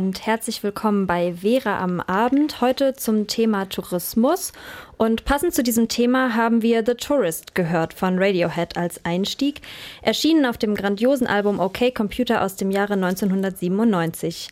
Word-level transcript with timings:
Und 0.00 0.24
herzlich 0.24 0.62
willkommen 0.62 1.06
bei 1.06 1.34
Vera 1.34 1.78
am 1.78 2.00
Abend. 2.00 2.62
Heute 2.62 2.94
zum 2.94 3.26
Thema 3.26 3.68
Tourismus. 3.68 4.52
Und 5.00 5.24
passend 5.24 5.54
zu 5.54 5.62
diesem 5.62 5.88
Thema 5.88 6.34
haben 6.34 6.60
wir 6.60 6.84
The 6.84 6.92
Tourist 6.92 7.54
gehört 7.54 7.94
von 7.94 8.18
Radiohead 8.18 8.76
als 8.76 9.02
Einstieg, 9.02 9.62
erschienen 10.02 10.44
auf 10.44 10.58
dem 10.58 10.74
grandiosen 10.74 11.26
Album 11.26 11.58
OK 11.58 11.94
Computer 11.94 12.42
aus 12.42 12.56
dem 12.56 12.70
Jahre 12.70 12.92
1997. 12.92 14.50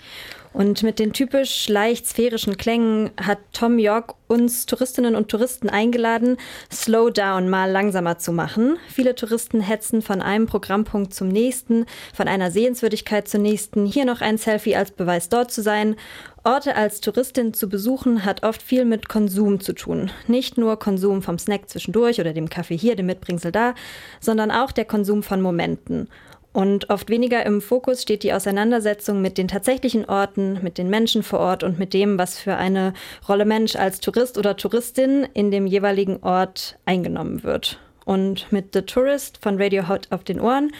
Und 0.55 0.83
mit 0.83 0.99
den 0.99 1.13
typisch 1.13 1.69
leicht 1.69 2.07
sphärischen 2.07 2.57
Klängen 2.57 3.11
hat 3.21 3.39
Tom 3.53 3.79
York 3.79 4.15
uns 4.27 4.65
Touristinnen 4.65 5.17
und 5.17 5.29
Touristen 5.29 5.69
eingeladen, 5.69 6.39
Slow 6.73 7.11
Down 7.11 7.51
mal 7.51 7.71
langsamer 7.71 8.17
zu 8.17 8.33
machen. 8.33 8.79
Viele 8.89 9.15
Touristen 9.15 9.61
hetzen 9.61 10.01
von 10.01 10.23
einem 10.23 10.47
Programmpunkt 10.47 11.13
zum 11.13 11.29
nächsten, 11.29 11.85
von 12.15 12.27
einer 12.27 12.51
Sehenswürdigkeit 12.51 13.29
zur 13.29 13.41
nächsten, 13.41 13.85
hier 13.85 14.07
noch 14.07 14.23
ein 14.23 14.39
Selfie 14.39 14.77
als 14.77 14.93
Beweis 14.93 15.29
dort 15.29 15.53
zu 15.53 15.61
sein. 15.61 15.97
Orte 16.45 16.77
als 16.77 17.01
Touristin 17.01 17.53
zu 17.53 17.69
besuchen 17.69 18.25
hat 18.25 18.43
oft 18.43 18.63
viel 18.63 18.85
mit 18.85 19.09
Konsum 19.09 19.61
zu 19.61 19.73
tun. 19.73 20.11
Nicht 20.27 20.57
nur 20.57 20.79
Konsum 20.79 21.23
vom 21.23 21.39
Snack 21.39 21.69
zwischendurch 21.69 22.21
oder 22.21 22.33
dem 22.33 22.49
Kaffee 22.49 22.77
hier, 22.77 22.97
dem 22.97 23.07
Mitbringsel 23.07 23.53
da, 23.53 23.75
sondern 24.21 24.51
auch 24.51 24.73
der 24.73 24.85
Konsum 24.85 25.23
von 25.23 25.43
Momenten. 25.43 26.09
Und 26.53 26.91
oft 26.91 27.11
weniger 27.11 27.45
im 27.45 27.61
Fokus 27.61 28.03
steht 28.03 28.23
die 28.23 28.33
Auseinandersetzung 28.33 29.21
mit 29.21 29.37
den 29.37 29.49
tatsächlichen 29.49 30.07
Orten, 30.07 30.59
mit 30.63 30.79
den 30.79 30.89
Menschen 30.89 31.23
vor 31.23 31.41
Ort 31.41 31.63
und 31.63 31.79
mit 31.79 31.93
dem, 31.93 32.19
was 32.19 32.39
für 32.39 32.57
eine 32.57 32.95
Rolle 33.29 33.45
Mensch 33.45 33.77
als 33.77 34.01
Tourist 34.01 34.39
oder 34.39 34.57
Touristin 34.57 35.27
in 35.35 35.51
dem 35.51 35.67
jeweiligen 35.67 36.23
Ort 36.23 36.79
eingenommen 36.87 37.43
wird. 37.43 37.79
Und 38.05 38.51
mit 38.51 38.73
The 38.73 38.83
Tourist 38.83 39.39
von 39.43 39.61
Radiohead 39.61 40.11
auf 40.11 40.25
den 40.25 40.41
Ohren 40.41 40.73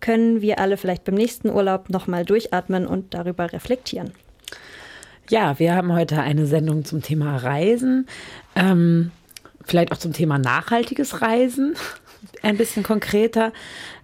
können 0.00 0.40
wir 0.40 0.60
alle 0.60 0.76
vielleicht 0.76 1.04
beim 1.04 1.16
nächsten 1.16 1.50
Urlaub 1.50 1.90
nochmal 1.90 2.24
durchatmen 2.24 2.86
und 2.86 3.12
darüber 3.12 3.52
reflektieren. 3.52 4.12
Ja, 5.28 5.58
wir 5.58 5.74
haben 5.74 5.92
heute 5.92 6.20
eine 6.20 6.46
Sendung 6.46 6.84
zum 6.84 7.02
Thema 7.02 7.36
Reisen, 7.38 8.06
ähm, 8.54 9.10
vielleicht 9.64 9.90
auch 9.90 9.96
zum 9.96 10.12
Thema 10.12 10.38
nachhaltiges 10.38 11.20
Reisen, 11.20 11.74
ein 12.42 12.56
bisschen 12.56 12.84
konkreter. 12.84 13.52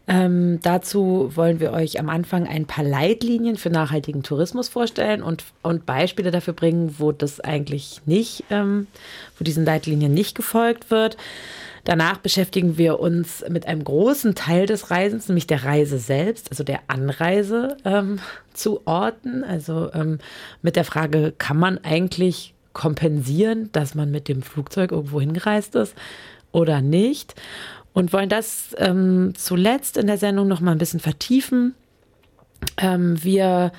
Ähm, 0.09 0.59
dazu 0.63 1.31
wollen 1.37 1.61
wir 1.61 1.71
euch 1.73 2.01
am 2.01 2.09
Anfang 2.09 2.49
ein 2.49 2.67
paar 2.67 2.83
Leitlinien 2.83 3.57
für 3.57 3.71
nachhaltigen 3.71 4.25
Tourismus 4.25 4.69
vorstellen 4.69 5.23
und, 5.23 5.45
und 5.63 5.87
Beispiele 5.87 6.33
dafür 6.33 6.55
bringen, 6.55 6.97
wo 6.99 7.13
das 7.13 7.39
eigentlich 7.39 8.01
nicht, 8.05 8.43
ähm, 8.51 8.89
wo 9.39 9.45
diesen 9.45 9.65
Leitlinien 9.65 10.13
nicht 10.13 10.35
gefolgt 10.35 10.91
wird. 10.91 11.17
Danach 11.85 12.19
beschäftigen 12.19 12.79
wir 12.79 13.01
uns 13.01 13.45
mit 13.49 13.67
einem 13.67 13.83
großen 13.83 14.37
Teil 14.37 14.67
des 14.67 14.91
Reisens, 14.91 15.29
nämlich 15.29 15.49
der 15.49 15.65
Reise 15.65 15.99
selbst, 15.99 16.51
also 16.51 16.63
der 16.63 16.81
Anreise 16.87 17.77
ähm, 17.85 18.21
zu 18.53 18.87
Orten. 18.87 19.43
Also 19.43 19.93
ähm, 19.93 20.19
mit 20.63 20.77
der 20.77 20.85
Frage, 20.85 21.33
kann 21.37 21.59
man 21.59 21.79
eigentlich 21.79 22.55
kompensieren, 22.73 23.71
dass 23.73 23.95
man 23.95 24.11
mit 24.11 24.29
dem 24.29 24.43
Flugzeug 24.43 24.93
irgendwo 24.93 25.21
hingereist 25.21 25.75
ist 25.75 25.95
oder 26.53 26.81
nicht? 26.81 27.35
Und 27.93 28.13
wollen 28.13 28.29
das 28.29 28.75
ähm, 28.79 29.35
zuletzt 29.37 29.97
in 29.97 30.07
der 30.07 30.19
Sendung 30.19 30.49
noch 30.49 30.61
mal 30.61 30.73
ein 30.73 30.79
bisschen 30.79 31.01
vertiefen. 31.01 31.75
Ähm, 32.79 33.23
wir 33.23 33.73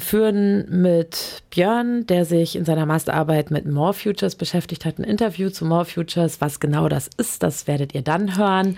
führen 0.00 0.82
mit 0.82 1.42
Björn, 1.50 2.06
der 2.06 2.24
sich 2.24 2.54
in 2.54 2.64
seiner 2.64 2.86
Masterarbeit 2.86 3.50
mit 3.50 3.66
More 3.66 3.94
Futures 3.94 4.36
beschäftigt 4.36 4.84
hat, 4.84 4.98
ein 4.98 5.04
Interview 5.04 5.48
zu 5.48 5.64
More 5.64 5.86
Futures. 5.86 6.40
Was 6.40 6.60
genau 6.60 6.88
das 6.88 7.08
ist, 7.16 7.42
das 7.42 7.66
werdet 7.66 7.94
ihr 7.94 8.02
dann 8.02 8.36
hören. 8.36 8.76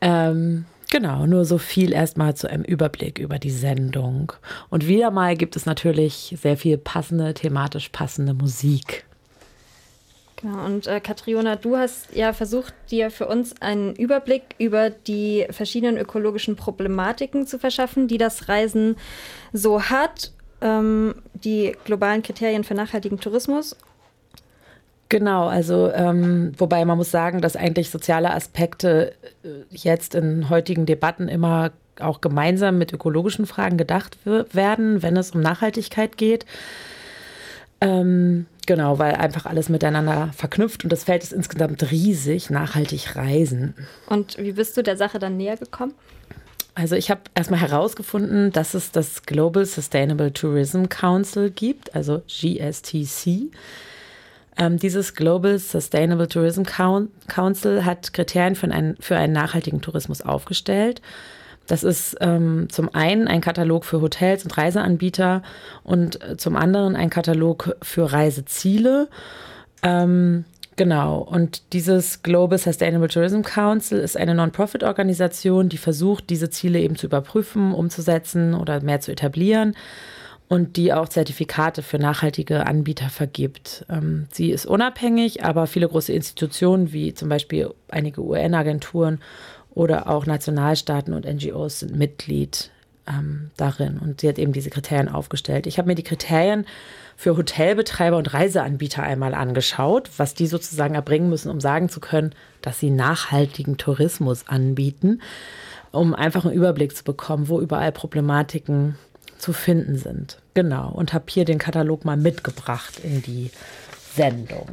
Ähm, 0.00 0.64
genau, 0.90 1.26
nur 1.26 1.44
so 1.44 1.58
viel 1.58 1.92
erstmal 1.92 2.34
zu 2.34 2.48
einem 2.48 2.64
Überblick 2.64 3.18
über 3.18 3.38
die 3.38 3.50
Sendung. 3.50 4.32
Und 4.70 4.86
wieder 4.86 5.10
mal 5.10 5.36
gibt 5.36 5.56
es 5.56 5.66
natürlich 5.66 6.34
sehr 6.40 6.56
viel 6.56 6.78
passende, 6.78 7.34
thematisch 7.34 7.90
passende 7.90 8.32
Musik. 8.32 9.04
Genau, 10.42 10.64
und 10.64 10.86
äh, 10.86 11.00
Katriona, 11.00 11.56
du 11.56 11.76
hast 11.76 12.14
ja 12.14 12.32
versucht, 12.32 12.72
dir 12.90 13.10
für 13.10 13.26
uns 13.28 13.60
einen 13.60 13.94
Überblick 13.94 14.42
über 14.58 14.88
die 14.88 15.46
verschiedenen 15.50 15.98
ökologischen 15.98 16.56
Problematiken 16.56 17.46
zu 17.46 17.58
verschaffen, 17.58 18.08
die 18.08 18.16
das 18.16 18.48
Reisen 18.48 18.96
so 19.52 19.82
hat, 19.82 20.32
ähm, 20.62 21.14
die 21.34 21.76
globalen 21.84 22.22
Kriterien 22.22 22.64
für 22.64 22.74
nachhaltigen 22.74 23.20
Tourismus. 23.20 23.76
Genau, 25.10 25.48
also 25.48 25.90
ähm, 25.92 26.52
wobei 26.56 26.84
man 26.84 26.96
muss 26.96 27.10
sagen, 27.10 27.40
dass 27.40 27.56
eigentlich 27.56 27.90
soziale 27.90 28.32
Aspekte 28.32 29.12
äh, 29.42 29.48
jetzt 29.70 30.14
in 30.14 30.48
heutigen 30.48 30.86
Debatten 30.86 31.28
immer 31.28 31.72
auch 31.98 32.20
gemeinsam 32.20 32.78
mit 32.78 32.92
ökologischen 32.92 33.44
Fragen 33.44 33.76
gedacht 33.76 34.16
werden, 34.24 35.02
wenn 35.02 35.16
es 35.16 35.32
um 35.32 35.40
Nachhaltigkeit 35.40 36.16
geht. 36.16 36.46
Ähm, 37.80 38.46
genau, 38.66 38.98
weil 38.98 39.14
einfach 39.14 39.46
alles 39.46 39.68
miteinander 39.68 40.30
verknüpft 40.36 40.84
und 40.84 40.92
das 40.92 41.04
Feld 41.04 41.22
ist 41.22 41.32
insgesamt 41.32 41.90
riesig, 41.90 42.50
nachhaltig 42.50 43.16
reisen. 43.16 43.74
Und 44.06 44.36
wie 44.38 44.52
bist 44.52 44.76
du 44.76 44.82
der 44.82 44.96
Sache 44.96 45.18
dann 45.18 45.36
näher 45.36 45.56
gekommen? 45.56 45.94
Also 46.74 46.94
ich 46.94 47.10
habe 47.10 47.22
erstmal 47.34 47.60
herausgefunden, 47.60 48.52
dass 48.52 48.74
es 48.74 48.92
das 48.92 49.22
Global 49.22 49.64
Sustainable 49.64 50.32
Tourism 50.32 50.84
Council 50.84 51.50
gibt, 51.50 51.94
also 51.94 52.22
GSTC. 52.26 53.50
Ähm, 54.56 54.78
dieses 54.78 55.14
Global 55.14 55.58
Sustainable 55.58 56.28
Tourism 56.28 56.62
Council 56.62 57.84
hat 57.84 58.12
Kriterien 58.12 58.54
für 58.54 58.70
einen, 58.70 58.96
für 59.00 59.16
einen 59.16 59.32
nachhaltigen 59.32 59.80
Tourismus 59.80 60.22
aufgestellt. 60.22 61.00
Das 61.66 61.84
ist 61.84 62.16
ähm, 62.20 62.68
zum 62.70 62.92
einen 62.94 63.28
ein 63.28 63.40
Katalog 63.40 63.84
für 63.84 64.00
Hotels 64.00 64.44
und 64.44 64.56
Reiseanbieter 64.58 65.42
und 65.84 66.22
äh, 66.22 66.36
zum 66.36 66.56
anderen 66.56 66.96
ein 66.96 67.10
Katalog 67.10 67.76
für 67.82 68.12
Reiseziele. 68.12 69.08
Ähm, 69.82 70.44
genau, 70.76 71.18
und 71.18 71.72
dieses 71.72 72.22
Global 72.22 72.58
Sustainable 72.58 73.08
Tourism 73.08 73.42
Council 73.42 73.98
ist 73.98 74.16
eine 74.16 74.34
Non-Profit-Organisation, 74.34 75.68
die 75.68 75.78
versucht, 75.78 76.28
diese 76.30 76.50
Ziele 76.50 76.80
eben 76.80 76.96
zu 76.96 77.06
überprüfen, 77.06 77.72
umzusetzen 77.72 78.54
oder 78.54 78.82
mehr 78.82 79.00
zu 79.00 79.12
etablieren 79.12 79.76
und 80.50 80.76
die 80.76 80.92
auch 80.92 81.08
Zertifikate 81.08 81.80
für 81.80 82.00
nachhaltige 82.00 82.66
Anbieter 82.66 83.08
vergibt. 83.08 83.86
Ähm, 83.88 84.26
sie 84.32 84.50
ist 84.50 84.66
unabhängig, 84.66 85.44
aber 85.44 85.68
viele 85.68 85.88
große 85.88 86.12
Institutionen 86.12 86.92
wie 86.92 87.14
zum 87.14 87.28
Beispiel 87.28 87.72
einige 87.88 88.20
UN-Agenturen 88.20 89.20
oder 89.74 90.08
auch 90.08 90.26
Nationalstaaten 90.26 91.14
und 91.14 91.26
NGOs 91.26 91.80
sind 91.80 91.96
Mitglied 91.96 92.70
ähm, 93.06 93.50
darin. 93.56 93.98
Und 93.98 94.20
sie 94.20 94.28
hat 94.28 94.38
eben 94.38 94.52
diese 94.52 94.70
Kriterien 94.70 95.08
aufgestellt. 95.08 95.66
Ich 95.66 95.78
habe 95.78 95.88
mir 95.88 95.94
die 95.94 96.02
Kriterien 96.02 96.66
für 97.16 97.36
Hotelbetreiber 97.36 98.16
und 98.16 98.32
Reiseanbieter 98.32 99.02
einmal 99.02 99.34
angeschaut, 99.34 100.10
was 100.16 100.34
die 100.34 100.46
sozusagen 100.46 100.94
erbringen 100.94 101.28
müssen, 101.28 101.50
um 101.50 101.60
sagen 101.60 101.88
zu 101.88 102.00
können, 102.00 102.34
dass 102.62 102.80
sie 102.80 102.90
nachhaltigen 102.90 103.76
Tourismus 103.76 104.48
anbieten, 104.48 105.20
um 105.92 106.14
einfach 106.14 106.44
einen 106.44 106.54
Überblick 106.54 106.96
zu 106.96 107.04
bekommen, 107.04 107.48
wo 107.48 107.60
überall 107.60 107.92
Problematiken 107.92 108.96
zu 109.38 109.52
finden 109.52 109.96
sind. 109.96 110.38
Genau. 110.54 110.90
Und 110.90 111.12
habe 111.12 111.24
hier 111.28 111.44
den 111.44 111.58
Katalog 111.58 112.04
mal 112.04 112.16
mitgebracht 112.16 113.00
in 113.02 113.22
die 113.22 113.50
Sendung. 114.14 114.68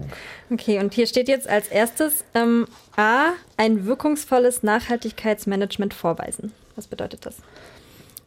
Okay, 0.49 0.79
und 0.79 0.93
hier 0.93 1.07
steht 1.07 1.27
jetzt 1.27 1.49
als 1.49 1.67
erstes 1.67 2.23
ähm, 2.33 2.67
A, 2.95 3.31
ein 3.57 3.85
wirkungsvolles 3.85 4.63
Nachhaltigkeitsmanagement 4.63 5.93
vorweisen. 5.93 6.53
Was 6.75 6.87
bedeutet 6.87 7.25
das? 7.25 7.35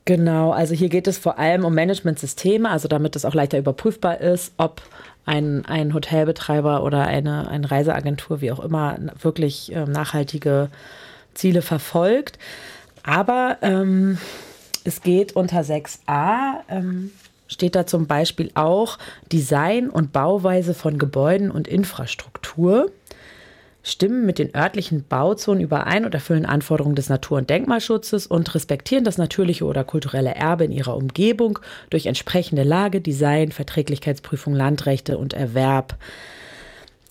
Genau, 0.05 0.51
also 0.51 0.75
hier 0.75 0.89
geht 0.89 1.07
es 1.07 1.19
vor 1.19 1.39
allem 1.39 1.65
um 1.65 1.75
Managementsysteme, 1.75 2.69
also 2.69 2.89
damit 2.89 3.17
es 3.17 3.25
auch 3.25 3.35
leichter 3.35 3.59
überprüfbar 3.59 4.21
ist, 4.21 4.53
ob 4.57 4.83
ein, 5.25 5.65
ein 5.67 5.95
Hotelbetreiber 5.95 6.83
oder 6.83 7.07
eine, 7.07 7.49
eine 7.49 7.71
Reiseagentur, 7.71 8.41
wie 8.41 8.53
auch 8.53 8.61
immer, 8.61 8.99
wirklich 9.21 9.73
ähm, 9.73 9.93
nachhaltige 9.93 10.69
Ziele 11.35 11.63
verfolgt. 11.63 12.39
Aber 13.03 13.59
ähm, 13.63 14.19
es 14.85 15.03
geht 15.03 15.37
unter 15.37 15.61
6a, 15.61 16.61
ähm, 16.69 17.13
steht 17.51 17.75
da 17.75 17.87
zum 17.87 18.07
Beispiel 18.07 18.51
auch 18.55 18.97
Design 19.31 19.91
und 19.91 20.13
Bauweise 20.13 20.73
von 20.73 20.99
Gebäuden 20.99 21.51
und 21.51 21.69
Infrastruktur 21.69 22.91
stimmen 23.83 24.27
mit 24.27 24.39
den 24.39 24.55
örtlichen 24.55 25.05
Bauzonen 25.09 25.63
überein 25.63 26.05
und 26.05 26.15
erfüllen 26.15 26.47
Anforderungen 26.47 26.95
des 26.95 27.09
Natur- 27.09 27.39
und 27.39 27.51
Denkmalschutzes 27.51 28.27
und 28.27 28.55
respektieren 28.55 29.05
das 29.05 29.19
natürliche 29.19 29.65
oder 29.65 29.85
kulturelle 29.85 30.35
Erbe 30.35 30.65
in 30.65 30.73
ihrer 30.73 30.97
Umgebung 30.97 31.59
durch 31.89 32.07
entsprechende 32.07 32.63
Lage, 32.63 33.01
Design, 33.01 33.53
Verträglichkeitsprüfung, 33.53 34.55
Landrechte 34.55 35.19
und 35.19 35.33
Erwerb. 35.33 35.97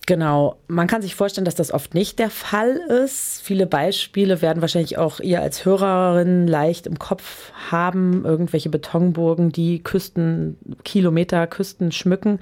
Genau, 0.06 0.56
man 0.66 0.86
kann 0.86 1.02
sich 1.02 1.14
vorstellen, 1.14 1.44
dass 1.44 1.54
das 1.54 1.72
oft 1.72 1.94
nicht 1.94 2.18
der 2.18 2.30
Fall 2.30 2.76
ist. 3.04 3.42
Viele 3.42 3.66
Beispiele 3.66 4.42
werden 4.42 4.60
wahrscheinlich 4.60 4.98
auch 4.98 5.20
ihr 5.20 5.40
als 5.40 5.64
Hörerin 5.64 6.48
leicht 6.48 6.86
im 6.86 6.98
Kopf 6.98 7.52
haben. 7.70 8.24
Irgendwelche 8.24 8.70
Betonburgen, 8.70 9.52
die 9.52 9.82
Küsten, 9.82 10.56
Kilometer 10.84 11.46
Küsten 11.46 11.92
schmücken. 11.92 12.40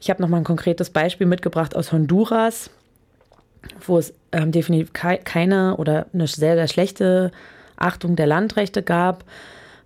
Ich 0.00 0.10
habe 0.10 0.22
noch 0.22 0.28
mal 0.28 0.36
ein 0.36 0.44
konkretes 0.44 0.90
Beispiel 0.90 1.26
mitgebracht 1.26 1.74
aus 1.74 1.90
Honduras 1.90 2.70
wo 3.86 3.98
es 3.98 4.14
ähm, 4.32 4.52
definitiv 4.52 4.92
kei 4.92 5.16
keine 5.16 5.76
oder 5.76 6.06
eine 6.12 6.26
sehr, 6.26 6.54
sehr 6.54 6.68
schlechte 6.68 7.30
Achtung 7.76 8.16
der 8.16 8.26
Landrechte 8.26 8.82
gab. 8.82 9.24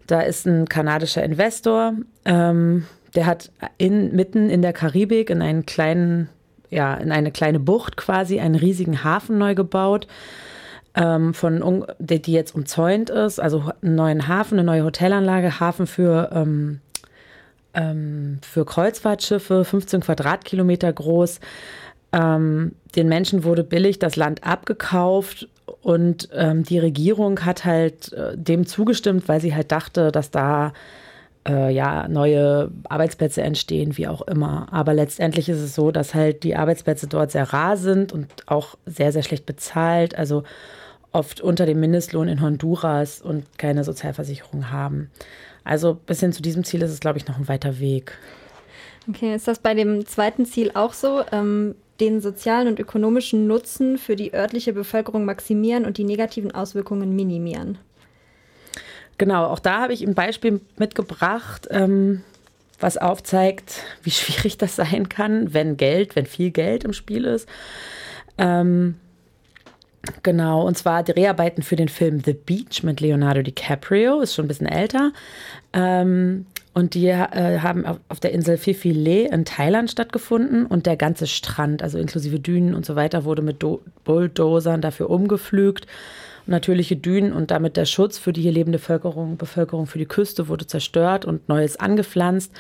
Da 0.07 0.21
ist 0.21 0.47
ein 0.47 0.69
kanadischer 0.69 1.23
Investor, 1.23 1.95
ähm, 2.25 2.87
der 3.15 3.27
hat 3.27 3.51
in, 3.79 4.15
mitten 4.15 4.51
in 4.51 4.63
der 4.63 4.73
Karibik 4.73 5.31
in 5.31 5.43
einen 5.43 5.67
kleinen, 5.67 6.29
ja, 6.71 6.95
in 6.95 7.13
eine 7.13 7.31
kleine 7.31 7.61
Bucht 7.61 7.97
quasi 7.97 8.41
einen 8.41 8.55
riesigen 8.55 9.05
Hafen 9.05 9.39
neu 9.39 9.55
gebaut, 9.55 10.07
ähm, 10.95 11.35
von, 11.35 11.87
die, 11.99 12.21
die 12.21 12.33
jetzt 12.33 12.55
umzäunt 12.55 13.11
ist, 13.11 13.41
also 13.41 13.71
einen 13.83 13.95
neuen 13.95 14.29
Hafen, 14.29 14.59
eine 14.59 14.67
neue 14.67 14.85
Hotelanlage, 14.85 15.61
Hafen 15.61 15.87
für, 15.87 16.31
ähm, 16.33 16.81
ähm 17.75 18.39
für 18.43 18.65
Kreuzfahrtschiffe, 18.65 19.65
15 19.65 20.01
Quadratkilometer 20.01 20.93
groß. 20.93 21.41
Ähm, 22.13 22.73
den 22.97 23.09
Menschen 23.09 23.45
wurde 23.45 23.65
billig 23.65 23.99
das 23.99 24.17
Land 24.17 24.45
abgekauft 24.45 25.49
und 25.83 26.29
ähm, 26.33 26.65
die 26.65 26.79
Regierung 26.79 27.45
hat 27.45 27.65
halt 27.65 28.13
äh, 28.15 28.37
dem 28.37 28.67
zugestimmt, 28.67 29.29
weil 29.29 29.41
sie 29.41 29.55
halt 29.55 29.71
dachte, 29.71 30.11
dass 30.11 30.31
da 30.31 30.73
äh, 31.47 31.73
ja 31.73 32.09
neue 32.09 32.71
Arbeitsplätze 32.89 33.43
entstehen, 33.43 33.97
wie 33.97 34.09
auch 34.09 34.23
immer. 34.23 34.69
Aber 34.73 34.95
letztendlich 34.95 35.49
ist 35.49 35.61
es 35.61 35.75
so, 35.75 35.91
dass 35.91 36.15
halt 36.15 36.43
die 36.43 36.57
Arbeitsplätze 36.57 37.07
dort 37.07 37.31
sehr 37.31 37.53
rar 37.53 37.77
sind 37.77 38.13
und 38.13 38.29
auch 38.47 38.77
sehr, 38.87 39.13
sehr 39.13 39.23
schlecht 39.23 39.47
bezahlt. 39.47 40.17
Also 40.17 40.45
oft 41.13 41.41
unter 41.41 41.67
dem 41.67 41.81
Mindestlohn 41.81 42.29
in 42.29 42.41
Honduras 42.41 43.21
und 43.21 43.45
keine 43.59 43.85
Sozialversicherung 43.85 44.71
haben. 44.71 45.11
Also 45.65 45.95
bis 45.95 46.21
hin 46.21 46.33
zu 46.33 46.43
diesem 46.43 46.65
Ziel 46.65 46.83
ist 46.83 46.91
es, 46.91 47.01
glaube 47.01 47.19
ich, 47.19 47.27
noch 47.27 47.39
ein 47.39 47.49
weiter 47.49 47.79
Weg. 47.79 48.17
Okay, 49.09 49.35
ist 49.35 49.49
das 49.49 49.59
bei 49.59 49.75
dem 49.75 50.07
zweiten 50.07 50.45
Ziel 50.45 50.71
auch 50.75 50.93
so? 50.93 51.23
Ähm, 51.33 51.75
den 52.01 52.21
sozialen 52.21 52.69
und 52.69 52.79
ökonomischen 52.79 53.47
Nutzen 53.47 53.99
für 53.99 54.15
die 54.15 54.33
örtliche 54.33 54.73
Bevölkerung 54.73 55.25
maximieren 55.25 55.85
und 55.85 55.99
die 55.99 56.05
negativen 56.05 56.53
Auswirkungen 56.53 57.17
minimieren. 57.17 57.79
Genau, 59.19 59.47
auch 59.47 59.59
da 59.59 59.81
habe 59.83 59.93
ich 59.93 60.07
ein 60.07 60.15
Beispiel 60.15 60.61
mitgebracht, 60.77 61.67
ähm, 61.71 62.23
was 62.81 62.97
aufzeigt, 62.97 63.83
wie 64.03 64.11
schwierig 64.11 64.59
das 64.59 64.77
sein 64.77 65.09
kann, 65.09 65.53
wenn 65.53 65.77
Geld, 65.77 66.17
wenn 66.17 66.27
viel 66.27 66.51
Geld 66.51 66.85
im 66.85 66.93
Spiel 66.93 67.25
ist. 67.25 67.49
Ähm, 68.39 68.95
Genau, 70.23 70.67
und 70.67 70.77
zwar 70.77 71.03
die 71.03 71.13
Dreharbeiten 71.13 71.63
für 71.63 71.77
den 71.77 71.89
Film 71.89 72.21
The 72.25 72.33
Beach 72.33 72.83
mit 72.83 73.01
Leonardo 73.01 73.43
DiCaprio, 73.43 74.21
ist 74.21 74.35
schon 74.35 74.45
ein 74.45 74.49
bisschen 74.49 74.67
älter. 74.67 75.13
Ähm, 75.73 76.47
und 76.73 76.95
die 76.95 77.09
äh, 77.09 77.59
haben 77.59 77.85
auf, 78.09 78.21
der 78.21 78.33
Insel 78.33 78.57
Phi 78.57 78.93
Le 78.93 79.29
in 79.29 79.45
Thailand 79.45 79.91
stattgefunden 79.91 80.67
und 80.67 80.87
der 80.87 80.97
ganze 80.97 81.27
Strand, 81.27 81.83
also 81.83 81.99
inklusive 81.99 82.39
Dünen 82.39 82.75
und 82.75 82.87
so 82.87 82.95
weiter, 82.95 83.25
wurde 83.25 83.43
mit 83.43 83.63
Do 83.63 83.83
Bulldozern 84.05 84.81
dafür 84.81 85.11
umgepflügt. 85.11 85.87
Natürliche 86.49 86.97
Dünen 86.97 87.33
und 87.33 87.51
damit 87.51 87.77
der 87.77 87.85
Schutz 87.85 88.19
für 88.19 88.33
die 88.33 88.43
hier 88.43 88.53
lebende 88.53 88.79
Bevölkerung, 88.79 89.37
Bevölkerung 89.37 89.87
für 89.87 89.99
die 89.99 90.07
Küste 90.07 90.49
wurde 90.49 90.67
zerstört 90.67 91.25
und 91.25 91.49
Neues 91.49 91.79
angepflanzt. 91.79 92.53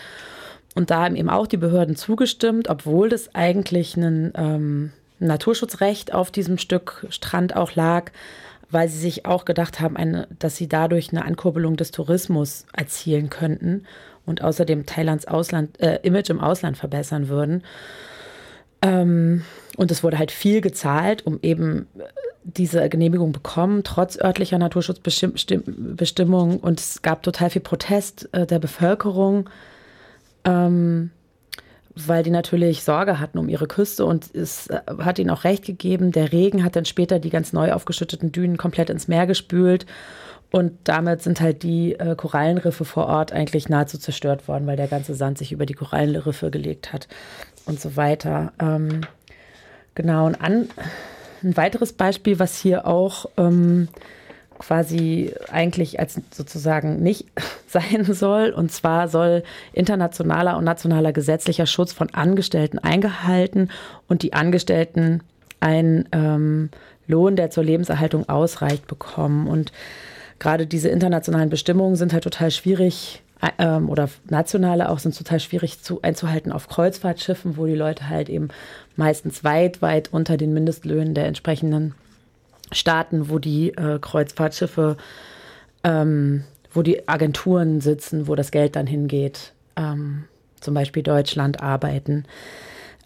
Und 0.74 0.90
da 0.90 1.04
haben 1.04 1.16
eben 1.16 1.30
auch 1.30 1.46
die 1.46 1.56
Behörden 1.56 1.96
zugestimmt, 1.96 2.68
obwohl 2.68 3.08
das 3.08 3.34
eigentlich 3.34 3.96
ein 3.96 4.32
ähm, 4.36 4.92
Naturschutzrecht 5.18 6.14
auf 6.14 6.30
diesem 6.30 6.58
Stück 6.58 7.06
Strand 7.10 7.56
auch 7.56 7.74
lag 7.74 8.12
weil 8.70 8.88
sie 8.88 8.98
sich 8.98 9.26
auch 9.26 9.44
gedacht 9.44 9.80
haben, 9.80 9.96
eine, 9.96 10.28
dass 10.38 10.56
sie 10.56 10.68
dadurch 10.68 11.10
eine 11.10 11.24
Ankurbelung 11.24 11.76
des 11.76 11.90
Tourismus 11.90 12.66
erzielen 12.72 13.30
könnten 13.30 13.84
und 14.26 14.42
außerdem 14.42 14.84
Thailands 14.86 15.26
Ausland, 15.26 15.80
äh, 15.80 16.00
Image 16.02 16.30
im 16.30 16.40
Ausland 16.40 16.76
verbessern 16.76 17.28
würden. 17.28 17.62
Ähm, 18.82 19.44
und 19.76 19.90
es 19.90 20.02
wurde 20.02 20.18
halt 20.18 20.30
viel 20.30 20.60
gezahlt, 20.60 21.26
um 21.26 21.38
eben 21.42 21.86
diese 22.56 22.88
Genehmigung 22.88 23.32
bekommen, 23.32 23.82
trotz 23.84 24.18
örtlicher 24.18 24.58
Naturschutzbestimmungen. 24.58 26.58
Und 26.58 26.80
es 26.80 27.02
gab 27.02 27.22
total 27.22 27.50
viel 27.50 27.62
Protest 27.62 28.28
äh, 28.32 28.46
der 28.46 28.58
Bevölkerung. 28.58 29.50
Ähm, 30.44 31.10
weil 32.06 32.22
die 32.22 32.30
natürlich 32.30 32.84
Sorge 32.84 33.18
hatten 33.18 33.38
um 33.38 33.48
ihre 33.48 33.66
Küste 33.66 34.04
und 34.04 34.34
es 34.34 34.68
äh, 34.68 34.80
hat 35.00 35.18
ihnen 35.18 35.30
auch 35.30 35.44
recht 35.44 35.64
gegeben. 35.64 36.12
Der 36.12 36.32
Regen 36.32 36.64
hat 36.64 36.76
dann 36.76 36.84
später 36.84 37.18
die 37.18 37.30
ganz 37.30 37.52
neu 37.52 37.72
aufgeschütteten 37.72 38.32
Dünen 38.32 38.56
komplett 38.56 38.90
ins 38.90 39.08
Meer 39.08 39.26
gespült. 39.26 39.86
Und 40.50 40.72
damit 40.84 41.22
sind 41.22 41.40
halt 41.40 41.62
die 41.62 41.94
äh, 41.94 42.14
Korallenriffe 42.16 42.84
vor 42.84 43.06
Ort 43.06 43.32
eigentlich 43.32 43.68
nahezu 43.68 43.98
zerstört 43.98 44.48
worden, 44.48 44.66
weil 44.66 44.76
der 44.76 44.88
ganze 44.88 45.14
Sand 45.14 45.36
sich 45.36 45.52
über 45.52 45.66
die 45.66 45.74
Korallenriffe 45.74 46.50
gelegt 46.50 46.92
hat 46.92 47.08
und 47.66 47.80
so 47.80 47.96
weiter. 47.96 48.52
Ähm, 48.58 49.02
genau, 49.94 50.26
und 50.26 50.40
an, 50.40 50.68
ein 51.42 51.56
weiteres 51.56 51.92
Beispiel, 51.92 52.38
was 52.38 52.58
hier 52.58 52.86
auch 52.86 53.26
ähm, 53.36 53.88
quasi 54.58 55.32
eigentlich 55.50 56.00
als 56.00 56.20
sozusagen 56.30 57.02
nicht 57.02 57.26
sein 57.66 58.04
soll. 58.04 58.50
Und 58.50 58.72
zwar 58.72 59.08
soll 59.08 59.42
internationaler 59.72 60.56
und 60.56 60.64
nationaler 60.64 61.12
gesetzlicher 61.12 61.66
Schutz 61.66 61.92
von 61.92 62.12
Angestellten 62.12 62.78
eingehalten 62.78 63.70
und 64.08 64.22
die 64.22 64.32
Angestellten 64.32 65.22
einen 65.60 66.08
ähm, 66.12 66.70
Lohn, 67.06 67.36
der 67.36 67.50
zur 67.50 67.64
Lebenserhaltung 67.64 68.28
ausreicht, 68.28 68.86
bekommen. 68.86 69.48
Und 69.48 69.72
gerade 70.38 70.66
diese 70.66 70.88
internationalen 70.88 71.50
Bestimmungen 71.50 71.96
sind 71.96 72.12
halt 72.12 72.24
total 72.24 72.50
schwierig 72.50 73.22
ähm, 73.58 73.88
oder 73.88 74.08
nationale 74.28 74.88
auch 74.88 74.98
sind 74.98 75.16
total 75.16 75.40
schwierig 75.40 75.82
zu, 75.82 76.02
einzuhalten 76.02 76.52
auf 76.52 76.68
Kreuzfahrtschiffen, 76.68 77.56
wo 77.56 77.66
die 77.66 77.74
Leute 77.74 78.08
halt 78.08 78.28
eben 78.28 78.48
meistens 78.96 79.44
weit, 79.44 79.80
weit 79.80 80.12
unter 80.12 80.36
den 80.36 80.52
Mindestlöhnen 80.52 81.14
der 81.14 81.26
entsprechenden 81.26 81.94
Staaten, 82.72 83.30
wo 83.30 83.38
die 83.38 83.70
äh, 83.70 83.98
Kreuzfahrtschiffe, 84.00 84.96
ähm, 85.84 86.44
wo 86.72 86.82
die 86.82 87.08
Agenturen 87.08 87.80
sitzen, 87.80 88.26
wo 88.26 88.34
das 88.34 88.50
Geld 88.50 88.76
dann 88.76 88.86
hingeht, 88.86 89.52
ähm, 89.76 90.24
zum 90.60 90.74
Beispiel 90.74 91.02
Deutschland 91.02 91.62
arbeiten. 91.62 92.24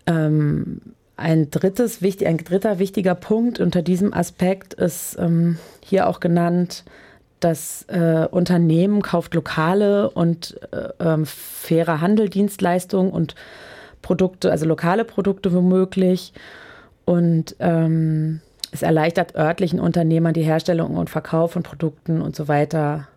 Ähm, 0.06 0.80
ein 1.16 1.50
drittes, 1.50 2.00
ein 2.02 2.38
dritter 2.38 2.78
wichtiger 2.78 3.14
Punkt 3.14 3.60
unter 3.60 3.82
diesem 3.82 4.12
Aspekt 4.12 4.74
ist 4.74 5.16
ähm, 5.18 5.58
hier 5.84 6.08
auch 6.08 6.20
genannt, 6.20 6.84
das 7.44 7.84
äh, 7.88 8.26
Unternehmen 8.30 9.02
kauft 9.02 9.34
lokale 9.34 10.10
und 10.10 10.58
äh, 10.72 10.88
ähm, 11.00 11.26
faire 11.26 12.00
Handeldienstleistungen 12.00 13.12
und 13.12 13.34
Produkte, 14.00 14.50
also 14.50 14.66
lokale 14.66 15.04
Produkte 15.04 15.52
womöglich. 15.52 16.32
Und 17.04 17.56
ähm, 17.58 18.40
es 18.70 18.82
erleichtert 18.82 19.34
örtlichen 19.34 19.80
Unternehmern 19.80 20.34
die 20.34 20.42
Herstellung 20.42 20.96
und 20.96 21.10
Verkauf 21.10 21.52
von 21.52 21.62
Produkten 21.62 22.22
und 22.22 22.34
so 22.34 22.48
weiter 22.48 23.08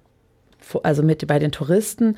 also 0.83 1.03
mit 1.03 1.25
bei 1.27 1.39
den 1.39 1.51
Touristen. 1.51 2.17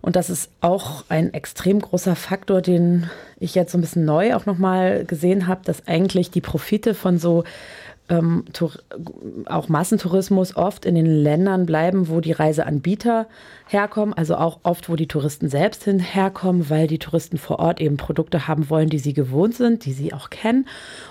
Und 0.00 0.16
das 0.16 0.30
ist 0.30 0.50
auch 0.60 1.04
ein 1.08 1.32
extrem 1.32 1.80
großer 1.80 2.16
Faktor, 2.16 2.60
den 2.62 3.08
ich 3.38 3.54
jetzt 3.54 3.72
so 3.72 3.78
ein 3.78 3.80
bisschen 3.80 4.04
neu 4.04 4.34
auch 4.34 4.46
nochmal 4.46 5.04
gesehen 5.04 5.46
habe, 5.46 5.60
dass 5.64 5.86
eigentlich 5.86 6.30
die 6.30 6.40
Profite 6.40 6.94
von 6.94 7.18
so 7.18 7.44
ähm, 8.08 8.44
auch 9.46 9.68
Massentourismus 9.68 10.56
oft 10.56 10.84
in 10.84 10.94
den 10.94 11.06
Ländern 11.06 11.66
bleiben, 11.66 12.08
wo 12.08 12.20
die 12.20 12.32
Reiseanbieter 12.32 13.26
herkommen, 13.68 14.12
also 14.12 14.36
auch 14.36 14.60
oft, 14.64 14.88
wo 14.88 14.96
die 14.96 15.06
Touristen 15.06 15.48
selbst 15.48 15.84
hin 15.84 15.98
herkommen, 15.98 16.68
weil 16.68 16.86
die 16.86 16.98
Touristen 16.98 17.38
vor 17.38 17.58
Ort 17.58 17.80
eben 17.80 17.96
Produkte 17.96 18.48
haben 18.48 18.68
wollen, 18.70 18.88
die 18.88 18.98
sie 18.98 19.14
gewohnt 19.14 19.54
sind, 19.54 19.84
die 19.84 19.92
sie 19.92 20.12
auch 20.12 20.30
kennen. 20.30 20.66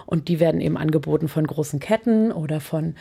Und 0.06 0.28
die 0.28 0.40
werden 0.40 0.62
eben 0.62 0.78
angeboten 0.78 1.28
von 1.28 1.48
großen 1.48 1.80
Ketten 1.80 2.32
oder 2.32 2.60
von, 2.60 2.96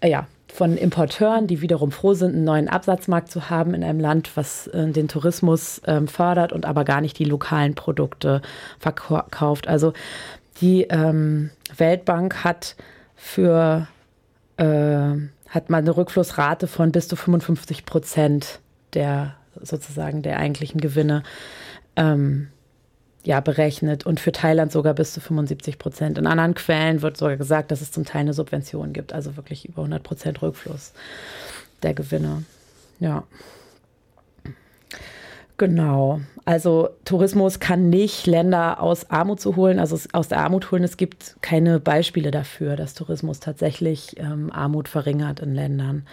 äh, 0.00 0.10
ja, 0.10 0.26
von 0.46 0.76
Importeuren, 0.76 1.48
die 1.48 1.60
wiederum 1.60 1.90
froh 1.90 2.14
sind, 2.14 2.34
einen 2.34 2.44
neuen 2.44 2.68
Absatzmarkt 2.68 3.28
zu 3.30 3.50
haben 3.50 3.74
in 3.74 3.82
einem 3.82 3.98
Land, 3.98 4.36
was 4.36 4.68
äh, 4.68 4.86
den 4.90 5.08
Tourismus 5.08 5.80
äh, 5.80 6.06
fördert 6.06 6.52
und 6.52 6.64
aber 6.64 6.84
gar 6.84 7.00
nicht 7.00 7.18
die 7.18 7.24
lokalen 7.24 7.74
Produkte 7.74 8.40
verkauft. 8.78 9.66
Also 9.66 9.92
die 10.60 10.82
ähm, 10.82 11.50
Weltbank 11.76 12.44
hat 12.44 12.76
für 13.24 13.88
äh, 14.58 14.64
hat 15.48 15.70
man 15.70 15.80
eine 15.80 15.96
Rückflussrate 15.96 16.66
von 16.66 16.92
bis 16.92 17.08
zu 17.08 17.16
55 17.16 17.86
Prozent 17.86 18.60
der 18.92 19.34
sozusagen 19.60 20.22
der 20.22 20.38
eigentlichen 20.38 20.80
Gewinne 20.80 21.22
ähm, 21.96 22.48
ja, 23.24 23.40
berechnet 23.40 24.04
und 24.04 24.20
für 24.20 24.30
Thailand 24.30 24.72
sogar 24.72 24.92
bis 24.92 25.14
zu 25.14 25.20
75 25.20 25.78
Prozent. 25.78 26.18
In 26.18 26.26
anderen 26.26 26.54
Quellen 26.54 27.00
wird 27.00 27.16
sogar 27.16 27.38
gesagt, 27.38 27.70
dass 27.70 27.80
es 27.80 27.90
zum 27.90 28.04
Teil 28.04 28.20
eine 28.20 28.34
Subvention 28.34 28.92
gibt, 28.92 29.14
also 29.14 29.36
wirklich 29.36 29.64
über 29.64 29.78
100 29.78 30.02
Prozent 30.02 30.42
Rückfluss 30.42 30.92
der 31.82 31.94
Gewinne. 31.94 32.44
Ja. 33.00 33.24
Genau. 35.56 36.20
Also 36.44 36.90
Tourismus 37.04 37.60
kann 37.60 37.88
nicht 37.88 38.26
Länder 38.26 38.82
aus 38.82 39.10
Armut 39.10 39.40
zu 39.40 39.56
holen, 39.56 39.78
also 39.78 39.98
aus 40.12 40.28
der 40.28 40.38
Armut 40.38 40.70
holen. 40.70 40.82
Es 40.84 40.96
gibt 40.96 41.36
keine 41.42 41.80
Beispiele 41.80 42.30
dafür, 42.30 42.76
dass 42.76 42.94
Tourismus 42.94 43.40
tatsächlich 43.40 44.18
ähm, 44.18 44.50
Armut 44.52 44.88
verringert 44.88 45.40
in 45.40 45.54
Ländern. 45.54 46.06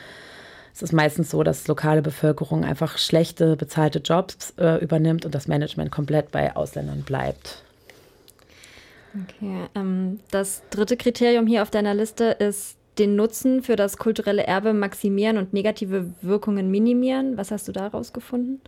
Es 0.73 0.81
ist 0.81 0.93
meistens 0.93 1.29
so, 1.31 1.43
dass 1.43 1.67
lokale 1.67 2.01
Bevölkerung 2.01 2.63
einfach 2.63 2.97
schlechte 2.97 3.57
bezahlte 3.57 3.99
Jobs 3.99 4.53
äh, 4.57 4.81
übernimmt 4.81 5.25
und 5.25 5.35
das 5.35 5.47
Management 5.47 5.91
komplett 5.91 6.31
bei 6.31 6.55
Ausländern 6.55 7.01
bleibt. 7.01 7.63
Okay, 9.13 9.67
ähm, 9.75 10.21
das 10.29 10.61
dritte 10.69 10.95
Kriterium 10.95 11.45
hier 11.45 11.63
auf 11.63 11.71
deiner 11.71 11.93
Liste 11.93 12.25
ist 12.25 12.77
den 12.97 13.15
Nutzen 13.15 13.63
für 13.63 13.75
das 13.75 13.97
kulturelle 13.97 14.45
Erbe 14.45 14.73
maximieren 14.73 15.37
und 15.37 15.53
negative 15.53 16.13
Wirkungen 16.21 16.71
minimieren. 16.71 17.35
Was 17.37 17.51
hast 17.51 17.67
du 17.67 17.71
daraus 17.71 18.13
gefunden? 18.13 18.61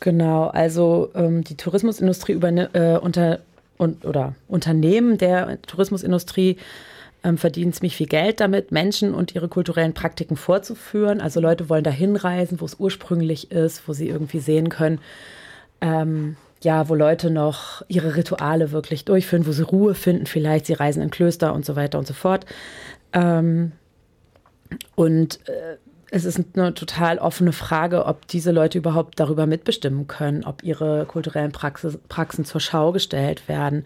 Genau, 0.00 0.46
also 0.46 1.10
ähm, 1.14 1.44
die 1.44 1.56
Tourismusindustrie 1.56 2.32
äh, 2.32 2.96
unter, 2.98 3.40
und, 3.76 4.04
oder 4.06 4.34
Unternehmen 4.48 5.18
der 5.18 5.60
Tourismusindustrie 5.62 6.56
ähm, 7.22 7.36
verdienen 7.36 7.74
ziemlich 7.74 7.96
viel 7.96 8.06
Geld 8.06 8.40
damit, 8.40 8.72
Menschen 8.72 9.12
und 9.12 9.34
ihre 9.34 9.48
kulturellen 9.48 9.92
Praktiken 9.92 10.36
vorzuführen. 10.36 11.20
Also 11.20 11.40
Leute 11.40 11.68
wollen 11.68 11.84
da 11.84 11.90
hinreisen, 11.90 12.62
wo 12.62 12.64
es 12.64 12.76
ursprünglich 12.78 13.50
ist, 13.50 13.86
wo 13.86 13.92
sie 13.92 14.08
irgendwie 14.08 14.40
sehen 14.40 14.70
können, 14.70 15.00
ähm, 15.82 16.36
ja, 16.62 16.88
wo 16.88 16.94
Leute 16.94 17.30
noch 17.30 17.82
ihre 17.88 18.16
Rituale 18.16 18.72
wirklich 18.72 19.04
durchführen, 19.04 19.46
wo 19.46 19.52
sie 19.52 19.62
Ruhe 19.62 19.94
finden, 19.94 20.26
vielleicht 20.26 20.66
sie 20.66 20.74
reisen 20.74 21.02
in 21.02 21.10
Klöster 21.10 21.54
und 21.54 21.66
so 21.66 21.76
weiter 21.76 21.98
und 21.98 22.06
so 22.06 22.14
fort. 22.14 22.46
Ähm, 23.12 23.72
und 24.94 25.40
äh, 25.48 25.76
es 26.10 26.24
ist 26.24 26.40
eine 26.54 26.74
total 26.74 27.18
offene 27.18 27.52
Frage, 27.52 28.04
ob 28.06 28.26
diese 28.26 28.50
Leute 28.50 28.78
überhaupt 28.78 29.20
darüber 29.20 29.46
mitbestimmen 29.46 30.08
können, 30.08 30.44
ob 30.44 30.62
ihre 30.62 31.06
kulturellen 31.06 31.52
Praxis, 31.52 31.98
Praxen 32.08 32.44
zur 32.44 32.60
Schau 32.60 32.92
gestellt 32.92 33.48
werden 33.48 33.84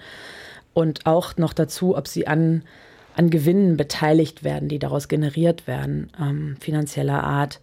und 0.72 1.06
auch 1.06 1.36
noch 1.36 1.52
dazu, 1.52 1.96
ob 1.96 2.08
sie 2.08 2.26
an, 2.26 2.62
an 3.14 3.30
Gewinnen 3.30 3.76
beteiligt 3.76 4.42
werden, 4.42 4.68
die 4.68 4.78
daraus 4.78 5.08
generiert 5.08 5.66
werden, 5.66 6.10
ähm, 6.20 6.56
finanzieller 6.60 7.22
Art. 7.22 7.60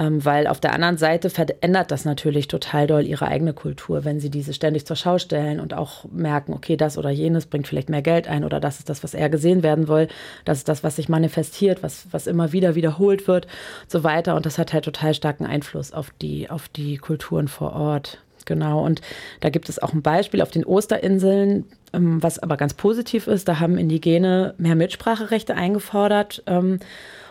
Ähm, 0.00 0.24
weil 0.24 0.46
auf 0.46 0.60
der 0.60 0.74
anderen 0.74 0.96
Seite 0.96 1.28
verändert 1.28 1.90
das 1.90 2.04
natürlich 2.04 2.46
total 2.46 2.86
doll 2.86 3.04
ihre 3.04 3.26
eigene 3.26 3.52
Kultur, 3.52 4.04
wenn 4.04 4.20
sie 4.20 4.30
diese 4.30 4.54
ständig 4.54 4.86
zur 4.86 4.94
Schau 4.94 5.18
stellen 5.18 5.58
und 5.58 5.74
auch 5.74 6.04
merken, 6.12 6.52
okay, 6.52 6.76
das 6.76 6.96
oder 6.96 7.10
jenes 7.10 7.46
bringt 7.46 7.66
vielleicht 7.66 7.88
mehr 7.88 8.02
Geld 8.02 8.28
ein 8.28 8.44
oder 8.44 8.60
das 8.60 8.78
ist 8.78 8.88
das, 8.88 9.02
was 9.02 9.14
er 9.14 9.28
gesehen 9.28 9.64
werden 9.64 9.88
will, 9.88 10.06
das 10.44 10.58
ist 10.58 10.68
das, 10.68 10.84
was 10.84 10.96
sich 10.96 11.08
manifestiert, 11.08 11.82
was, 11.82 12.06
was 12.12 12.28
immer 12.28 12.52
wieder 12.52 12.76
wiederholt 12.76 13.26
wird, 13.26 13.48
so 13.88 14.04
weiter. 14.04 14.36
Und 14.36 14.46
das 14.46 14.56
hat 14.56 14.72
halt 14.72 14.84
total 14.84 15.14
starken 15.14 15.46
Einfluss 15.46 15.92
auf 15.92 16.12
die, 16.22 16.48
auf 16.48 16.68
die 16.68 16.98
Kulturen 16.98 17.48
vor 17.48 17.72
Ort. 17.72 18.18
Genau, 18.44 18.84
und 18.84 19.02
da 19.40 19.50
gibt 19.50 19.68
es 19.68 19.82
auch 19.82 19.92
ein 19.92 20.02
Beispiel 20.02 20.42
auf 20.42 20.52
den 20.52 20.64
Osterinseln, 20.64 21.64
ähm, 21.92 22.22
was 22.22 22.38
aber 22.38 22.56
ganz 22.56 22.72
positiv 22.72 23.26
ist. 23.26 23.48
Da 23.48 23.58
haben 23.58 23.76
Indigene 23.76 24.54
mehr 24.58 24.76
Mitspracherechte 24.76 25.56
eingefordert 25.56 26.44
ähm, 26.46 26.78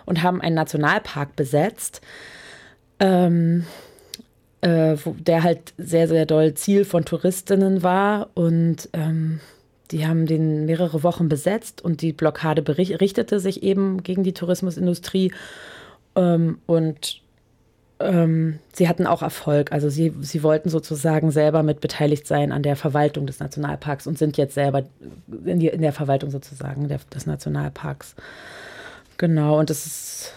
und 0.05 0.21
haben 0.21 0.41
einen 0.41 0.55
Nationalpark 0.55 1.35
besetzt 1.37 2.01
ähm, 2.99 3.65
äh, 4.61 4.97
wo, 5.03 5.15
der 5.19 5.43
halt 5.43 5.73
sehr, 5.77 6.07
sehr 6.07 6.25
doll 6.25 6.53
Ziel 6.53 6.85
von 6.85 7.05
Touristinnen 7.05 7.83
war. 7.83 8.29
Und 8.33 8.89
ähm, 8.93 9.39
die 9.91 10.07
haben 10.07 10.25
den 10.25 10.65
mehrere 10.65 11.03
Wochen 11.03 11.29
besetzt 11.29 11.81
und 11.81 12.01
die 12.01 12.13
Blockade 12.13 12.63
richtete 12.67 13.39
sich 13.39 13.63
eben 13.63 14.03
gegen 14.03 14.23
die 14.23 14.33
Tourismusindustrie. 14.33 15.31
Ähm, 16.15 16.59
und 16.65 17.21
ähm, 17.99 18.59
sie 18.73 18.87
hatten 18.87 19.07
auch 19.07 19.21
Erfolg. 19.21 19.71
Also 19.71 19.89
sie, 19.89 20.13
sie 20.21 20.43
wollten 20.43 20.69
sozusagen 20.69 21.31
selber 21.31 21.63
mit 21.63 21.81
beteiligt 21.81 22.27
sein 22.27 22.51
an 22.51 22.63
der 22.63 22.75
Verwaltung 22.75 23.25
des 23.25 23.39
Nationalparks 23.39 24.07
und 24.07 24.17
sind 24.17 24.37
jetzt 24.37 24.53
selber 24.53 24.83
in, 25.45 25.59
die, 25.59 25.67
in 25.67 25.81
der 25.81 25.93
Verwaltung 25.93 26.29
sozusagen 26.29 26.87
der, 26.87 26.99
des 27.13 27.25
Nationalparks. 27.25 28.15
Genau, 29.17 29.59
und 29.59 29.69
das 29.69 29.85
ist, 29.87 30.33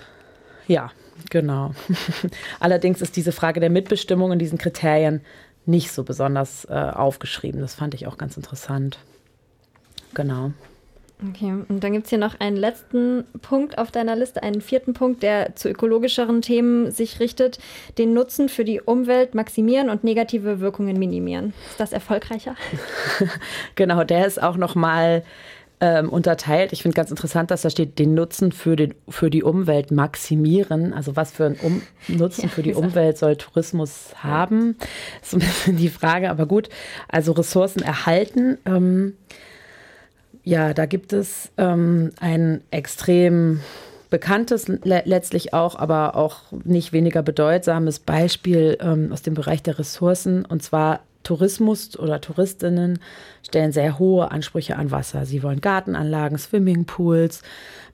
ja, 0.66 0.90
Genau. 1.28 1.74
Allerdings 2.60 3.02
ist 3.02 3.16
diese 3.16 3.32
Frage 3.32 3.60
der 3.60 3.70
Mitbestimmung 3.70 4.32
in 4.32 4.38
diesen 4.38 4.58
Kriterien 4.58 5.20
nicht 5.66 5.92
so 5.92 6.04
besonders 6.04 6.64
äh, 6.66 6.72
aufgeschrieben. 6.74 7.60
Das 7.60 7.74
fand 7.74 7.94
ich 7.94 8.06
auch 8.06 8.18
ganz 8.18 8.36
interessant. 8.36 8.98
Genau. 10.14 10.52
Okay, 11.28 11.52
und 11.68 11.84
dann 11.84 11.92
gibt 11.92 12.06
es 12.06 12.10
hier 12.10 12.18
noch 12.18 12.40
einen 12.40 12.56
letzten 12.56 13.24
Punkt 13.42 13.76
auf 13.76 13.90
deiner 13.90 14.16
Liste, 14.16 14.42
einen 14.42 14.62
vierten 14.62 14.94
Punkt, 14.94 15.22
der 15.22 15.54
zu 15.54 15.68
ökologischeren 15.68 16.40
Themen 16.40 16.90
sich 16.90 17.20
richtet, 17.20 17.58
den 17.98 18.14
Nutzen 18.14 18.48
für 18.48 18.64
die 18.64 18.80
Umwelt 18.80 19.34
maximieren 19.34 19.90
und 19.90 20.02
negative 20.02 20.60
Wirkungen 20.60 20.98
minimieren. 20.98 21.52
Ist 21.68 21.78
das 21.78 21.92
erfolgreicher? 21.92 22.56
genau, 23.74 24.02
der 24.04 24.26
ist 24.26 24.42
auch 24.42 24.56
noch 24.56 24.74
mal 24.74 25.22
ähm, 25.80 26.08
unterteilt. 26.08 26.72
Ich 26.72 26.82
finde 26.82 26.94
ganz 26.94 27.10
interessant, 27.10 27.50
dass 27.50 27.62
da 27.62 27.70
steht, 27.70 27.98
den 27.98 28.14
Nutzen 28.14 28.52
für, 28.52 28.76
den, 28.76 28.94
für 29.08 29.30
die 29.30 29.42
Umwelt 29.42 29.90
maximieren. 29.90 30.92
Also 30.92 31.16
was 31.16 31.32
für 31.32 31.46
einen 31.46 31.56
um 31.56 31.82
Nutzen 32.08 32.42
ja, 32.42 32.48
für 32.48 32.62
die 32.62 32.74
Umwelt 32.74 33.16
soll 33.16 33.36
Tourismus 33.36 34.10
haben? 34.16 34.76
Ist 35.22 35.30
so 35.30 35.36
ein 35.38 35.40
bisschen 35.40 35.76
die 35.76 35.88
Frage, 35.88 36.30
aber 36.30 36.46
gut. 36.46 36.68
Also 37.08 37.32
Ressourcen 37.32 37.82
erhalten. 37.82 38.58
Ähm, 38.66 39.14
ja, 40.44 40.74
da 40.74 40.86
gibt 40.86 41.12
es 41.12 41.50
ähm, 41.56 42.12
ein 42.20 42.62
extrem 42.70 43.60
bekanntes, 44.10 44.68
le 44.68 45.02
letztlich 45.04 45.54
auch, 45.54 45.76
aber 45.76 46.16
auch 46.16 46.40
nicht 46.64 46.92
weniger 46.92 47.22
bedeutsames 47.22 48.00
Beispiel 48.00 48.76
ähm, 48.80 49.12
aus 49.12 49.22
dem 49.22 49.34
Bereich 49.34 49.62
der 49.62 49.78
Ressourcen, 49.78 50.44
und 50.44 50.62
zwar 50.62 51.00
Tourismus 51.22 51.98
oder 51.98 52.20
Touristinnen 52.20 53.00
stellen 53.46 53.72
sehr 53.72 53.98
hohe 53.98 54.30
Ansprüche 54.30 54.76
an 54.76 54.90
Wasser. 54.90 55.26
Sie 55.26 55.42
wollen 55.42 55.60
Gartenanlagen, 55.60 56.38
Swimmingpools, 56.38 57.42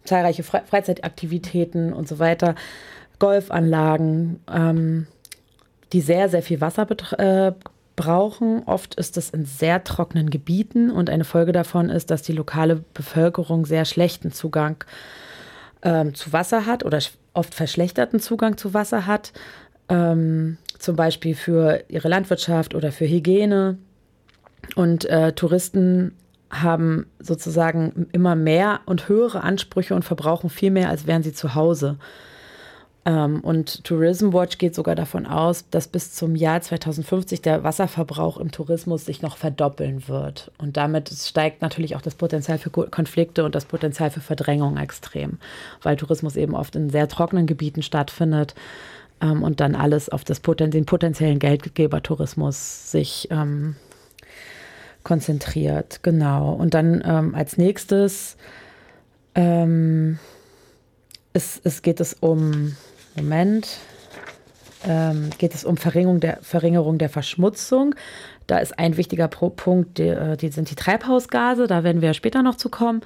zahlreiche 0.05 0.43
Fre 0.43 0.63
Freizeitaktivitäten 0.67 1.93
und 1.93 2.09
so 2.09 2.19
weiter, 2.19 2.55
Golfanlagen, 3.19 4.41
ähm, 4.53 5.07
die 5.93 6.01
sehr, 6.01 6.29
sehr 6.29 6.43
viel 6.43 6.61
Wasser 6.61 6.87
äh, 7.19 7.53
brauchen. 7.97 8.63
Oft 8.67 8.95
ist 8.95 9.17
es 9.17 9.31
in 9.31 9.45
sehr 9.45 9.83
trockenen 9.83 10.31
Gebieten 10.31 10.91
und 10.91 11.11
eine 11.11 11.25
Folge 11.25 11.53
davon 11.53 11.89
ist, 11.89 12.11
dass 12.11 12.23
die 12.23 12.33
lokale 12.33 12.85
Bevölkerung 12.95 13.67
sehr 13.67 13.85
schlechten 13.85 14.33
Zugang 14.33 14.85
ähm, 15.83 16.15
zu 16.15 16.33
Wasser 16.33 16.67
hat 16.67 16.85
oder 16.85 17.01
oft 17.33 17.55
verschlechterten 17.55 18.21
Zugang 18.21 18.57
zu 18.57 18.75
Wasser 18.75 19.07
hat. 19.07 19.33
Ähm, 19.89 20.59
zum 20.79 20.97
Beispiel 20.97 21.35
für 21.35 21.85
ihre 21.89 22.09
Landwirtschaft 22.09 22.75
oder 22.75 22.93
für 22.93 23.07
Hygiene. 23.07 23.79
Und 24.75 25.05
äh, 25.07 25.33
Touristen 25.33 26.13
haben 26.51 27.07
sozusagen 27.19 28.09
immer 28.13 28.37
mehr 28.37 28.81
und 28.87 29.09
höhere 29.09 29.43
Ansprüche 29.43 29.95
und 29.95 30.05
verbrauchen 30.05 30.51
viel 30.51 30.71
mehr, 30.71 30.91
als 30.91 31.07
wären 31.07 31.23
sie 31.23 31.33
zu 31.33 31.55
Hause. 31.55 31.99
Ähm, 33.05 33.41
und 33.41 33.85
Tourism 33.85 34.33
Watch 34.33 34.59
geht 34.59 34.75
sogar 34.75 34.95
davon 34.95 35.27
aus, 35.27 35.69
dass 35.71 35.89
bis 35.89 36.13
zum 36.13 36.35
Jahr 36.35 36.61
2050 36.61 37.43
der 37.43 37.63
Wasserverbrauch 37.63 38.37
im 38.39 38.51
Tourismus 38.51 39.05
sich 39.05 39.23
noch 39.23 39.37
verdoppeln 39.37 40.09
wird. 40.09 40.51
Und 40.59 40.77
damit 40.77 41.11
steigt 41.11 41.63
natürlich 41.63 41.97
auch 41.97 42.03
das 42.03 42.17
Potenzial 42.17 42.59
für 42.59 42.71
Konflikte 42.71 43.45
und 43.45 43.55
das 43.55 43.65
Potenzial 43.65 44.11
für 44.11 44.21
Verdrängung 44.21 44.77
extrem, 44.77 45.39
weil 45.83 45.97
Tourismus 45.97 46.37
eben 46.37 46.55
oft 46.55 46.77
in 46.77 46.91
sehr 46.91 47.09
trockenen 47.09 47.47
Gebieten 47.47 47.83
stattfindet 47.83 48.55
ähm, 49.21 49.43
und 49.43 49.61
dann 49.61 49.75
alles 49.75 50.09
auf 50.09 50.25
das 50.25 50.41
Poten 50.41 50.71
den 50.71 50.87
potenziellen 50.87 51.39
Geldgebertourismus 51.39 52.91
sich 52.91 53.29
ähm, 53.31 53.77
konzentriert. 55.03 56.03
Genau. 56.03 56.53
Und 56.53 56.75
dann 56.75 57.03
ähm, 57.07 57.35
als 57.35 57.59
nächstes 57.59 58.37
ähm, 59.35 60.19
es, 61.37 61.61
es 61.63 61.83
geht 61.83 62.01
es 62.01 62.15
um, 62.15 62.77
Moment, 63.15 63.79
ähm, 64.85 65.31
geht 65.39 65.55
es 65.55 65.65
um 65.65 65.77
Verringerung 65.77 66.21
der, 66.21 66.39
Verringerung 66.41 66.99
der 66.99 67.11
Verschmutzung. 67.11 67.95
Da 68.47 68.59
ist 68.59 68.79
ein 68.79 68.97
wichtiger 68.97 69.29
Pro 69.29 69.51
Punkt, 69.51 69.99
die, 69.99 70.09
äh, 70.09 70.37
die, 70.37 70.49
sind 70.49 70.71
die 70.71 70.75
Treibhausgase, 70.77 71.67
da 71.67 71.85
werden 71.85 72.01
wir 72.01 72.15
später 72.15 72.43
noch 72.43 72.55
zu 72.55 72.71
kommen. 72.71 73.03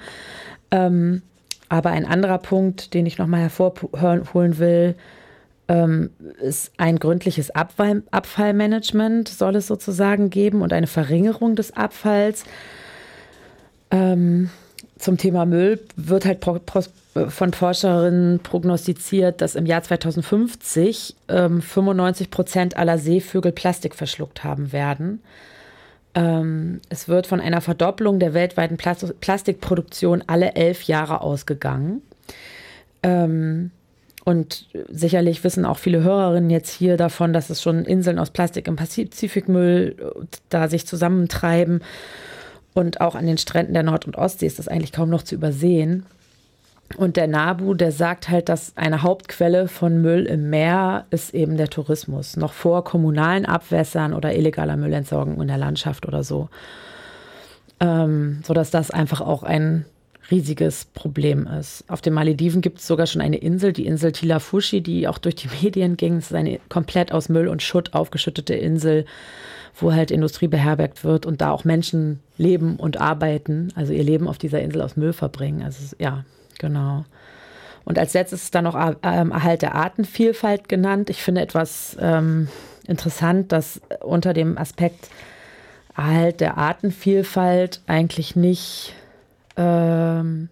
Ähm, 0.71 1.21
aber 1.67 1.89
ein 1.91 2.05
anderer 2.05 2.37
Punkt, 2.37 2.93
den 2.93 3.05
ich 3.05 3.17
nochmal 3.17 3.41
hervorholen 3.41 4.57
will, 4.57 4.95
ähm, 5.71 6.09
ist 6.41 6.73
ein 6.75 6.99
gründliches 6.99 7.49
Abfall, 7.51 8.03
Abfallmanagement 8.11 9.29
soll 9.29 9.55
es 9.55 9.67
sozusagen 9.67 10.29
geben 10.29 10.61
und 10.61 10.73
eine 10.73 10.87
Verringerung 10.87 11.55
des 11.55 11.77
Abfalls. 11.77 12.43
Ähm, 13.89 14.49
zum 14.99 15.17
Thema 15.17 15.45
Müll 15.45 15.79
wird 15.95 16.25
halt 16.25 16.43
von 16.43 17.53
Forscherinnen 17.53 18.39
prognostiziert, 18.39 19.39
dass 19.39 19.55
im 19.55 19.65
Jahr 19.65 19.81
2050 19.81 21.15
ähm, 21.29 21.61
95 21.61 22.29
Prozent 22.29 22.77
aller 22.77 22.97
Seevögel 22.97 23.53
Plastik 23.53 23.95
verschluckt 23.95 24.43
haben 24.43 24.73
werden. 24.73 25.23
Ähm, 26.13 26.81
es 26.89 27.07
wird 27.07 27.27
von 27.27 27.39
einer 27.39 27.61
Verdopplung 27.61 28.19
der 28.19 28.33
weltweiten 28.33 28.75
Plas 28.75 29.13
Plastikproduktion 29.21 30.21
alle 30.27 30.55
elf 30.55 30.83
Jahre 30.83 31.21
ausgegangen. 31.21 32.01
Ähm, 33.03 33.71
und 34.23 34.67
sicherlich 34.89 35.43
wissen 35.43 35.65
auch 35.65 35.77
viele 35.77 36.03
Hörerinnen 36.03 36.49
jetzt 36.49 36.69
hier 36.69 36.95
davon, 36.95 37.33
dass 37.33 37.49
es 37.49 37.61
schon 37.61 37.85
Inseln 37.85 38.19
aus 38.19 38.29
Plastik 38.29 38.67
im 38.67 38.75
Pazifikmüll 38.75 39.95
äh, 39.99 40.25
da 40.49 40.67
sich 40.67 40.85
zusammentreiben. 40.85 41.83
Und 42.73 43.01
auch 43.01 43.15
an 43.15 43.25
den 43.25 43.37
Stränden 43.37 43.73
der 43.73 43.83
Nord- 43.83 44.05
und 44.05 44.17
Ostsee 44.17 44.45
ist 44.45 44.59
das 44.59 44.67
eigentlich 44.67 44.93
kaum 44.93 45.09
noch 45.09 45.23
zu 45.23 45.35
übersehen. 45.35 46.05
Und 46.97 47.17
der 47.17 47.27
NABU, 47.27 47.73
der 47.73 47.91
sagt 47.91 48.29
halt, 48.29 48.49
dass 48.49 48.77
eine 48.77 49.01
Hauptquelle 49.01 49.67
von 49.67 50.01
Müll 50.01 50.25
im 50.25 50.49
Meer 50.49 51.05
ist 51.09 51.33
eben 51.33 51.57
der 51.57 51.69
Tourismus, 51.69 52.37
noch 52.37 52.53
vor 52.53 52.83
kommunalen 52.83 53.45
Abwässern 53.45 54.13
oder 54.13 54.35
illegaler 54.35 54.77
Müllentsorgung 54.77 55.41
in 55.41 55.47
der 55.47 55.57
Landschaft 55.57 56.07
oder 56.07 56.23
so. 56.23 56.49
Ähm, 57.79 58.41
sodass 58.45 58.71
das 58.71 58.91
einfach 58.91 59.21
auch 59.21 59.43
ein 59.43 59.85
riesiges 60.31 60.85
Problem 60.85 61.45
ist. 61.47 61.83
Auf 61.87 62.01
den 62.01 62.13
Malediven 62.13 62.61
gibt 62.61 62.79
es 62.79 62.87
sogar 62.87 63.05
schon 63.05 63.21
eine 63.21 63.37
Insel, 63.37 63.73
die 63.73 63.85
Insel 63.85 64.11
Tilafushi, 64.11 64.81
die 64.81 65.07
auch 65.07 65.17
durch 65.17 65.35
die 65.35 65.49
Medien 65.61 65.97
ging. 65.97 66.17
Es 66.17 66.25
ist 66.25 66.33
eine 66.33 66.59
komplett 66.69 67.11
aus 67.11 67.29
Müll 67.29 67.47
und 67.47 67.61
Schutt 67.61 67.93
aufgeschüttete 67.93 68.55
Insel, 68.55 69.05
wo 69.75 69.93
halt 69.93 70.11
Industrie 70.11 70.47
beherbergt 70.47 71.03
wird 71.03 71.25
und 71.25 71.41
da 71.41 71.51
auch 71.51 71.63
Menschen 71.63 72.19
leben 72.37 72.77
und 72.77 72.99
arbeiten, 72.99 73.69
also 73.75 73.93
ihr 73.93 74.03
Leben 74.03 74.27
auf 74.27 74.37
dieser 74.37 74.61
Insel 74.61 74.81
aus 74.81 74.97
Müll 74.97 75.13
verbringen. 75.13 75.61
Also 75.61 75.95
ja, 75.99 76.25
Genau. 76.61 77.05
Und 77.85 77.97
als 77.97 78.13
letztes 78.13 78.43
ist 78.43 78.55
dann 78.55 78.65
noch 78.65 78.75
ähm, 79.01 79.31
Erhalt 79.31 79.63
der 79.63 79.73
Artenvielfalt 79.73 80.69
genannt. 80.69 81.09
Ich 81.09 81.23
finde 81.23 81.41
etwas 81.41 81.97
ähm, 81.99 82.47
interessant, 82.85 83.51
dass 83.51 83.81
unter 84.01 84.33
dem 84.33 84.59
Aspekt 84.59 85.09
Erhalt 85.97 86.39
der 86.39 86.57
Artenvielfalt 86.57 87.81
eigentlich 87.87 88.35
nicht, 88.35 88.93
ähm, 89.61 90.49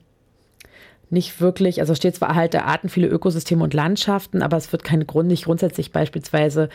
nicht 1.10 1.42
wirklich, 1.42 1.80
also 1.80 1.96
steht 1.96 2.16
zwar 2.16 2.30
Erhalt 2.30 2.54
der 2.54 2.66
Arten, 2.66 2.90
viele 2.90 3.08
Ökosysteme 3.08 3.64
und 3.64 3.74
Landschaften, 3.74 4.42
aber 4.42 4.58
es 4.58 4.72
wird 4.72 4.84
kein 4.84 5.08
Grund, 5.08 5.28
nicht 5.28 5.46
grundsätzlich 5.46 5.92
beispielsweise 5.92 6.70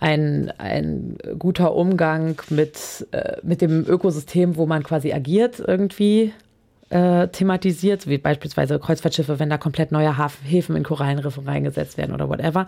ein, 0.00 0.52
ein 0.58 1.18
guter 1.38 1.74
Umgang 1.74 2.40
mit, 2.48 3.06
äh, 3.12 3.36
mit 3.42 3.60
dem 3.60 3.86
Ökosystem, 3.86 4.56
wo 4.56 4.66
man 4.66 4.82
quasi 4.82 5.12
agiert, 5.12 5.62
irgendwie 5.64 6.32
äh, 6.88 7.28
thematisiert, 7.28 8.08
wie 8.08 8.18
beispielsweise 8.18 8.78
Kreuzfahrtschiffe, 8.78 9.38
wenn 9.38 9.50
da 9.50 9.58
komplett 9.58 9.92
neue 9.92 10.16
Häfen 10.42 10.74
in 10.74 10.82
Korallenriffe 10.82 11.46
reingesetzt 11.46 11.96
werden 11.98 12.12
oder 12.12 12.28
whatever, 12.28 12.66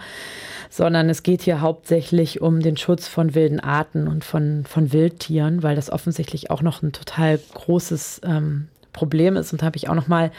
sondern 0.70 1.08
es 1.10 1.24
geht 1.24 1.42
hier 1.42 1.60
hauptsächlich 1.60 2.40
um 2.40 2.60
den 2.60 2.76
Schutz 2.76 3.08
von 3.08 3.34
wilden 3.34 3.58
Arten 3.58 4.06
und 4.06 4.24
von, 4.24 4.64
von 4.64 4.92
Wildtieren, 4.92 5.62
weil 5.64 5.74
das 5.74 5.90
offensichtlich 5.90 6.50
auch 6.50 6.62
noch 6.62 6.82
ein 6.82 6.92
total 6.92 7.40
großes 7.54 8.20
ähm, 8.24 8.68
Problem 8.92 9.36
ist. 9.36 9.52
Und 9.52 9.62
habe 9.62 9.76
ich 9.76 9.88
auch 9.88 9.94
noch 9.94 10.08
mal 10.08 10.30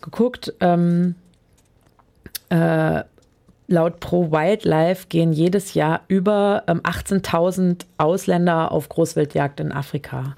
geguckt. 0.00 0.52
Ähm, 0.60 1.14
äh, 2.48 3.02
laut 3.68 4.00
Pro 4.00 4.30
Wildlife 4.32 5.06
gehen 5.08 5.32
jedes 5.32 5.74
Jahr 5.74 6.02
über 6.08 6.64
ähm, 6.66 6.80
18.000 6.80 7.84
Ausländer 7.98 8.72
auf 8.72 8.88
Großwildjagd 8.88 9.60
in 9.60 9.72
Afrika 9.72 10.34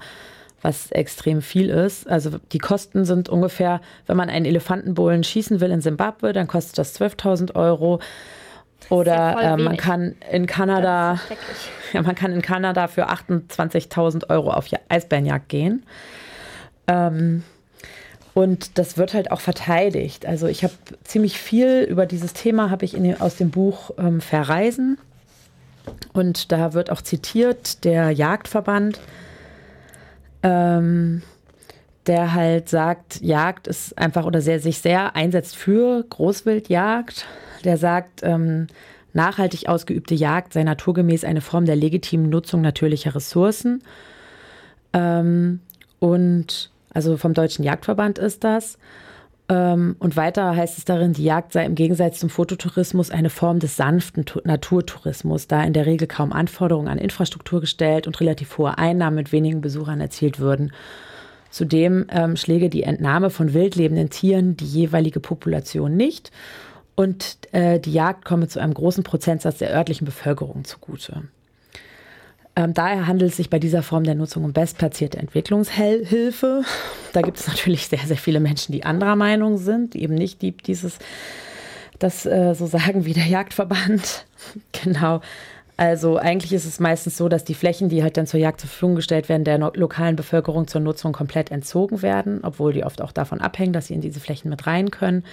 was 0.63 0.91
extrem 0.91 1.41
viel 1.41 1.69
ist. 1.69 2.09
Also 2.09 2.39
die 2.51 2.57
Kosten 2.57 3.05
sind 3.05 3.29
ungefähr, 3.29 3.81
wenn 4.07 4.17
man 4.17 4.29
einen 4.29 4.45
Elefantenbullen 4.45 5.23
schießen 5.23 5.59
will 5.59 5.71
in 5.71 5.81
Simbabwe, 5.81 6.33
dann 6.33 6.47
kostet 6.47 6.77
das 6.77 6.99
12.000 6.99 7.55
Euro. 7.55 7.99
Oder 8.89 9.41
äh, 9.41 9.57
man 9.57 9.77
kann 9.77 10.15
in 10.31 10.45
Kanada, 10.45 11.19
ja, 11.93 12.01
man 12.01 12.15
kann 12.15 12.31
in 12.31 12.41
Kanada 12.41 12.87
für 12.87 13.09
28.000 13.09 14.29
Euro 14.29 14.51
auf 14.51 14.67
Eisbärenjagd 14.89 15.49
gehen. 15.49 15.85
Ähm, 16.87 17.43
und 18.33 18.77
das 18.77 18.97
wird 18.97 19.13
halt 19.13 19.31
auch 19.31 19.41
verteidigt. 19.41 20.25
Also 20.25 20.47
ich 20.47 20.63
habe 20.63 20.73
ziemlich 21.03 21.39
viel 21.39 21.81
über 21.89 22.05
dieses 22.05 22.33
Thema 22.33 22.69
habe 22.69 22.85
ich 22.85 22.95
in, 22.95 23.19
aus 23.19 23.35
dem 23.35 23.51
Buch 23.51 23.91
ähm, 23.97 24.21
Verreisen. 24.21 24.97
Und 26.13 26.51
da 26.51 26.73
wird 26.73 26.91
auch 26.91 27.01
zitiert 27.01 27.83
der 27.83 28.11
Jagdverband 28.11 28.99
ähm, 30.43 31.23
der 32.05 32.33
halt 32.33 32.67
sagt, 32.67 33.21
Jagd 33.21 33.67
ist 33.67 33.97
einfach 33.97 34.25
oder 34.25 34.41
sehr, 34.41 34.59
sich 34.59 34.79
sehr 34.79 35.15
einsetzt 35.15 35.55
für 35.55 36.03
Großwildjagd. 36.03 37.25
Der 37.63 37.77
sagt, 37.77 38.21
ähm, 38.23 38.67
nachhaltig 39.13 39.69
ausgeübte 39.69 40.13
Jagd 40.13 40.51
sei 40.51 40.63
naturgemäß 40.63 41.23
eine 41.23 41.39
Form 41.39 41.65
der 41.65 41.77
legitimen 41.77 42.29
Nutzung 42.29 42.59
natürlicher 42.59 43.15
Ressourcen. 43.15 43.83
Ähm, 44.91 45.61
und 45.99 46.71
also 46.93 47.17
vom 47.17 47.33
Deutschen 47.33 47.63
Jagdverband 47.63 48.19
ist 48.19 48.43
das. 48.43 48.77
Ähm, 49.49 49.95
und 49.99 50.15
weiter 50.15 50.55
heißt 50.55 50.77
es 50.77 50.85
darin, 50.85 51.13
die 51.13 51.23
Jagd 51.23 51.53
sei 51.53 51.65
im 51.65 51.75
Gegensatz 51.75 52.19
zum 52.19 52.29
Fototourismus 52.29 53.11
eine 53.11 53.29
Form 53.29 53.59
des 53.59 53.75
sanften 53.75 54.25
Naturtourismus, 54.43 55.47
da 55.47 55.63
in 55.63 55.73
der 55.73 55.85
Regel 55.85 56.07
kaum 56.07 56.31
Anforderungen 56.31 56.87
an 56.87 56.97
Infrastruktur 56.97 57.61
gestellt 57.61 58.07
und 58.07 58.19
relativ 58.21 58.57
hohe 58.57 58.77
Einnahmen 58.77 59.15
mit 59.15 59.31
wenigen 59.31 59.61
Besuchern 59.61 59.99
erzielt 59.99 60.39
würden. 60.39 60.71
Zudem 61.49 62.07
ähm, 62.09 62.35
schläge 62.35 62.69
die 62.69 62.83
Entnahme 62.83 63.29
von 63.29 63.53
wildlebenden 63.53 64.09
Tieren 64.09 64.57
die 64.57 64.65
jeweilige 64.65 65.19
Population 65.19 65.95
nicht 65.95 66.31
und 66.95 67.37
äh, 67.51 67.79
die 67.79 67.93
Jagd 67.93 68.25
komme 68.25 68.47
zu 68.47 68.59
einem 68.59 68.73
großen 68.73 69.03
Prozentsatz 69.03 69.59
der 69.59 69.71
örtlichen 69.71 70.05
Bevölkerung 70.05 70.63
zugute. 70.63 71.23
Ähm, 72.55 72.73
daher 72.73 73.07
handelt 73.07 73.31
es 73.31 73.37
sich 73.37 73.49
bei 73.49 73.57
dieser 73.57 73.81
Form 73.81 74.03
der 74.03 74.15
Nutzung 74.15 74.43
um 74.43 74.53
bestplatzierte 74.53 75.17
Entwicklungshilfe. 75.17 76.63
Da 77.11 77.21
gibt 77.21 77.39
es 77.39 77.47
natürlich 77.47 77.87
sehr, 77.87 77.99
sehr 78.05 78.17
viele 78.17 78.39
Menschen, 78.39 78.73
die 78.73 78.85
anderer 78.85 79.15
Meinung 79.15 79.57
sind, 79.57 79.95
die 79.95 80.03
eben 80.03 80.13
nicht 80.13 80.41
die, 80.41 80.51
dieses, 80.51 80.99
das 81.97 82.25
äh, 82.25 82.53
so 82.53 82.67
sagen 82.67 83.05
wie 83.05 83.13
der 83.13 83.25
Jagdverband. 83.25 84.25
genau. 84.83 85.21
Also 85.77 86.17
eigentlich 86.17 86.53
ist 86.53 86.65
es 86.65 86.79
meistens 86.79 87.17
so, 87.17 87.27
dass 87.27 87.43
die 87.43 87.55
Flächen, 87.55 87.89
die 87.89 88.03
halt 88.03 88.17
dann 88.17 88.27
zur 88.27 88.39
Jagd 88.39 88.61
zur 88.61 88.69
Verfügung 88.69 88.95
gestellt 88.95 89.27
werden, 89.27 89.43
der 89.43 89.57
lokalen 89.57 90.15
Bevölkerung 90.15 90.67
zur 90.67 90.81
Nutzung 90.81 91.13
komplett 91.13 91.49
entzogen 91.49 92.03
werden, 92.03 92.41
obwohl 92.43 92.73
die 92.73 92.83
oft 92.83 93.01
auch 93.01 93.11
davon 93.11 93.41
abhängen, 93.41 93.73
dass 93.73 93.87
sie 93.87 93.95
in 93.95 94.01
diese 94.01 94.19
Flächen 94.19 94.49
mit 94.49 94.67
rein 94.67 94.91
können. 94.91 95.23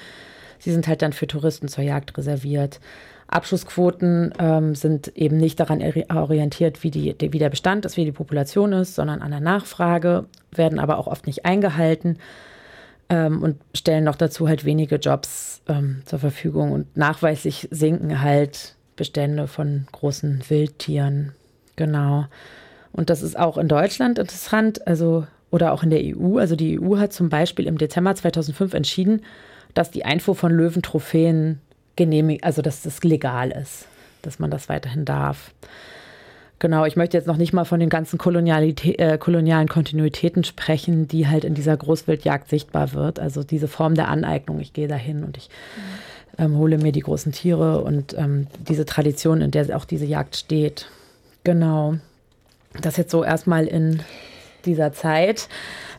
Sie 0.59 0.72
sind 0.72 0.88
halt 0.88 1.02
dann 1.02 1.12
für 1.12 1.26
Touristen 1.26 1.68
zur 1.68 1.85
Jagd 1.85 2.16
reserviert. 2.16 2.80
Abschussquoten 3.30 4.34
ähm, 4.38 4.74
sind 4.74 5.16
eben 5.16 5.36
nicht 5.36 5.60
daran 5.60 5.82
orientiert, 6.12 6.82
wie, 6.82 6.90
die, 6.90 7.14
wie 7.20 7.38
der 7.38 7.48
Bestand 7.48 7.84
ist, 7.84 7.96
wie 7.96 8.04
die 8.04 8.12
Population 8.12 8.72
ist, 8.72 8.96
sondern 8.96 9.22
an 9.22 9.30
der 9.30 9.40
Nachfrage, 9.40 10.26
werden 10.50 10.80
aber 10.80 10.98
auch 10.98 11.06
oft 11.06 11.26
nicht 11.26 11.46
eingehalten 11.46 12.18
ähm, 13.08 13.42
und 13.42 13.60
stellen 13.72 14.04
noch 14.04 14.16
dazu 14.16 14.48
halt 14.48 14.64
wenige 14.64 14.96
Jobs 14.96 15.62
ähm, 15.68 16.02
zur 16.06 16.18
Verfügung. 16.18 16.72
Und 16.72 16.96
nachweislich 16.96 17.68
sinken 17.70 18.20
halt 18.20 18.74
Bestände 18.96 19.46
von 19.46 19.86
großen 19.92 20.42
Wildtieren. 20.48 21.32
Genau. 21.76 22.26
Und 22.92 23.10
das 23.10 23.22
ist 23.22 23.38
auch 23.38 23.58
in 23.58 23.68
Deutschland 23.68 24.18
interessant, 24.18 24.86
also 24.88 25.24
oder 25.50 25.72
auch 25.72 25.84
in 25.84 25.90
der 25.90 26.02
EU. 26.02 26.38
Also 26.38 26.56
die 26.56 26.80
EU 26.80 26.96
hat 26.96 27.12
zum 27.12 27.28
Beispiel 27.28 27.66
im 27.66 27.78
Dezember 27.78 28.14
2005 28.14 28.74
entschieden, 28.74 29.22
dass 29.74 29.90
die 29.90 30.04
Einfuhr 30.04 30.34
von 30.34 30.52
Löwentrophäen 30.52 31.60
genehmigt, 32.00 32.44
also 32.44 32.62
dass 32.62 32.80
das 32.80 33.04
legal 33.04 33.50
ist, 33.50 33.86
dass 34.22 34.38
man 34.38 34.50
das 34.50 34.70
weiterhin 34.70 35.04
darf. 35.04 35.52
Genau, 36.58 36.86
ich 36.86 36.96
möchte 36.96 37.18
jetzt 37.18 37.26
noch 37.26 37.36
nicht 37.36 37.52
mal 37.52 37.66
von 37.66 37.78
den 37.78 37.90
ganzen 37.90 38.18
äh, 38.18 39.18
kolonialen 39.18 39.68
Kontinuitäten 39.68 40.42
sprechen, 40.42 41.08
die 41.08 41.28
halt 41.28 41.44
in 41.44 41.52
dieser 41.52 41.76
Großwildjagd 41.76 42.48
sichtbar 42.48 42.94
wird. 42.94 43.20
Also 43.20 43.42
diese 43.42 43.68
Form 43.68 43.96
der 43.96 44.08
Aneignung, 44.08 44.60
ich 44.60 44.72
gehe 44.72 44.88
dahin 44.88 45.24
und 45.24 45.36
ich 45.36 45.50
ähm, 46.38 46.56
hole 46.56 46.78
mir 46.78 46.92
die 46.92 47.00
großen 47.00 47.32
Tiere 47.32 47.82
und 47.82 48.16
ähm, 48.16 48.46
diese 48.66 48.86
Tradition, 48.86 49.42
in 49.42 49.50
der 49.50 49.76
auch 49.76 49.84
diese 49.84 50.06
Jagd 50.06 50.36
steht. 50.36 50.86
Genau. 51.44 51.96
Das 52.80 52.96
jetzt 52.96 53.10
so 53.10 53.24
erstmal 53.24 53.66
in 53.66 54.00
dieser 54.64 54.94
Zeit. 54.94 55.48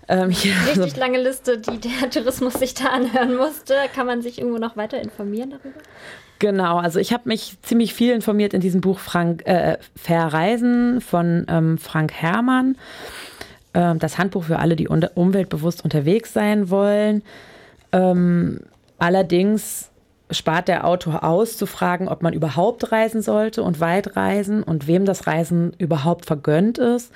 Ähm, 0.07 0.29
hier, 0.29 0.53
also, 0.67 0.81
Richtig 0.81 0.99
lange 0.99 1.21
Liste, 1.21 1.57
die 1.57 1.79
der 1.79 2.09
Tourismus 2.09 2.53
sich 2.53 2.73
da 2.73 2.85
anhören 2.85 3.35
musste. 3.35 3.75
Kann 3.93 4.07
man 4.07 4.21
sich 4.21 4.39
irgendwo 4.39 4.57
noch 4.57 4.77
weiter 4.77 5.01
informieren 5.01 5.51
darüber? 5.51 5.79
Genau, 6.39 6.77
also 6.77 6.99
ich 6.99 7.13
habe 7.13 7.29
mich 7.29 7.57
ziemlich 7.61 7.93
viel 7.93 8.13
informiert 8.13 8.55
in 8.55 8.61
diesem 8.61 8.81
Buch 8.81 8.97
Frank, 8.97 9.45
äh, 9.45 9.77
Verreisen 9.95 10.99
von 10.99 11.45
ähm, 11.47 11.77
Frank 11.77 12.13
Herrmann. 12.13 12.77
Ähm, 13.73 13.99
das 13.99 14.17
Handbuch 14.17 14.45
für 14.45 14.57
alle, 14.57 14.75
die 14.75 14.87
umweltbewusst 14.87 15.83
unterwegs 15.83 16.33
sein 16.33 16.69
wollen. 16.69 17.21
Ähm, 17.91 18.61
allerdings 18.97 19.91
spart 20.31 20.67
der 20.67 20.87
Autor 20.87 21.23
aus, 21.23 21.57
zu 21.57 21.65
fragen, 21.65 22.07
ob 22.07 22.21
man 22.23 22.33
überhaupt 22.33 22.91
reisen 22.91 23.21
sollte 23.21 23.63
und 23.63 23.79
weit 23.79 24.15
reisen 24.15 24.63
und 24.63 24.87
wem 24.87 25.05
das 25.05 25.27
Reisen 25.27 25.73
überhaupt 25.77 26.25
vergönnt 26.25 26.77
ist. 26.77 27.11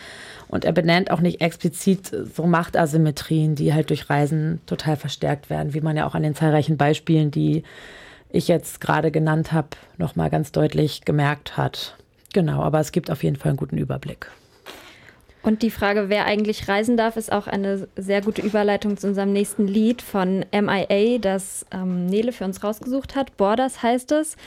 Und 0.47 0.65
er 0.65 0.71
benennt 0.71 1.11
auch 1.11 1.21
nicht 1.21 1.41
explizit 1.41 2.11
so 2.35 2.45
Machtasymmetrien, 2.45 3.55
die 3.55 3.73
halt 3.73 3.89
durch 3.89 4.09
Reisen 4.09 4.59
total 4.65 4.95
verstärkt 4.95 5.49
werden, 5.49 5.73
wie 5.73 5.81
man 5.81 5.97
ja 5.97 6.05
auch 6.05 6.15
an 6.15 6.23
den 6.23 6.35
zahlreichen 6.35 6.77
Beispielen, 6.77 7.31
die 7.31 7.63
ich 8.29 8.47
jetzt 8.47 8.81
gerade 8.81 9.11
genannt 9.11 9.51
habe, 9.51 9.69
nochmal 9.97 10.29
ganz 10.29 10.51
deutlich 10.51 11.05
gemerkt 11.05 11.57
hat. 11.57 11.95
Genau, 12.33 12.61
aber 12.61 12.79
es 12.79 12.91
gibt 12.91 13.09
auf 13.09 13.23
jeden 13.23 13.37
Fall 13.37 13.49
einen 13.49 13.57
guten 13.57 13.77
Überblick. 13.77 14.29
Und 15.45 15.61
die 15.61 15.69
Frage, 15.69 16.09
wer 16.09 16.25
eigentlich 16.25 16.67
reisen 16.67 16.97
darf, 16.97 17.17
ist 17.17 17.31
auch 17.31 17.45
eine 17.45 17.87
sehr 17.95 18.21
gute 18.21 18.41
Überleitung 18.41 18.97
zu 18.97 19.07
unserem 19.07 19.31
nächsten 19.31 19.67
Lied 19.67 20.01
von 20.01 20.43
MIA, 20.51 21.19
das 21.19 21.67
ähm, 21.71 22.07
Nele 22.07 22.31
für 22.31 22.45
uns 22.45 22.63
rausgesucht 22.63 23.15
hat. 23.15 23.37
Borders 23.37 23.83
heißt 23.83 24.11
es. 24.13 24.37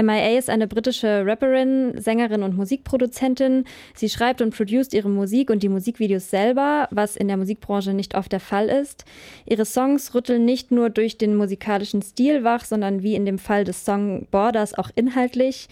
MIA 0.00 0.38
ist 0.38 0.48
eine 0.48 0.68
britische 0.68 1.26
Rapperin, 1.26 2.00
Sängerin 2.00 2.44
und 2.44 2.56
Musikproduzentin. 2.56 3.64
Sie 3.94 4.08
schreibt 4.08 4.42
und 4.42 4.54
produziert 4.54 4.94
ihre 4.94 5.08
Musik 5.08 5.50
und 5.50 5.64
die 5.64 5.68
Musikvideos 5.68 6.30
selber, 6.30 6.86
was 6.92 7.16
in 7.16 7.26
der 7.26 7.36
Musikbranche 7.36 7.92
nicht 7.92 8.14
oft 8.14 8.30
der 8.30 8.38
Fall 8.38 8.68
ist. 8.68 9.04
Ihre 9.46 9.64
Songs 9.64 10.14
rütteln 10.14 10.44
nicht 10.44 10.70
nur 10.70 10.88
durch 10.88 11.18
den 11.18 11.34
musikalischen 11.34 12.00
Stil 12.00 12.44
wach, 12.44 12.64
sondern 12.64 13.02
wie 13.02 13.16
in 13.16 13.26
dem 13.26 13.40
Fall 13.40 13.64
des 13.64 13.84
Song 13.84 14.28
Borders 14.30 14.78
auch 14.78 14.90
inhaltlich. 14.94 15.66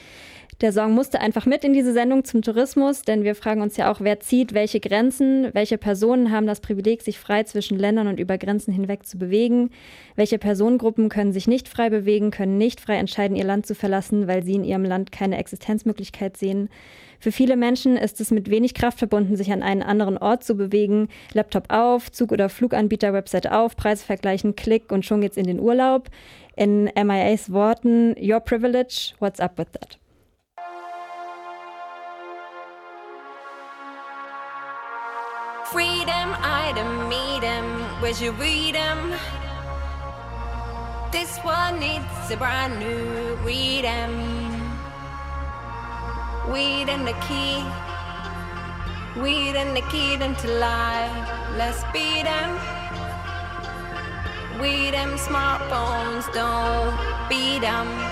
Der 0.62 0.72
Song 0.72 0.92
musste 0.92 1.20
einfach 1.20 1.44
mit 1.44 1.64
in 1.64 1.72
diese 1.72 1.92
Sendung 1.92 2.22
zum 2.22 2.40
Tourismus, 2.40 3.02
denn 3.02 3.24
wir 3.24 3.34
fragen 3.34 3.62
uns 3.62 3.76
ja 3.76 3.90
auch, 3.90 4.00
wer 4.00 4.20
zieht 4.20 4.54
welche 4.54 4.78
Grenzen, 4.78 5.48
welche 5.54 5.76
Personen 5.76 6.30
haben 6.30 6.46
das 6.46 6.60
Privileg, 6.60 7.02
sich 7.02 7.18
frei 7.18 7.42
zwischen 7.42 7.80
Ländern 7.80 8.06
und 8.06 8.20
über 8.20 8.38
Grenzen 8.38 8.72
hinweg 8.72 9.04
zu 9.04 9.18
bewegen, 9.18 9.70
welche 10.14 10.38
Personengruppen 10.38 11.08
können 11.08 11.32
sich 11.32 11.48
nicht 11.48 11.66
frei 11.68 11.90
bewegen, 11.90 12.30
können 12.30 12.58
nicht 12.58 12.80
frei 12.80 12.94
entscheiden, 12.94 13.36
ihr 13.36 13.42
Land 13.42 13.66
zu 13.66 13.74
verlassen, 13.74 14.28
weil 14.28 14.44
sie 14.44 14.54
in 14.54 14.62
ihrem 14.62 14.84
Land 14.84 15.10
keine 15.10 15.36
Existenzmöglichkeit 15.38 16.36
sehen. 16.36 16.68
Für 17.18 17.32
viele 17.32 17.56
Menschen 17.56 17.96
ist 17.96 18.20
es 18.20 18.30
mit 18.30 18.48
wenig 18.48 18.74
Kraft 18.74 19.00
verbunden, 19.00 19.34
sich 19.34 19.50
an 19.52 19.64
einen 19.64 19.82
anderen 19.82 20.16
Ort 20.16 20.44
zu 20.44 20.54
bewegen. 20.56 21.08
Laptop 21.32 21.72
auf, 21.72 22.12
Zug- 22.12 22.30
oder 22.30 22.48
Fluganbieter, 22.48 23.12
Website 23.12 23.50
auf, 23.50 23.74
Preise 23.74 24.04
vergleichen, 24.04 24.54
Klick 24.54 24.92
und 24.92 25.04
schon 25.04 25.22
geht's 25.22 25.36
in 25.36 25.48
den 25.48 25.58
Urlaub. 25.58 26.08
In 26.54 26.84
MIAs 26.84 27.50
Worten, 27.50 28.14
Your 28.16 28.38
Privilege, 28.38 29.14
what's 29.18 29.40
up 29.40 29.58
with 29.58 29.66
that? 29.72 30.01
'Em. 38.02 38.08
Where's 38.08 38.20
your 38.20 38.32
read 38.32 38.74
'em? 38.74 39.14
This 41.12 41.38
one 41.44 41.78
needs 41.78 42.30
a 42.30 42.36
brand 42.36 42.78
new 42.78 43.36
read 43.44 43.84
'em. 43.84 44.14
Weed 46.50 46.88
and 46.88 47.06
the 47.06 47.14
key. 47.28 47.64
Weed 49.14 49.56
and 49.56 49.76
the 49.76 49.82
key 49.90 50.14
into 50.14 50.48
life. 50.48 51.28
Let's 51.56 51.84
beat 51.92 52.26
'em. 52.26 52.58
Weed 54.60 54.94
'em 54.94 55.16
smartphones, 55.16 56.24
don't 56.32 56.98
beat 57.28 57.62
'em. 57.62 58.11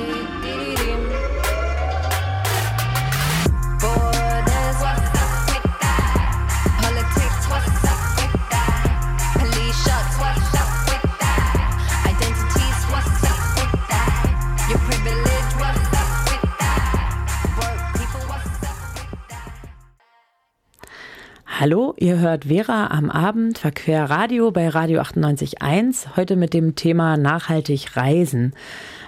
Hallo, 21.61 21.93
ihr 21.97 22.17
hört 22.17 22.45
Vera 22.45 22.87
am 22.87 23.11
Abend 23.11 23.59
Verquer 23.59 24.05
Radio 24.05 24.49
bei 24.49 24.67
Radio 24.67 24.99
98.1, 24.99 26.17
heute 26.17 26.35
mit 26.35 26.55
dem 26.55 26.73
Thema 26.73 27.17
nachhaltig 27.17 27.95
reisen. 27.95 28.53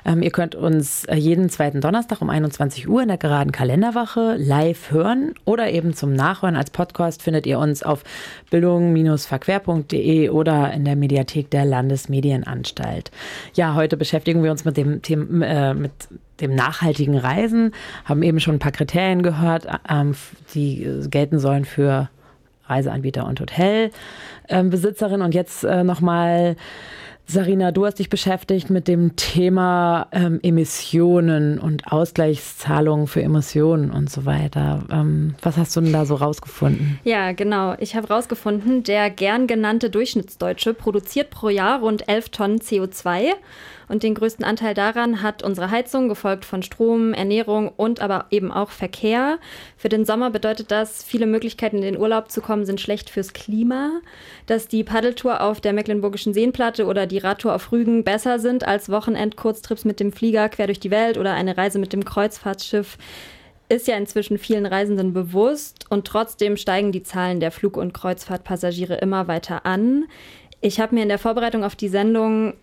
Ähm, 0.06 0.22
ihr 0.22 0.30
könnt 0.30 0.54
uns 0.54 1.06
äh, 1.06 1.16
jeden 1.16 1.50
zweiten 1.50 1.82
Donnerstag 1.82 2.22
um 2.22 2.30
21 2.30 2.88
Uhr 2.88 3.02
in 3.02 3.08
der 3.08 3.18
geraden 3.18 3.52
Kalenderwache 3.52 4.36
live 4.38 4.92
hören 4.92 5.34
oder 5.46 5.72
eben 5.72 5.96
zum 5.96 6.14
Nachhören 6.14 6.56
als 6.56 6.70
Podcast 6.70 7.24
findet 7.24 7.48
ihr 7.48 7.58
uns 7.58 7.82
auf 7.82 8.04
bildung-verquer.de 8.52 10.30
oder 10.30 10.74
in 10.74 10.86
der 10.86 10.96
Mediathek 10.96 11.50
der 11.50 11.66
Landesmedienanstalt. 11.66 13.10
Ja, 13.56 13.74
heute 13.74 13.98
beschäftigen 13.98 14.44
wir 14.44 14.52
uns 14.52 14.64
mit 14.64 14.78
dem 14.78 15.02
Thema, 15.02 15.44
äh, 15.44 15.74
mit 15.74 15.92
dem 16.40 16.54
nachhaltigen 16.54 17.18
Reisen, 17.18 17.72
haben 18.06 18.22
eben 18.22 18.40
schon 18.40 18.58
ein 18.58 18.60
paar 18.60 18.72
Kriterien 18.72 19.24
gehört, 19.24 19.66
ähm, 19.90 20.14
die 20.54 20.84
äh, 20.84 21.08
gelten 21.08 21.40
sollen 21.40 21.66
für 21.66 22.10
Reiseanbieter 22.74 23.26
und 23.26 23.40
Hotelbesitzerin. 23.40 25.22
und 25.22 25.34
jetzt 25.34 25.64
äh, 25.64 25.84
nochmal, 25.84 26.56
Sarina, 27.26 27.72
du 27.72 27.86
hast 27.86 28.00
dich 28.00 28.10
beschäftigt 28.10 28.70
mit 28.70 28.88
dem 28.88 29.16
Thema 29.16 30.08
ähm, 30.12 30.40
Emissionen 30.44 31.58
und 31.58 31.92
Ausgleichszahlungen 31.92 33.08
für 33.08 33.22
Emissionen 33.22 33.92
und 33.92 34.10
so 34.10 34.26
weiter. 34.26 34.84
Ähm, 34.92 35.36
was 35.42 35.58
hast 35.58 35.76
du 35.76 35.82
denn 35.82 35.94
da 35.94 36.06
so 36.06 36.16
rausgefunden? 36.16 37.00
Ja, 37.04 37.32
genau. 37.32 37.76
Ich 37.80 37.96
habe 37.96 38.10
rausgefunden, 38.10 38.84
der 38.84 39.10
gern 39.10 39.48
genannte 39.48 39.90
Durchschnittsdeutsche 39.90 40.74
produziert 40.74 41.30
pro 41.30 41.50
Jahr 41.50 41.80
rund 41.80 42.10
11 42.10 42.30
Tonnen 42.30 42.60
CO2. 42.60 43.32
Und 43.88 44.04
den 44.04 44.16
größten 44.16 44.46
Anteil 44.46 44.74
daran 44.74 45.22
hat 45.22 45.44
unsere 45.44 45.72
Heizung, 45.72 46.10
gefolgt 46.10 46.46
von 46.46 46.64
Strom, 46.64 47.14
Ernährung 47.14 47.72
und 47.76 48.02
aber 48.02 48.26
eben 48.32 48.52
auch 48.52 48.70
Verkehr. 48.70 49.40
Für 49.78 49.90
den 49.90 50.06
Sommer 50.06 50.30
bedeutet 50.30 50.72
das, 50.72 51.04
viele 51.04 51.26
Möglichkeiten 51.26 51.78
in 51.78 51.84
den 51.84 51.98
Urlaub 51.98 52.32
zu 52.32 52.42
kommen, 52.42 52.66
sind 52.66 52.82
schlecht 52.82 53.10
fürs 53.10 53.34
Klima. 53.34 53.92
Dass 54.46 54.68
die 54.68 54.84
Paddeltour 54.84 55.42
auf 55.42 55.62
der 55.62 55.74
Mecklenburgischen 55.74 56.34
Seenplatte 56.34 56.86
oder 56.86 57.08
die 57.08 57.18
Radtour 57.18 57.56
auf 57.56 57.72
Rügen 57.72 58.04
besser 58.04 58.40
sind 58.40 58.68
als 58.68 58.90
Wochenend-Kurztrips 58.90 59.86
mit 59.86 60.00
dem 60.00 60.12
Flieger 60.12 60.50
quer 60.50 60.68
durch 60.68 60.80
die 60.80 60.92
Welt 60.92 61.18
oder 61.18 61.34
eine 61.34 61.58
Reise 61.58 61.80
mit 61.80 61.94
dem 61.94 62.06
Kreuzfahrtschiff, 62.06 62.98
ist 63.70 63.88
ja 63.88 63.96
inzwischen 63.98 64.38
vielen 64.38 64.66
Reisenden 64.66 65.14
bewusst 65.14 65.86
und 65.90 66.06
trotzdem 66.06 66.58
steigen 66.58 66.92
die 66.92 67.04
Zahlen 67.04 67.40
der 67.40 67.52
Flug- 67.52 67.78
und 67.78 67.94
Kreuzfahrtpassagiere 67.94 68.96
immer 68.96 69.28
weiter 69.28 69.66
an. 69.66 70.06
Ich 70.62 70.80
habe 70.80 70.96
mir 70.96 71.04
in 71.04 71.10
der 71.10 71.20
Vorbereitung 71.20 71.64
auf 71.64 71.76
die 71.76 71.90
Sendung 71.90 72.54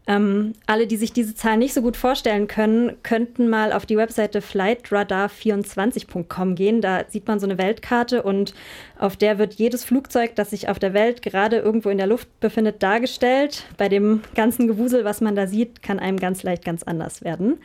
Ähm, 0.10 0.54
alle, 0.66 0.88
die 0.88 0.96
sich 0.96 1.12
diese 1.12 1.36
Zahl 1.36 1.58
nicht 1.58 1.74
so 1.74 1.82
gut 1.82 1.98
vorstellen 1.98 2.48
können, 2.48 2.96
könnten 3.04 3.50
mal 3.50 3.74
auf 3.74 3.86
die 3.86 3.98
Webseite 3.98 4.40
flightradar24.com 4.40 6.56
gehen. 6.56 6.80
Da 6.80 7.04
sieht 7.10 7.28
man 7.28 7.42
so 7.42 7.46
eine 7.46 7.58
Weltkarte 7.58 8.24
und 8.24 8.54
auf 8.98 9.18
der 9.18 9.38
wird 9.38 9.56
jedes 9.56 9.84
Flugzeug, 9.84 10.34
das 10.36 10.52
sich 10.52 10.70
auf 10.70 10.80
der 10.80 10.94
Welt 10.94 11.22
gerade 11.22 11.58
irgendwo 11.58 11.90
in 11.90 11.98
der 11.98 12.08
Luft 12.08 12.40
befindet, 12.40 12.82
dargestellt. 12.82 13.66
Bei 13.76 13.90
dem 13.90 14.22
ganzen 14.34 14.70
Gewusel, 14.70 15.04
was 15.04 15.20
man 15.20 15.36
da 15.36 15.46
sieht, 15.46 15.84
kann 15.84 16.00
einem 16.00 16.20
ganz 16.20 16.42
leicht 16.42 16.64
ganz 16.64 16.84
anders 16.84 17.26
werden. 17.26 17.58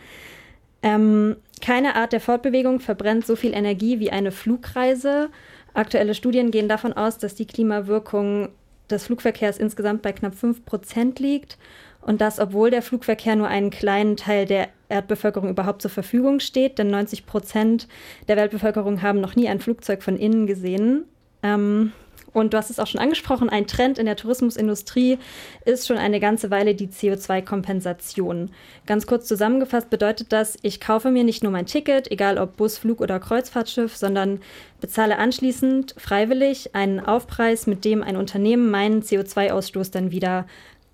Ähm, 0.83 1.37
keine 1.61 1.95
Art 1.95 2.13
der 2.13 2.21
Fortbewegung 2.21 2.81
verbrennt 2.81 3.25
so 3.25 3.37
viel 3.37 3.55
Energie 3.55 4.01
wie 4.01 4.11
eine 4.11 4.33
Flugreise. 4.33 5.31
Aktuelle 5.75 6.17
Studien 6.17 6.51
gehen 6.51 6.69
davon 6.69 6.93
aus, 6.93 7.19
dass 7.19 7.37
die 7.37 7.47
Klimawirkung 7.47 8.49
des 8.91 9.07
Flugverkehrs 9.07 9.59
insgesamt 9.59 10.03
bei 10.03 10.11
knapp 10.11 10.35
5 10.35 10.65
Prozent 10.65 11.21
liegt 11.21 11.57
und 12.03 12.21
das, 12.21 12.39
obwohl 12.39 12.71
der 12.71 12.83
Flugverkehr 12.83 13.37
nur 13.37 13.49
einen 13.49 13.71
kleinen 13.71 14.17
Teil 14.17 14.45
der 14.45 14.69
Erdbevölkerung 14.89 15.49
überhaupt 15.49 15.83
zur 15.83 15.91
Verfügung 15.91 16.41
steht, 16.41 16.79
denn 16.79 16.89
90 16.91 17.27
Prozent 17.27 17.89
der 18.29 18.37
Weltbevölkerung 18.37 19.03
haben 19.03 19.21
noch 19.21 19.37
nie 19.37 19.49
ein 19.49 19.61
Flugzeug 19.61 20.03
von 20.03 20.17
innen 20.17 20.47
gesehen. 20.47 21.05
Ähm, 21.43 21.93
und 22.33 22.55
du 22.55 22.57
hast 22.57 22.71
es 22.71 22.79
auch 22.79 22.87
schon 22.87 23.01
angesprochen, 23.01 23.51
ein 23.51 23.67
Trend 23.67 23.99
in 23.99 24.07
der 24.07 24.17
Tourismusindustrie 24.17 25.19
ist 25.65 25.87
schon 25.87 25.99
eine 25.99 26.19
ganze 26.19 26.51
Weile 26.51 26.75
die 26.75 26.89
CO2-Kompensation. 26.89 28.51
Ganz 28.87 29.07
kurz 29.07 29.27
zusammengefasst 29.27 29.91
bedeutet 29.91 30.33
das, 30.33 30.57
ich 30.63 30.81
kaufe 30.81 31.11
mir 31.11 31.25
nicht 31.25 31.43
nur 31.43 31.53
mein 31.53 31.67
Ticket, 31.67 32.11
egal 32.11 32.39
ob 32.39 32.57
Bus, 32.57 32.79
Flug 32.79 33.01
oder 33.01 33.21
Kreuzfahrtschiff, 33.21 33.97
sondern 33.97 34.41
bezahle 34.81 35.19
anschließend 35.19 35.95
freiwillig 35.99 36.75
einen 36.75 37.01
Aufpreis, 37.01 37.67
mit 37.67 37.85
dem 37.85 38.03
ein 38.03 38.17
Unternehmen 38.17 38.71
meinen 38.71 39.03
CO2-Ausstoß 39.03 39.93
dann 39.93 40.11
wieder 40.11 40.47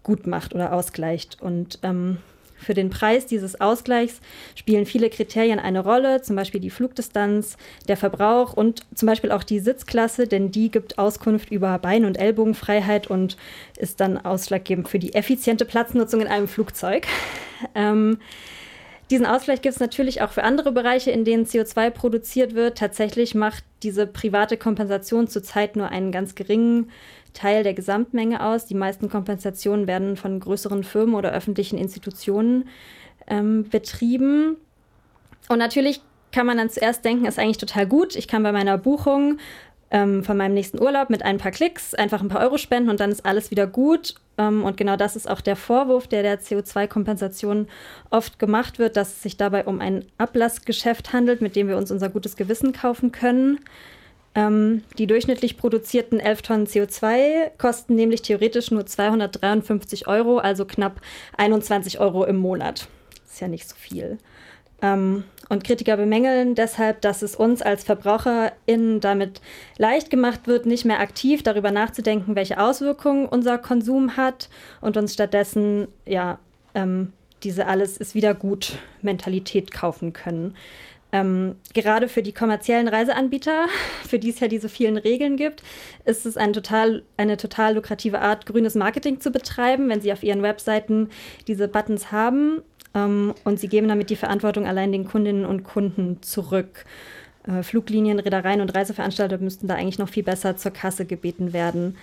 gut 0.09 0.27
macht 0.27 0.55
oder 0.55 0.73
ausgleicht. 0.73 1.37
Und 1.43 1.81
ähm, 1.83 2.17
für 2.57 2.73
den 2.73 2.89
Preis 2.89 3.27
dieses 3.27 3.61
Ausgleichs 3.61 4.21
spielen 4.57 4.87
viele 4.87 5.11
Kriterien 5.11 5.61
eine 5.61 5.81
Rolle, 5.81 6.23
zum 6.23 6.35
Beispiel 6.35 6.63
die 6.63 6.71
Flugdistanz, 6.71 7.59
der 7.89 7.99
Verbrauch 7.99 8.55
und 8.55 8.81
zum 8.95 9.07
Beispiel 9.07 9.31
auch 9.31 9.45
die 9.45 9.61
Sitzklasse, 9.61 10.27
denn 10.27 10.51
die 10.51 10.71
gibt 10.71 10.99
Auskunft 10.99 11.53
über 11.53 11.79
Bein- 11.79 12.07
und 12.07 12.19
Ellbogenfreiheit 12.19 13.07
und 13.07 13.37
ist 13.77 14.01
dann 14.01 14.17
ausschlaggebend 14.17 14.89
für 14.89 14.99
die 14.99 15.15
effiziente 15.15 15.67
Platznutzung 15.67 16.23
in 16.23 16.27
einem 16.27 16.49
Flugzeug. 16.49 17.07
Ähm, 17.75 18.19
diesen 19.11 19.27
Ausgleich 19.27 19.63
gibt 19.63 19.75
es 19.75 19.81
natürlich 19.81 20.23
auch 20.23 20.31
für 20.31 20.45
andere 20.45 20.71
Bereiche, 20.71 21.11
in 21.11 21.25
denen 21.25 21.45
CO2 21.45 21.91
produziert 21.91 22.55
wird. 22.55 22.79
Tatsächlich 22.79 23.35
macht 23.35 23.65
diese 23.83 24.07
private 24.07 24.57
Kompensation 24.57 25.27
zurzeit 25.27 25.75
nur 25.75 25.89
einen 25.89 26.13
ganz 26.13 26.37
geringen 26.37 26.91
Teil 27.39 27.63
der 27.63 27.75
Gesamtmenge 27.75 28.45
aus. 28.45 28.67
Die 28.67 28.75
meisten 28.75 29.09
Kompensationen 29.09 29.87
werden 29.87 30.17
von 30.17 30.41
größeren 30.41 30.83
Firmen 30.83 31.15
oder 31.15 31.33
öffentlichen 31.33 31.79
Institutionen 31.79 32.69
ähm, 33.29 33.69
betrieben. 33.69 34.57
Und 35.49 35.59
natürlich 35.59 36.01
kann 36.33 36.47
man 36.47 36.59
dann 36.59 36.69
zuerst 36.69 37.05
denken, 37.05 37.27
ist 37.27 37.39
eigentlich 37.39 37.59
total 37.59 37.87
gut. 37.87 38.17
Ich 38.17 38.29
kann 38.29 38.43
bei 38.43 38.53
meiner 38.53 38.77
Buchung 38.77 39.39
ähm, 39.91 40.25
von 40.25 40.37
meinem 40.37 40.55
nächsten 40.55 40.81
Urlaub 40.81 41.11
mit 41.11 41.25
ein 41.25 41.39
paar 41.39 41.53
Klicks 41.53 41.95
einfach 41.95 42.21
ein 42.21 42.29
paar 42.29 42.43
Euro 42.43 42.59
spenden 42.59 42.91
und 42.91 43.01
dann 43.01 43.11
ist 43.11 43.25
alles 43.25 43.51
wieder 43.51 43.67
gut. 43.67 44.17
Ähm, 44.37 44.65
und 44.65 44.77
genau 44.77 44.97
das 44.97 45.17
ist 45.17 45.31
auch 45.31 45.41
der 45.41 45.57
Vorwurf, 45.57 46.09
der 46.09 46.23
der 46.23 46.41
CO2-Kompensation 46.41 47.69
oft 48.11 48.39
gemacht 48.39 48.79
wird, 48.79 48.97
dass 48.97 49.09
es 49.09 49.23
sich 49.23 49.37
dabei 49.37 49.65
um 49.65 49.81
ein 49.81 50.05
Ablassgeschäft 50.19 51.13
handelt, 51.13 51.41
mit 51.41 51.57
dem 51.57 51.69
wir 51.69 51.77
uns 51.77 51.91
unser 51.91 52.09
gutes 52.09 52.37
Gewissen 52.37 52.73
kaufen 52.73 53.13
können. 53.13 53.61
Ähm, 54.39 54.85
die 54.99 55.09
durchschnittlich 55.09 55.57
produzierten 55.57 56.21
11 56.21 56.43
Tonnen 56.43 56.67
CO2 56.69 57.51
kosten 57.59 57.97
nämlich 57.97 58.23
theoretisch 58.23 58.71
nur 58.71 58.87
253 58.87 60.07
Euro, 60.07 60.39
also 60.39 60.65
knapp 60.65 61.01
21 61.37 61.99
Euro 61.99 62.25
im 62.25 62.37
Monat. 62.37 62.87
Ist 63.27 63.41
ja 63.41 63.49
nicht 63.49 63.69
so 63.69 63.75
viel. 63.75 64.19
Ähm, 64.81 65.25
und 65.49 65.65
Kritiker 65.65 65.97
bemängeln 65.97 66.55
deshalb, 66.55 67.01
dass 67.01 67.23
es 67.23 67.35
uns 67.35 67.63
als 67.63 67.83
VerbraucherInnen 67.83 69.01
damit 69.01 69.41
leicht 69.77 70.09
gemacht 70.09 70.47
wird, 70.47 70.67
nicht 70.67 70.85
mehr 70.85 71.01
aktiv 71.01 71.43
darüber 71.43 71.73
nachzudenken, 71.73 72.37
welche 72.37 72.61
Auswirkungen 72.61 73.27
unser 73.27 73.59
Konsum 73.59 74.17
hat 74.17 74.49
und 74.81 74.97
uns 74.97 75.15
stattdessen, 75.15 75.89
ja, 76.07 76.39
ähm, 76.77 77.13
diese 77.43 77.67
alles 77.67 77.97
ist 77.97 78.15
wieder 78.15 78.35
gut 78.35 78.79
Mentalität 79.03 79.73
kaufen 79.73 80.13
können. 80.13 80.55
Ähm, 81.11 81.57
gerade 81.73 82.09
für 82.09 82.23
die 82.23 82.33
kommerziellen 82.33 82.89
Reiseanbieter, 82.89 83.67
für 84.07 84.19
die 84.19 84.31
es 84.31 84.41
ja 84.41 84.49
diese 84.49 84.69
vielen 84.69 84.99
Regeln 84.99 85.37
gibt, 85.37 85.63
ist 86.05 86.27
es 86.27 86.37
ein 86.37 86.53
total, 86.53 87.03
eine 87.17 87.37
total 87.37 87.75
lukrative 87.75 88.21
Art, 88.21 88.47
grünes 88.47 88.75
Marketing 88.75 89.21
zu 89.21 89.31
betreiben, 89.31 89.89
wenn 89.89 90.01
sie 90.01 90.13
auf 90.13 90.23
ihren 90.23 90.43
Webseiten 90.43 91.09
diese 91.47 91.69
Buttons 91.69 92.13
haben. 92.13 92.63
Ähm, 92.95 93.35
und 93.45 93.59
sie 93.59 93.69
geben 93.69 93.89
damit 93.89 94.11
die 94.11 94.17
Verantwortung 94.17 94.67
allein 94.67 94.93
den 94.93 95.07
Kundinnen 95.07 95.47
und 95.47 95.65
Kunden 95.65 96.23
zurück. 96.23 96.85
Äh, 97.47 97.63
Fluglinien, 97.63 98.19
Reedereien 98.19 98.61
und 98.61 98.75
Reiseveranstalter 98.75 99.39
müssten 99.39 99.67
da 99.67 99.75
eigentlich 99.75 99.99
noch 99.99 100.11
viel 100.11 100.23
besser 100.25 100.57
zur 100.57 100.73
Kasse 100.73 101.07
gebeten 101.07 101.53
werden. 101.53 101.97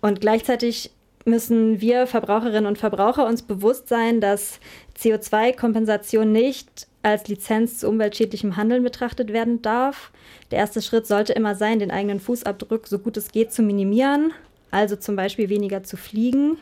Und 0.00 0.20
gleichzeitig 0.20 0.90
müssen 1.24 1.80
wir 1.80 2.06
Verbraucherinnen 2.06 2.66
und 2.66 2.78
Verbraucher 2.78 3.26
uns 3.26 3.42
bewusst 3.42 3.88
sein, 3.88 4.20
dass 4.20 4.58
CO2-Kompensation 4.98 6.32
nicht 6.32 6.88
als 7.02 7.28
Lizenz 7.28 7.78
zu 7.78 7.88
umweltschädlichem 7.88 8.56
Handeln 8.56 8.82
betrachtet 8.82 9.32
werden 9.32 9.62
darf. 9.62 10.10
Der 10.50 10.58
erste 10.58 10.82
Schritt 10.82 11.06
sollte 11.06 11.32
immer 11.32 11.54
sein, 11.54 11.78
den 11.78 11.90
eigenen 11.90 12.20
Fußabdruck 12.20 12.86
so 12.86 12.98
gut 12.98 13.16
es 13.16 13.32
geht 13.32 13.52
zu 13.52 13.62
minimieren, 13.62 14.32
also 14.70 14.96
zum 14.96 15.16
Beispiel 15.16 15.48
weniger 15.48 15.82
zu 15.82 15.96
fliegen. 15.96 16.58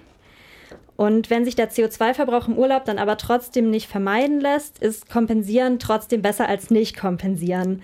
Und 0.96 1.30
wenn 1.30 1.44
sich 1.44 1.54
der 1.54 1.70
CO2-Verbrauch 1.70 2.48
im 2.48 2.58
Urlaub 2.58 2.84
dann 2.84 2.98
aber 2.98 3.16
trotzdem 3.16 3.70
nicht 3.70 3.88
vermeiden 3.88 4.40
lässt, 4.40 4.80
ist 4.82 5.08
Kompensieren 5.08 5.78
trotzdem 5.78 6.22
besser 6.22 6.48
als 6.48 6.70
nicht 6.70 6.96
kompensieren. 6.96 7.82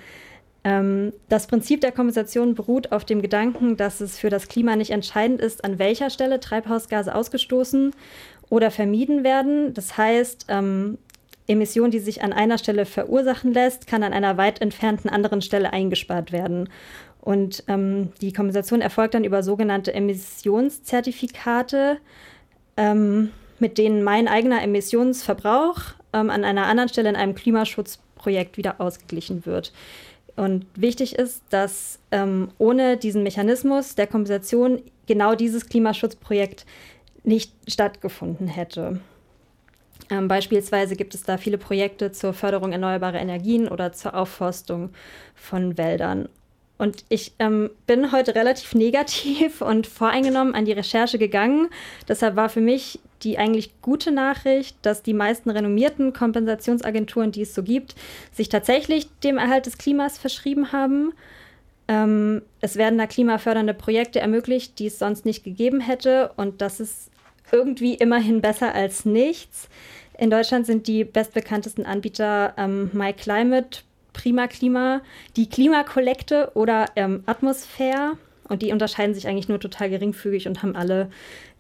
Ähm, 0.65 1.13
das 1.29 1.47
Prinzip 1.47 1.81
der 1.81 1.93
Kompensation 1.93 2.55
beruht 2.55 2.91
auf 2.91 3.05
dem 3.05 3.23
Gedanken, 3.23 3.77
dass 3.77 4.01
es 4.01 4.19
für 4.19 4.31
das 4.31 4.49
Klima 4.49 4.77
nicht 4.77 4.91
entscheidend 4.91 5.41
ist, 5.41 5.65
an 5.65 5.79
welcher 5.79 6.11
Stelle 6.11 6.41
Treibhausgase 6.41 7.15
ausgestoßen 7.15 7.93
oder 8.49 8.71
vermieden 8.71 9.25
werden. 9.25 9.75
Das 9.75 9.97
heißt, 9.97 10.47
ähm, 10.49 10.99
Emission, 11.47 11.91
die 11.91 11.99
sich 11.99 12.23
an 12.23 12.33
einer 12.33 12.59
Stelle 12.59 12.87
verursachen 12.87 13.53
lässt, 13.53 13.87
kann 13.87 14.03
an 14.03 14.13
einer 14.13 14.37
weit 14.37 14.61
entfernten 14.61 15.11
anderen 15.11 15.43
Stelle 15.43 15.73
eingespart 15.73 16.33
werden. 16.33 16.69
Und 17.21 17.65
ähm, 17.69 18.13
die 18.21 18.33
Kompensation 18.33 18.81
erfolgt 18.81 19.15
dann 19.15 19.25
über 19.25 19.43
sogenannte 19.43 19.95
Emissionszertifikate, 19.95 21.99
ähm, 22.77 23.31
mit 23.59 23.79
denen 23.79 24.03
mein 24.03 24.29
eigener 24.29 24.63
Emissionsverbrauch 24.63 25.81
ähm, 26.13 26.31
an 26.31 26.45
einer 26.45 26.67
anderen 26.67 26.89
Stelle 26.89 27.09
in 27.09 27.17
einem 27.17 27.35
Klimaschutzprojekt 27.35 28.57
wieder 28.57 28.81
ausgeglichen 28.81 29.47
wird. 29.47 29.73
Und 30.37 30.67
wichtig 30.75 31.17
ist, 31.17 31.43
dass 31.51 32.01
ähm, 32.11 32.49
ohne 32.59 32.97
diesen 32.97 33.23
Mechanismus 33.23 33.95
der 33.95 34.07
Kompensation 34.07 34.83
genau 35.07 35.35
dieses 35.35 35.69
Klimaschutzprojekt 35.69 36.67
nicht 37.23 37.53
stattgefunden 37.69 38.49
hätte. 38.49 39.01
Ähm, 40.11 40.29
beispielsweise 40.29 40.97
gibt 40.97 41.15
es 41.15 41.23
da 41.23 41.39
viele 41.39 41.59
Projekte 41.59 42.13
zur 42.13 42.35
Förderung 42.35 42.73
erneuerbarer 42.73 43.21
Energien 43.21 43.69
oder 43.69 43.93
zur 43.93 44.15
Aufforstung 44.15 44.91
von 45.35 45.79
Wäldern. 45.79 46.29
Und 46.77 47.05
ich 47.09 47.33
ähm, 47.39 47.71
bin 47.87 48.11
heute 48.13 48.35
relativ 48.35 48.75
negativ 48.75 49.61
und 49.63 49.87
voreingenommen 49.87 50.55
an 50.55 50.65
die 50.65 50.73
Recherche 50.73 51.19
gegangen. 51.19 51.69
Deshalb 52.09 52.37
war 52.37 52.49
für 52.49 52.61
mich 52.61 53.01
die 53.23 53.39
eigentlich 53.39 53.81
gute 53.81 54.11
Nachricht, 54.11 54.77
dass 54.83 55.03
die 55.03 55.15
meisten 55.15 55.49
renommierten 55.51 56.13
Kompensationsagenturen, 56.13 57.33
die 57.33 57.43
es 57.43 57.55
so 57.55 57.63
gibt, 57.63 57.95
sich 58.33 58.51
tatsächlich 58.51 59.09
dem 59.21 59.39
Erhalt 59.39 59.67
des 59.67 59.79
Klimas 59.79 60.19
verschrieben 60.19 60.73
haben. 60.73 61.13
Ähm, 61.89 62.43
es 62.61 62.77
werden 62.77 62.99
da 62.99 63.07
klimafördernde 63.07 63.73
Projekte 63.73 64.21
ermöglicht, 64.21 64.79
die 64.79 64.87
es 64.87 64.99
sonst 64.99 65.25
nicht 65.25 65.45
gegeben 65.45 65.81
hätte. 65.81 66.33
Und 66.37 66.61
das 66.61 66.81
ist 66.81 67.11
irgendwie 67.53 67.95
immerhin 67.95 68.41
besser 68.41 68.75
als 68.75 69.05
nichts. 69.05 69.69
In 70.19 70.31
Deutschland 70.31 70.67
sind 70.67 70.87
die 70.87 71.05
bestbekanntesten 71.05 71.87
Anbieter 71.87 72.55
ähm, 72.57 72.91
MyClimate, 72.93 73.81
Prima 74.13 74.47
Klima, 74.47 75.03
die 75.37 75.49
Klimakollekte 75.49 76.53
oder 76.55 76.87
ähm, 76.97 77.25
Atmosphäre. 77.27 78.17
Und 78.49 78.63
die 78.63 78.73
unterscheiden 78.73 79.15
sich 79.15 79.27
eigentlich 79.27 79.49
nur 79.49 79.59
total 79.59 79.91
geringfügig 79.91 80.47
und 80.47 80.63
haben 80.63 80.77
alle 80.77 81.11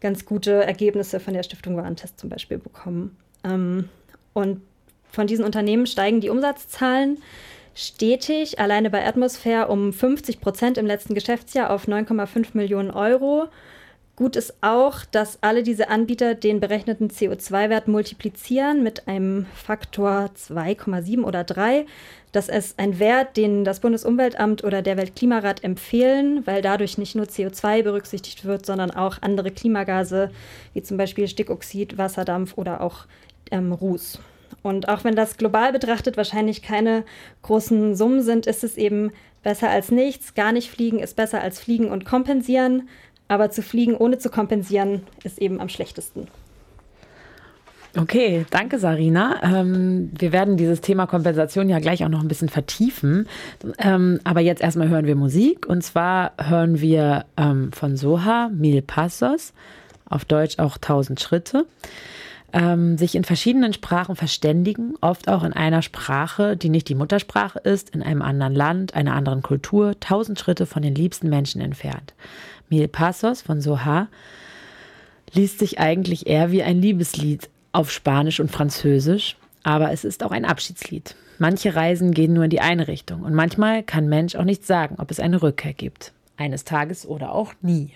ganz 0.01 0.25
gute 0.27 0.65
Ergebnisse 0.65 1.19
von 1.19 1.35
der 1.35 1.43
Stiftung 1.43 1.77
Warentest 1.77 2.21
zum 2.21 2.29
Beispiel 2.29 2.59
bekommen. 2.59 3.17
Ähm, 3.43 3.89
und 4.35 4.61
von 5.11 5.27
diesen 5.27 5.45
Unternehmen 5.45 5.87
steigen 5.87 6.21
die 6.21 6.29
Umsatzzahlen 6.29 7.19
stetig, 7.75 8.61
alleine 8.61 8.91
bei 8.91 9.05
Atmosphäre 9.07 9.69
um 9.69 9.93
50 9.93 10.41
Prozent 10.41 10.79
im 10.79 10.87
letzten 10.87 11.15
Geschäftsjahr 11.15 11.71
auf 11.71 11.89
9,5 11.89 12.49
Millionen 12.53 12.91
Euro. 12.91 13.49
Gut 14.17 14.37
ist 14.37 14.55
auch, 14.61 15.05
dass 15.11 15.39
alle 15.43 15.65
diese 15.65 15.89
Anbieter 15.89 16.37
den 16.37 16.61
berechneten 16.61 17.09
CO2-Wert 17.09 17.89
multiplizieren 17.89 18.85
mit 18.85 19.09
einem 19.09 19.47
Faktor 19.55 20.31
2,7 20.37 21.25
oder 21.25 21.43
3. 21.43 21.85
Das 22.31 22.49
ist 22.49 22.79
ein 22.79 23.01
Wert, 23.01 23.37
den 23.37 23.65
das 23.65 23.81
Bundesumweltamt 23.81 24.63
oder 24.63 24.83
der 24.83 24.97
Weltklimarat 24.97 25.65
empfehlen, 25.65 26.47
weil 26.47 26.63
dadurch 26.63 26.97
nicht 26.97 27.17
nur 27.17 27.27
CO2 27.27 27.83
berücksichtigt 27.83 28.45
wird, 28.45 28.65
sondern 28.67 28.93
auch 28.93 29.19
andere 29.21 29.51
Klimagase, 29.51 30.31
wie 30.75 30.83
zum 30.83 30.97
Beispiel 30.97 31.27
Stickoxid, 31.27 31.99
Wasserdampf 31.99 32.57
oder 32.57 32.83
auch 32.83 33.07
ähm, 33.51 33.73
Ruß. 33.73 34.21
Und 34.63 34.89
auch 34.89 35.03
wenn 35.03 35.17
das 35.17 35.39
global 35.39 35.73
betrachtet 35.73 36.17
wahrscheinlich 36.17 36.63
keine 36.63 37.05
großen 37.43 37.97
Summen 37.97 38.23
sind, 38.23 38.47
ist 38.47 38.63
es 38.63 38.77
eben 38.77 39.11
besser 39.43 39.71
als 39.71 39.91
nichts. 39.91 40.35
Gar 40.35 40.53
nicht 40.53 40.71
fliegen 40.71 41.01
ist 41.01 41.17
besser 41.17 41.41
als 41.41 41.59
fliegen 41.59 41.91
und 41.91 42.05
kompensieren. 42.05 42.89
Aber 43.29 43.51
zu 43.51 43.63
fliegen 43.63 43.97
ohne 43.97 44.19
zu 44.19 44.31
kompensieren 44.31 45.03
ist 45.23 45.39
eben 45.39 45.61
am 45.61 45.69
schlechtesten. 45.69 46.29
Okay, 47.97 48.45
danke 48.51 48.81
Sarina. 48.81 49.37
Ähm, 49.43 50.11
wir 50.19 50.33
werden 50.33 50.57
dieses 50.57 50.81
Thema 50.81 51.07
Kompensation 51.07 51.69
ja 51.69 51.79
gleich 51.79 52.05
auch 52.05 52.09
noch 52.09 52.23
ein 52.23 52.29
bisschen 52.29 52.49
vertiefen. 52.49 53.29
Ähm, 53.79 54.19
aber 54.25 54.41
jetzt 54.41 54.63
erstmal 54.63 54.89
hören 54.89 55.07
wir 55.07 55.15
Musik. 55.15 55.67
Und 55.67 55.83
zwar 55.83 56.33
hören 56.39 56.81
wir 56.81 57.25
ähm, 57.37 57.71
von 57.73 57.97
Soha 57.97 58.51
Mil 58.53 58.83
Passos, 58.83 59.53
auf 60.07 60.25
Deutsch 60.25 60.59
auch 60.59 60.77
1000 60.77 61.21
Schritte. 61.21 61.67
Ähm, 62.53 62.99
sich 62.99 63.15
in 63.15 63.25
verschiedenen 63.25 63.73
Sprachen 63.73 64.17
verständigen, 64.17 64.95
oft 65.01 65.29
auch 65.29 65.43
in 65.43 65.53
einer 65.53 65.83
Sprache, 65.83 66.57
die 66.57 66.69
nicht 66.69 66.89
die 66.89 66.95
Muttersprache 66.95 67.59
ist, 67.61 67.91
in 67.91 68.03
einem 68.03 68.23
anderen 68.23 68.55
Land, 68.55 68.95
einer 68.95 69.15
anderen 69.15 69.43
Kultur, 69.43 69.99
tausend 69.99 70.39
Schritte 70.39 70.67
von 70.67 70.83
den 70.83 70.95
liebsten 70.95 71.29
Menschen 71.29 71.61
entfernt. 71.61 72.15
Mil 72.69 72.89
Passos 72.89 73.43
von 73.43 73.61
Soha 73.61 74.09
liest 75.33 75.59
sich 75.59 75.79
eigentlich 75.79 76.27
eher 76.27 76.51
wie 76.51 76.63
ein 76.63 76.81
Liebeslied 76.81 77.49
auf 77.73 77.91
Spanisch 77.91 78.41
und 78.41 78.51
Französisch, 78.51 79.37
aber 79.63 79.91
es 79.91 80.05
ist 80.05 80.23
auch 80.23 80.31
ein 80.31 80.45
Abschiedslied. 80.45 81.17
Manche 81.39 81.75
Reisen 81.75 82.13
gehen 82.13 82.33
nur 82.33 82.45
in 82.45 82.51
die 82.51 82.61
eine 82.61 82.87
Richtung 82.87 83.23
und 83.23 83.35
manchmal 83.35 83.83
kann 83.83 84.09
Mensch 84.09 84.37
auch 84.37 84.45
nicht 84.45 84.65
sagen, 84.65 84.97
ob 84.99 85.11
es 85.11 85.19
eine 85.19 85.43
Rückkehr 85.43 85.73
gibt. 85.73 86.13
Eines 86.37 86.65
Tages 86.65 87.07
oder 87.07 87.33
auch 87.33 87.53
nie. 87.63 87.91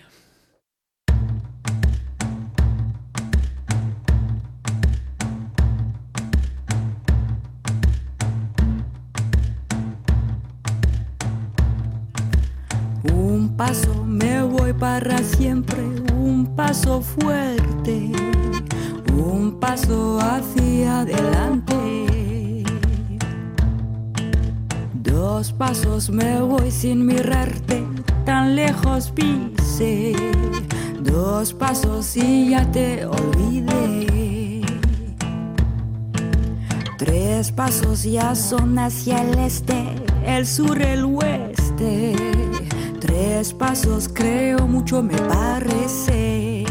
Paso 13.59 14.05
me 14.05 14.41
voy 14.41 14.73
para 14.73 15.19
siempre, 15.19 15.83
un 16.17 16.47
paso 16.55 17.03
fuerte, 17.03 18.13
un 19.13 19.59
paso 19.59 20.21
hacia 20.21 21.01
adelante. 21.01 22.63
Dos 24.95 25.53
pasos 25.53 26.09
me 26.09 26.41
voy 26.41 26.71
sin 26.71 27.05
mirarte, 27.05 27.85
tan 28.25 28.55
lejos 28.55 29.11
pise. 29.11 30.15
Dos 31.01 31.53
pasos 31.53 32.17
y 32.17 32.51
ya 32.51 32.65
te 32.71 33.07
olvidé. 33.07 34.63
Tres 36.97 37.51
pasos 37.51 38.05
ya 38.05 38.37
son 38.37 38.79
hacia 38.79 39.23
el 39.23 39.37
este, 39.41 39.97
el 40.25 40.47
sur, 40.47 40.81
el 40.81 41.05
oeste. 41.07 42.48
Tres 43.19 43.53
pasos 43.53 44.09
creo 44.09 44.69
mucho 44.69 45.03
me 45.03 45.17
parece. 45.17 46.65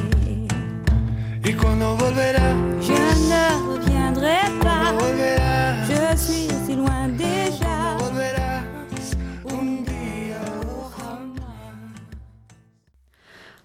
¿Y 1.44 1.54
cuando 1.54 1.98
volverá? 1.98 2.56
Je 2.80 2.94
ne 3.28 3.44
reviendrai 3.76 4.50
pas. 4.64 4.94
¿Cuándo 4.94 5.04
volverás? 5.04 5.90
Je 5.90 6.18
suis 6.18 6.54
si 6.66 6.76
loin 6.76 7.18
déjà. 7.18 7.98
Volverás 8.00 9.18
un 9.44 9.84
día. 9.84 10.40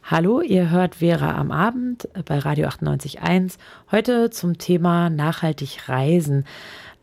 Hallo, 0.03 0.43
ihr 0.43 0.73
hört 0.73 0.97
Vera 0.97 1.37
am 1.37 1.53
Abend 1.53 2.09
bei 2.25 2.39
Radio 2.41 2.67
98.1. 2.67 3.59
Heute 3.93 4.31
zum 4.31 4.59
Thema 4.59 5.09
nachhaltig 5.09 5.89
reisen. 5.89 6.47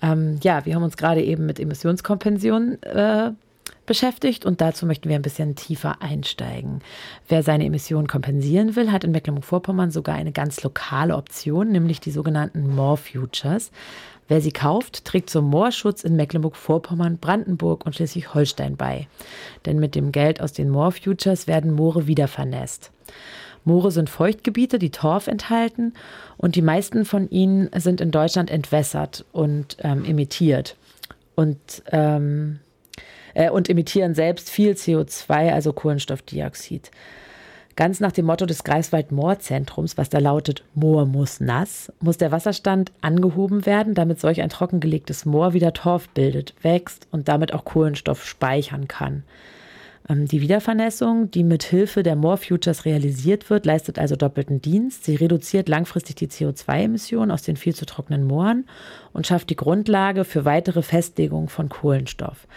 Ähm, 0.01 0.39
ja, 0.43 0.65
wir 0.65 0.75
haben 0.75 0.83
uns 0.83 0.97
gerade 0.97 1.23
eben 1.23 1.45
mit 1.45 1.57
Emissionskompension 1.57 2.83
äh, 2.83 3.31
beschäftigt 3.89 4.45
und 4.45 4.61
dazu 4.61 4.85
möchten 4.85 5.09
wir 5.09 5.15
ein 5.15 5.23
bisschen 5.23 5.55
tiefer 5.55 6.01
einsteigen. 6.01 6.81
Wer 7.27 7.41
seine 7.41 7.65
Emissionen 7.65 8.07
kompensieren 8.07 8.75
will, 8.75 8.91
hat 8.91 9.03
in 9.03 9.11
Mecklenburg-Vorpommern 9.11 9.89
sogar 9.89 10.15
eine 10.15 10.31
ganz 10.31 10.61
lokale 10.63 11.17
Option, 11.17 11.71
nämlich 11.71 11.99
die 11.99 12.11
sogenannten 12.11 12.75
More 12.75 12.97
Futures. 12.97 13.71
Wer 14.27 14.41
sie 14.41 14.51
kauft, 14.51 15.05
trägt 15.05 15.31
zum 15.31 15.45
Moorschutz 15.45 16.03
in 16.03 16.15
Mecklenburg-Vorpommern, 16.15 17.17
Brandenburg 17.17 17.83
und 17.83 17.95
Schleswig-Holstein 17.95 18.77
bei. 18.77 19.07
Denn 19.65 19.79
mit 19.79 19.95
dem 19.95 20.11
Geld 20.11 20.39
aus 20.39 20.53
den 20.53 20.69
More 20.69 20.91
Futures 20.91 21.47
werden 21.47 21.73
Moore 21.73 22.05
wieder 22.05 22.27
vernässt. 22.27 22.91
Moore 23.65 23.89
sind 23.89 24.07
Feuchtgebiete, 24.07 24.77
die 24.77 24.91
Torf 24.91 25.25
enthalten 25.25 25.95
und 26.37 26.55
die 26.55 26.61
meisten 26.61 27.05
von 27.05 27.27
ihnen 27.31 27.71
sind 27.75 28.01
in 28.01 28.11
Deutschland 28.11 28.51
entwässert 28.51 29.25
und 29.31 29.77
ähm, 29.79 30.05
emittiert. 30.05 30.75
Und 31.33 31.57
ähm, 31.91 32.59
äh, 33.33 33.49
und 33.49 33.69
emittieren 33.69 34.15
selbst 34.15 34.49
viel 34.49 34.73
CO2, 34.73 35.51
also 35.51 35.73
Kohlenstoffdioxid. 35.73 36.91
Ganz 37.75 38.01
nach 38.01 38.11
dem 38.11 38.25
Motto 38.25 38.45
des 38.45 38.65
Greifswald-Moor-Zentrums, 38.65 39.97
was 39.97 40.09
da 40.09 40.19
lautet, 40.19 40.65
Moor 40.73 41.05
muss 41.05 41.39
nass, 41.39 41.93
muss 42.01 42.17
der 42.17 42.31
Wasserstand 42.31 42.91
angehoben 42.99 43.65
werden, 43.65 43.93
damit 43.93 44.19
solch 44.19 44.41
ein 44.41 44.49
trockengelegtes 44.49 45.25
Moor 45.25 45.53
wieder 45.53 45.71
Torf 45.71 46.09
bildet, 46.09 46.53
wächst 46.61 47.07
und 47.11 47.29
damit 47.29 47.53
auch 47.53 47.63
Kohlenstoff 47.63 48.25
speichern 48.25 48.89
kann. 48.89 49.23
Ähm, 50.09 50.25
Die 50.25 50.41
Wiedervernässung, 50.41 51.31
die 51.31 51.43
mit 51.43 51.63
Hilfe 51.63 52.03
der 52.03 52.15
More 52.15 52.37
Futures 52.37 52.85
realisiert 52.85 53.49
wird, 53.49 53.65
leistet 53.65 53.99
also 53.99 54.15
doppelten 54.15 54.61
Dienst. 54.61 55.05
Sie 55.05 55.15
reduziert 55.15 55.69
langfristig 55.69 56.15
die 56.15 56.27
CO2-Emissionen 56.27 57.31
aus 57.31 57.43
den 57.43 57.55
viel 57.55 57.75
zu 57.75 57.85
trockenen 57.85 58.25
Mooren 58.25 58.65
und 59.13 59.27
schafft 59.27 59.49
die 59.49 59.55
Grundlage 59.55 60.25
für 60.25 60.45
weitere 60.45 60.81
Festlegung 60.81 61.49
von 61.49 61.69
Kohlenstoff, 61.69 62.47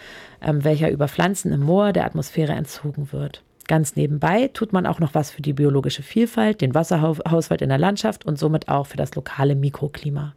ähm, 0.41 0.63
welcher 0.63 0.89
über 0.89 1.07
Pflanzen 1.07 1.51
im 1.51 1.61
Moor 1.61 1.93
der 1.93 2.05
Atmosphäre 2.05 2.53
entzogen 2.53 3.11
wird. 3.11 3.43
Ganz 3.67 3.95
nebenbei 3.95 4.49
tut 4.49 4.73
man 4.73 4.85
auch 4.85 4.99
noch 4.99 5.13
was 5.13 5.31
für 5.31 5.41
die 5.41 5.53
biologische 5.53 6.03
Vielfalt, 6.03 6.59
den 6.59 6.75
Wasserhaushalt 6.75 7.61
in 7.61 7.69
der 7.69 7.77
Landschaft 7.77 8.25
und 8.25 8.37
somit 8.37 8.67
auch 8.67 8.87
für 8.87 8.97
das 8.97 9.15
lokale 9.15 9.55
Mikroklima. 9.55 10.33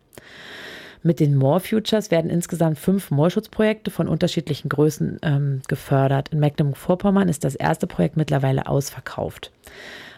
Mit 1.07 1.21
den 1.21 1.37
Moor 1.37 1.61
Futures 1.61 2.11
werden 2.11 2.33
insgesamt 2.33 2.81
fünf 2.81 3.13
Moorschutzprojekte 3.13 3.93
von 3.93 4.09
unterschiedlichen 4.09 4.69
Größen 4.69 5.21
ähm, 5.23 5.63
gefördert. 5.69 6.31
In 6.31 6.41
Mecklenburg-Vorpommern 6.41 7.29
ist 7.29 7.45
das 7.45 7.55
erste 7.55 7.87
Projekt 7.87 8.17
mittlerweile 8.17 8.67
ausverkauft. 8.67 9.53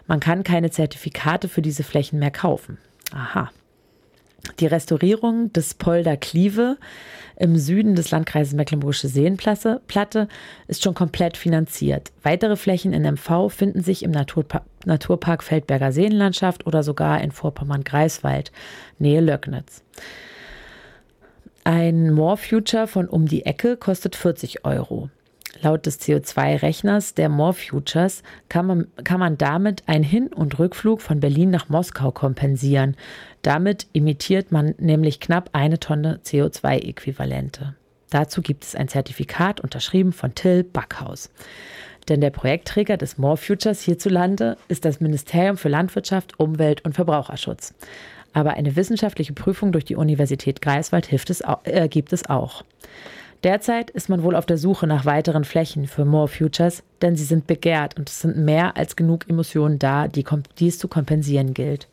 Man 0.07 0.19
kann 0.19 0.45
keine 0.45 0.71
Zertifikate 0.71 1.51
für 1.51 1.61
diese 1.61 1.83
Flächen 1.83 2.19
mehr 2.19 2.31
kaufen. 2.31 2.79
Aha. 3.13 3.51
Die 4.61 4.67
Restaurierung 4.67 5.53
des 5.53 5.75
Polder 5.75 6.17
Klieve 6.17 6.79
im 7.37 7.59
Süden 7.59 7.95
des 7.95 8.11
Landkreises 8.11 8.55
Mecklenburgische 8.55 9.09
Seenplatte 9.09 9.83
Platte 9.89 10.27
ist 10.69 10.83
schon 10.83 10.95
komplett 10.95 11.37
finanziert. 11.37 12.13
Weitere 12.23 12.57
Flächen 12.57 12.95
in 12.95 13.03
MV 13.03 13.51
finden 13.51 13.83
sich 13.83 14.03
im 14.03 14.11
Naturpa 14.11 14.63
Naturpark 14.87 15.45
Feldberger 15.45 15.93
Seenlandschaft 15.93 16.67
oder 16.67 16.83
sogar 16.83 17.21
in 17.21 17.31
Vorpommern-Greifswald, 17.31 18.53
Nähe 18.99 19.21
Löcknitz. 19.21 19.83
Ein 21.69 22.13
More 22.13 22.39
Future 22.39 22.87
von 22.87 23.11
um 23.11 23.27
die 23.27 23.45
Ecke 23.45 23.77
kostet 23.77 24.17
40 24.17 24.65
Euro. 24.65 25.11
Laut 25.61 25.85
des 25.85 26.01
CO2-Rechners 26.01 27.13
der 27.13 27.29
More 27.29 27.53
Futures 27.53 28.23
kann 28.49 28.65
man, 28.65 28.87
kann 29.05 29.21
man 29.21 29.37
damit 29.37 29.83
einen 29.87 30.03
Hin- 30.03 30.33
und 30.33 30.59
Rückflug 30.59 31.03
von 31.03 31.21
Berlin 31.21 31.51
nach 31.51 31.69
Moskau 31.69 32.11
kompensieren. 32.11 32.97
Damit 33.43 33.87
emittiert 33.93 34.51
man 34.51 34.77
nämlich 34.79 35.21
knapp 35.21 35.51
eine 35.53 35.79
Tonne 35.79 36.21
CO2-Äquivalente. 36.25 37.75
Dazu 38.09 38.41
gibt 38.41 38.65
es 38.65 38.75
ein 38.75 38.89
Zertifikat 38.89 39.61
unterschrieben 39.61 40.13
von 40.13 40.35
Till 40.35 40.65
Backhaus. 40.65 41.29
Denn 42.09 42.23
der 42.23 42.31
Projektträger 42.31 42.97
des 42.97 43.19
More 43.19 43.37
Futures 43.37 43.83
hierzulande 43.83 44.57
ist 44.69 44.87
das 44.87 45.01
Ministerium 45.01 45.59
für 45.59 45.69
Landwirtschaft, 45.69 46.41
Umwelt 46.41 46.83
und 46.87 46.95
Verbraucherschutz. 46.95 47.75
Aber 48.39 48.55
eine 48.55 48.77
wissenschaftliche 48.77 49.33
Prüfung 49.33 49.73
durch 49.73 49.85
die 49.85 49.97
Universität 49.97 50.63
Greifswald 50.63 51.13
es, 51.13 51.43
äh, 51.65 51.89
gibt 51.89 52.13
es 52.13 52.31
auch. 52.31 52.63
Derzeit 53.43 53.91
ist 53.91 54.09
man 54.09 54.23
wohl 54.23 54.37
auf 54.37 54.47
der 54.47 54.59
Suche 54.59 54.87
nach 54.87 55.05
weiteren 55.05 55.43
Flächen 55.43 55.89
für 55.89 56.05
More 56.05 56.29
Futures, 56.29 56.85
denn 57.03 57.17
sie 57.17 57.25
sind 57.25 57.49
begehrt 57.49 57.99
und 57.99 58.09
es 58.09 58.21
sind 58.21 58.37
mehr 58.37 58.77
als 58.77 58.95
genug 58.95 59.29
Emissionen 59.29 59.81
da, 59.81 60.07
die, 60.07 60.25
die 60.61 60.69
es 60.69 60.79
zu 60.79 60.87
kompensieren 60.87 61.53
gilt. 61.53 61.89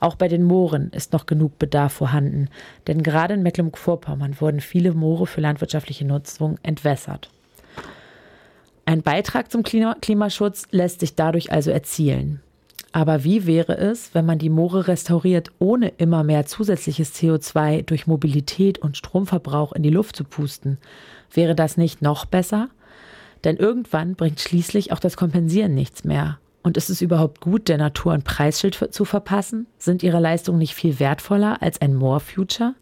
Auch 0.00 0.16
bei 0.16 0.26
den 0.26 0.42
Mooren 0.42 0.90
ist 0.90 1.12
noch 1.12 1.26
genug 1.26 1.60
Bedarf 1.60 1.92
vorhanden, 1.92 2.48
denn 2.88 3.04
gerade 3.04 3.34
in 3.34 3.44
Mecklenburg-Vorpommern 3.44 4.40
wurden 4.40 4.58
viele 4.58 4.94
Moore 4.94 5.28
für 5.28 5.40
landwirtschaftliche 5.40 6.04
Nutzung 6.04 6.58
entwässert. 6.64 7.30
Ein 8.84 9.02
Beitrag 9.02 9.52
zum 9.52 9.62
Klima 9.62 9.94
Klimaschutz 10.00 10.66
lässt 10.72 10.98
sich 10.98 11.14
dadurch 11.14 11.52
also 11.52 11.70
erzielen. 11.70 12.40
Aber 12.96 13.24
wie 13.24 13.44
wäre 13.44 13.76
es, 13.76 14.14
wenn 14.14 14.24
man 14.24 14.38
die 14.38 14.48
Moore 14.48 14.86
restauriert, 14.86 15.50
ohne 15.58 15.88
immer 15.88 16.22
mehr 16.22 16.46
zusätzliches 16.46 17.12
CO2 17.12 17.82
durch 17.82 18.06
Mobilität 18.06 18.78
und 18.78 18.96
Stromverbrauch 18.96 19.72
in 19.72 19.82
die 19.82 19.90
Luft 19.90 20.14
zu 20.14 20.22
pusten? 20.22 20.78
Wäre 21.32 21.56
das 21.56 21.76
nicht 21.76 22.02
noch 22.02 22.24
besser? 22.24 22.68
Denn 23.42 23.56
irgendwann 23.56 24.14
bringt 24.14 24.38
schließlich 24.38 24.92
auch 24.92 25.00
das 25.00 25.16
Kompensieren 25.16 25.74
nichts 25.74 26.04
mehr. 26.04 26.38
Und 26.62 26.76
ist 26.76 26.88
es 26.88 27.02
überhaupt 27.02 27.40
gut, 27.40 27.66
der 27.66 27.78
Natur 27.78 28.12
ein 28.12 28.22
Preisschild 28.22 28.78
zu 28.94 29.04
verpassen? 29.04 29.66
Sind 29.76 30.04
ihre 30.04 30.20
Leistungen 30.20 30.58
nicht 30.58 30.76
viel 30.76 31.00
wertvoller 31.00 31.60
als 31.62 31.80
ein 31.80 31.96
More 31.96 32.20
Future? 32.20 32.76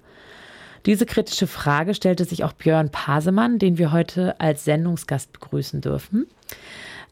Diese 0.84 1.06
kritische 1.06 1.46
Frage 1.46 1.94
stellte 1.94 2.26
sich 2.26 2.44
auch 2.44 2.52
Björn 2.52 2.90
Pasemann, 2.90 3.58
den 3.58 3.78
wir 3.78 3.92
heute 3.92 4.38
als 4.42 4.66
Sendungsgast 4.66 5.32
begrüßen 5.32 5.80
dürfen. 5.80 6.26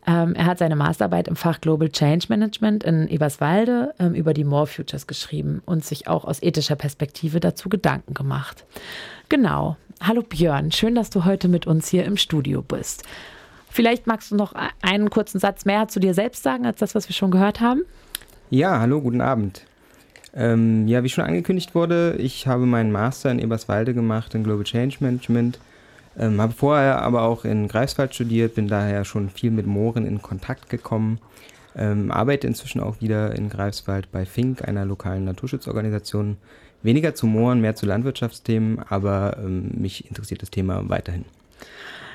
Ähm, 0.07 0.34
er 0.34 0.46
hat 0.46 0.59
seine 0.59 0.76
Masterarbeit 0.76 1.28
im 1.28 1.36
Fach 1.36 1.61
Global 1.61 1.90
Change 1.90 2.26
Management 2.28 2.84
in 2.84 3.09
Eberswalde 3.09 3.94
ähm, 3.98 4.14
über 4.14 4.32
die 4.32 4.44
More 4.44 4.66
Futures 4.66 5.07
geschrieben 5.07 5.62
und 5.66 5.84
sich 5.84 6.09
auch 6.09 6.24
aus 6.24 6.42
ethischer 6.42 6.76
Perspektive 6.76 7.40
dazu 7.40 7.68
Gedanken 7.68 8.14
gemacht. 8.14 8.64
Genau. 9.28 9.76
Hallo 10.03 10.22
Björn, 10.22 10.72
schön, 10.72 10.94
dass 10.94 11.11
du 11.11 11.26
heute 11.26 11.48
mit 11.48 11.66
uns 11.66 11.88
hier 11.88 12.07
im 12.07 12.16
Studio 12.16 12.62
bist. 12.62 13.05
Vielleicht 13.68 14.07
magst 14.07 14.30
du 14.30 14.36
noch 14.36 14.55
einen 14.80 15.11
kurzen 15.11 15.38
Satz 15.38 15.66
mehr 15.66 15.88
zu 15.88 16.01
dir 16.01 16.14
selbst 16.14 16.42
sagen, 16.42 16.64
als 16.64 16.78
das, 16.78 16.94
was 16.94 17.09
wir 17.09 17.14
schon 17.14 17.30
gehört 17.30 17.61
haben? 17.61 17.82
Ja, 18.48 18.80
hallo, 18.80 19.01
guten 19.01 19.20
Abend. 19.20 19.66
Ähm, 20.34 20.88
ja, 20.88 21.05
wie 21.05 21.09
schon 21.09 21.24
angekündigt 21.24 21.74
wurde, 21.74 22.16
ich 22.18 22.46
habe 22.46 22.64
meinen 22.64 22.92
Master 22.92 23.30
in 23.30 23.38
Eberswalde 23.38 23.94
gemacht 23.94 24.34
in 24.34 24.42
Global 24.42 24.64
Change 24.64 24.96
Management. 25.01 25.59
Ähm, 26.18 26.40
habe 26.40 26.52
vorher 26.52 27.02
aber 27.02 27.22
auch 27.22 27.44
in 27.44 27.68
Greifswald 27.68 28.14
studiert, 28.14 28.54
bin 28.54 28.68
daher 28.68 29.04
schon 29.04 29.28
viel 29.28 29.50
mit 29.50 29.66
Mooren 29.66 30.06
in 30.06 30.22
Kontakt 30.22 30.68
gekommen. 30.68 31.18
Ähm, 31.76 32.11
arbeite 32.11 32.46
inzwischen 32.46 32.80
auch 32.80 33.00
wieder 33.00 33.34
in 33.34 33.48
Greifswald 33.48 34.11
bei 34.11 34.26
Fink, 34.26 34.66
einer 34.66 34.84
lokalen 34.84 35.24
Naturschutzorganisation. 35.24 36.36
Weniger 36.82 37.14
zu 37.14 37.26
Mooren, 37.26 37.61
mehr 37.61 37.76
zu 37.76 37.86
Landwirtschaftsthemen, 37.86 38.80
aber 38.88 39.36
ähm, 39.38 39.70
mich 39.74 40.08
interessiert 40.08 40.42
das 40.42 40.50
Thema 40.50 40.88
weiterhin. 40.88 41.24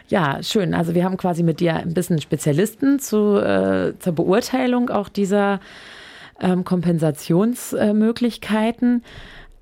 Ja, 0.08 0.44
schön. 0.44 0.74
Also 0.74 0.94
wir 0.94 1.04
haben 1.04 1.18
quasi 1.18 1.42
mit 1.42 1.60
dir 1.60 1.76
ein 1.76 1.94
bisschen 1.94 2.22
Spezialisten 2.22 3.00
zu, 3.00 3.38
äh, 3.38 3.94
zur 4.00 4.14
Beurteilung 4.14 4.90
auch 4.90 5.10
dieser 5.10 5.60
ähm, 6.40 6.64
Kompensationsmöglichkeiten. 6.64 9.04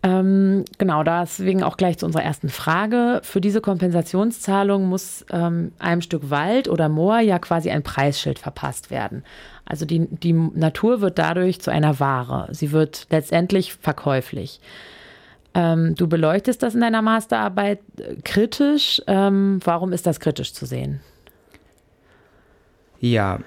Ähm, 0.06 0.66
genau, 0.78 1.04
deswegen 1.04 1.64
auch 1.64 1.78
gleich 1.78 1.97
zu 1.97 2.06
unserer 2.06 2.24
ersten 2.24 2.49
Frage. 2.49 3.22
Für 3.24 3.39
diese 3.39 3.62
Kompensationszahlung 3.62 4.89
muss 4.89 5.26
ähm, 5.32 5.72
einem 5.80 6.01
Stück 6.01 6.30
Wald 6.30 6.68
oder 6.68 6.89
Moor 6.89 7.20
ja 7.20 7.39
quasi 7.39 7.72
ein 7.72 7.84
Preisschild 7.84 8.38
verpasst 8.38 8.91
werden. 8.91 9.24
Also 9.64 9.86
die, 9.86 10.08
die 10.10 10.34
Natur 10.34 10.99
wird 10.99 11.18
dadurch 11.18 11.62
zu 11.62 11.72
einer 11.72 12.01
Ware. 12.01 12.49
Sie 12.51 12.74
wird 12.74 13.08
letztendlich 13.12 13.76
verkäuflich. 13.76 14.60
Ähm, 15.54 15.95
du 15.95 16.08
beleuchtest 16.08 16.62
das 16.64 16.76
in 16.76 16.82
deiner 16.82 17.01
Masterarbeit 17.01 17.80
äh, 17.97 18.16
kritisch. 18.26 19.01
Ähm, 19.08 19.62
warum 19.64 19.93
ist 19.93 20.06
das 20.06 20.20
kritisch 20.20 20.54
zu 20.54 20.66
sehen? 20.66 20.99
Ja, 22.99 23.39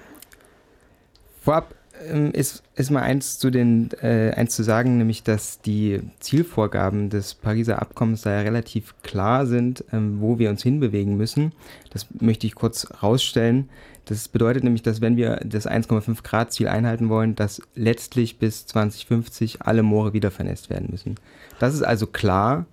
vorab 1.43 1.75
ähm, 2.09 2.31
ist, 2.31 2.63
ist 2.75 2.91
mal 2.91 3.01
eins 3.01 3.39
zu, 3.39 3.49
den, 3.49 3.89
äh, 4.01 4.31
eins 4.35 4.55
zu 4.55 4.63
sagen, 4.63 4.97
nämlich 4.97 5.23
dass 5.23 5.61
die 5.61 6.01
Zielvorgaben 6.19 7.09
des 7.09 7.35
Pariser 7.35 7.81
Abkommens 7.81 8.21
da 8.21 8.31
ja 8.31 8.41
relativ 8.41 8.95
klar 9.03 9.45
sind, 9.45 9.83
ähm, 9.91 10.21
wo 10.21 10.39
wir 10.39 10.49
uns 10.49 10.63
hinbewegen 10.63 11.17
müssen. 11.17 11.53
Das 11.91 12.07
möchte 12.19 12.47
ich 12.47 12.55
kurz 12.55 12.87
rausstellen. 13.01 13.69
Das 14.05 14.27
bedeutet 14.29 14.63
nämlich, 14.63 14.83
dass 14.83 15.01
wenn 15.01 15.17
wir 15.17 15.41
das 15.43 15.67
1,5 15.67 16.23
Grad 16.23 16.53
Ziel 16.53 16.69
einhalten 16.69 17.09
wollen, 17.09 17.35
dass 17.35 17.61
letztlich 17.75 18.39
bis 18.39 18.65
2050 18.65 19.63
alle 19.63 19.83
Moore 19.83 20.13
wieder 20.13 20.31
vernässt 20.31 20.69
werden 20.69 20.87
müssen. 20.89 21.15
Das 21.59 21.73
ist 21.73 21.83
also 21.83 22.07
klar. 22.07 22.65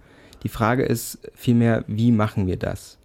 Die 0.44 0.48
Frage 0.48 0.84
ist 0.84 1.18
vielmehr, 1.34 1.84
wie 1.88 2.12
machen 2.12 2.46
wir 2.46 2.56
das? 2.56 2.98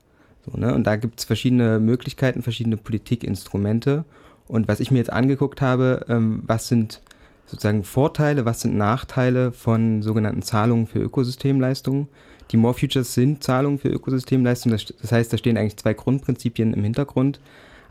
So, 0.46 0.58
ne? 0.58 0.76
Und 0.76 0.86
da 0.86 0.96
gibt 0.96 1.20
es 1.20 1.26
verschiedene 1.26 1.80
Möglichkeiten, 1.80 2.44
verschiedene 2.44 2.78
Politikinstrumente. 2.78 4.06
Und 4.50 4.68
was 4.68 4.80
ich 4.80 4.90
mir 4.90 4.98
jetzt 4.98 5.14
angeguckt 5.14 5.62
habe, 5.62 6.06
ähm, 6.10 6.42
was 6.46 6.68
sind 6.68 7.02
sozusagen 7.46 7.84
Vorteile, 7.84 8.46
was 8.46 8.62
sind 8.62 8.76
Nachteile 8.76 9.52
von 9.52 10.02
sogenannten 10.02 10.42
Zahlungen 10.42 10.88
für 10.88 11.00
Ökosystemleistungen. 11.00 12.08
Die 12.52 12.58
More 12.58 12.74
Futures 12.74 13.14
sind 13.14 13.44
Zahlungen 13.44 13.78
für 13.78 13.90
Ökosystemleistungen. 13.90 14.80
Das, 15.02 15.12
heißt, 15.12 15.32
da 15.32 15.38
stehen 15.38 15.56
eigentlich 15.56 15.78
zwei 15.78 15.94
Grundprinzipien 15.94 16.74
im 16.74 16.84
Hintergrund. 16.84 17.40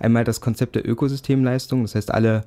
Einmal 0.00 0.24
das 0.24 0.40
Konzept 0.40 0.74
der 0.74 0.88
Ökosystemleistung, 0.88 1.82
das 1.82 1.94
heißt, 1.94 2.12
alle, 2.12 2.44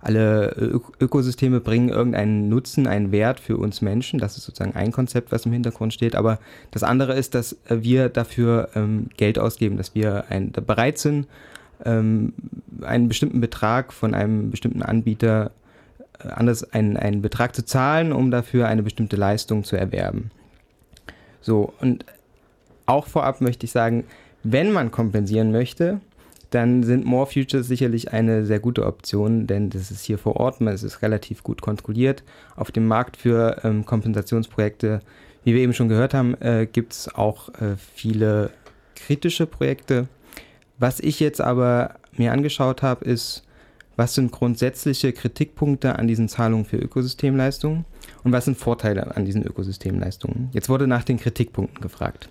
alle 0.00 0.80
Ökosysteme 0.98 1.60
bringen 1.60 1.90
irgendeinen 1.90 2.48
Nutzen, 2.48 2.86
einen 2.86 3.12
Wert 3.12 3.40
für 3.40 3.58
uns 3.58 3.82
Menschen. 3.82 4.18
Das 4.18 4.38
ist 4.38 4.44
sozusagen 4.44 4.74
ein 4.74 4.90
Konzept, 4.90 5.32
was 5.32 5.44
im 5.44 5.52
Hintergrund 5.52 5.92
steht. 5.92 6.14
Aber 6.14 6.38
das 6.70 6.82
andere 6.82 7.14
ist, 7.14 7.34
dass 7.34 7.58
wir 7.68 8.08
dafür 8.08 8.70
ähm, 8.74 9.10
Geld 9.18 9.38
ausgeben, 9.38 9.76
dass 9.76 9.94
wir 9.94 10.24
ein, 10.30 10.50
bereit 10.50 10.96
sind, 10.96 11.26
ähm, 11.84 12.32
einen 12.82 13.08
bestimmten 13.08 13.40
Betrag 13.40 13.92
von 13.92 14.14
einem 14.14 14.50
bestimmten 14.50 14.82
Anbieter 14.82 15.50
äh, 16.18 16.28
anders 16.28 16.72
einen, 16.72 16.96
einen 16.96 17.22
Betrag 17.22 17.54
zu 17.54 17.64
zahlen, 17.64 18.12
um 18.12 18.30
dafür 18.30 18.68
eine 18.68 18.82
bestimmte 18.82 19.16
Leistung 19.16 19.64
zu 19.64 19.76
erwerben. 19.76 20.30
So, 21.40 21.72
und 21.80 22.04
auch 22.86 23.06
vorab 23.06 23.40
möchte 23.40 23.64
ich 23.64 23.72
sagen, 23.72 24.04
wenn 24.42 24.72
man 24.72 24.90
kompensieren 24.90 25.52
möchte, 25.52 26.00
dann 26.50 26.82
sind 26.82 27.04
More 27.04 27.26
Futures 27.26 27.68
sicherlich 27.68 28.12
eine 28.12 28.44
sehr 28.44 28.58
gute 28.58 28.84
Option, 28.84 29.46
denn 29.46 29.70
das 29.70 29.90
ist 29.90 30.04
hier 30.04 30.18
vor 30.18 30.36
Ort, 30.36 30.60
es 30.60 30.82
ist 30.82 31.02
relativ 31.02 31.42
gut 31.42 31.62
kontrolliert. 31.62 32.24
Auf 32.56 32.72
dem 32.72 32.86
Markt 32.86 33.16
für 33.16 33.60
ähm, 33.62 33.86
Kompensationsprojekte, 33.86 35.00
wie 35.44 35.54
wir 35.54 35.60
eben 35.60 35.72
schon 35.72 35.88
gehört 35.88 36.12
haben, 36.12 36.34
äh, 36.40 36.66
gibt 36.66 36.92
es 36.92 37.14
auch 37.14 37.48
äh, 37.50 37.76
viele 37.94 38.50
kritische 38.96 39.46
Projekte. 39.46 40.08
Was 40.80 40.98
ich 40.98 41.20
jetzt 41.20 41.42
aber 41.42 41.96
mir 42.16 42.32
angeschaut 42.32 42.82
habe, 42.82 43.04
ist, 43.04 43.44
was 43.96 44.14
sind 44.14 44.32
grundsätzliche 44.32 45.12
Kritikpunkte 45.12 45.98
an 45.98 46.08
diesen 46.08 46.26
Zahlungen 46.26 46.64
für 46.64 46.78
Ökosystemleistungen 46.78 47.84
und 48.24 48.32
was 48.32 48.46
sind 48.46 48.56
Vorteile 48.56 49.14
an 49.14 49.26
diesen 49.26 49.46
Ökosystemleistungen. 49.46 50.48
Jetzt 50.52 50.70
wurde 50.70 50.86
nach 50.86 51.04
den 51.04 51.18
Kritikpunkten 51.18 51.82
gefragt. 51.82 52.30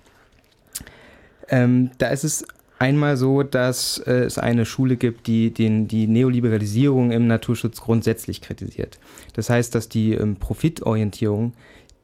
Ähm, 1.47 1.91
da 1.99 2.07
ist 2.07 2.23
es 2.23 2.43
einmal 2.79 3.17
so, 3.17 3.43
dass 3.43 3.99
äh, 3.99 4.23
es 4.23 4.39
eine 4.39 4.65
Schule 4.65 4.97
gibt, 4.97 5.27
die 5.27 5.53
den, 5.53 5.87
die 5.87 6.07
Neoliberalisierung 6.07 7.11
im 7.11 7.27
Naturschutz 7.27 7.81
grundsätzlich 7.81 8.41
kritisiert. 8.41 8.97
Das 9.33 9.51
heißt, 9.51 9.75
dass 9.75 9.89
die 9.89 10.13
ähm, 10.13 10.37
Profitorientierung, 10.37 11.53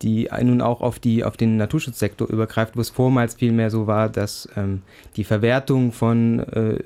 die 0.01 0.29
nun 0.43 0.61
auch 0.61 0.81
auf, 0.81 0.99
die, 0.99 1.23
auf 1.23 1.37
den 1.37 1.57
Naturschutzsektor 1.57 2.29
übergreift, 2.29 2.75
wo 2.75 2.81
es 2.81 2.89
vormals 2.89 3.35
vielmehr 3.35 3.69
so 3.69 3.87
war, 3.87 4.09
dass 4.09 4.49
ähm, 4.57 4.81
die 5.15 5.23
Verwertung 5.23 5.91
von 5.91 6.39
äh, 6.39 6.79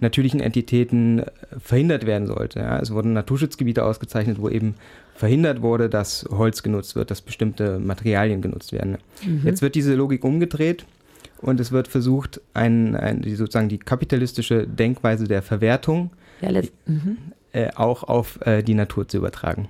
natürlichen 0.00 0.40
Entitäten 0.40 1.20
äh, 1.20 1.24
verhindert 1.58 2.06
werden 2.06 2.26
sollte. 2.26 2.60
Ja. 2.60 2.78
Es 2.78 2.92
wurden 2.92 3.12
Naturschutzgebiete 3.12 3.84
ausgezeichnet, 3.84 4.40
wo 4.40 4.48
eben 4.48 4.74
verhindert 5.14 5.62
wurde, 5.62 5.88
dass 5.88 6.26
Holz 6.30 6.62
genutzt 6.62 6.94
wird, 6.94 7.10
dass 7.10 7.20
bestimmte 7.20 7.80
Materialien 7.80 8.40
genutzt 8.40 8.72
werden. 8.72 8.98
Mhm. 9.26 9.42
Jetzt 9.44 9.62
wird 9.62 9.74
diese 9.74 9.94
Logik 9.94 10.22
umgedreht 10.22 10.84
und 11.40 11.58
es 11.58 11.72
wird 11.72 11.88
versucht, 11.88 12.40
ein, 12.54 12.94
ein, 12.94 13.22
die, 13.22 13.34
sozusagen 13.34 13.68
die 13.68 13.78
kapitalistische 13.78 14.66
Denkweise 14.66 15.26
der 15.26 15.42
Verwertung 15.42 16.10
ja, 16.40 16.50
mhm. 16.86 17.18
äh, 17.52 17.70
auch 17.74 18.04
auf 18.04 18.38
äh, 18.46 18.62
die 18.62 18.74
Natur 18.74 19.08
zu 19.08 19.16
übertragen. 19.16 19.68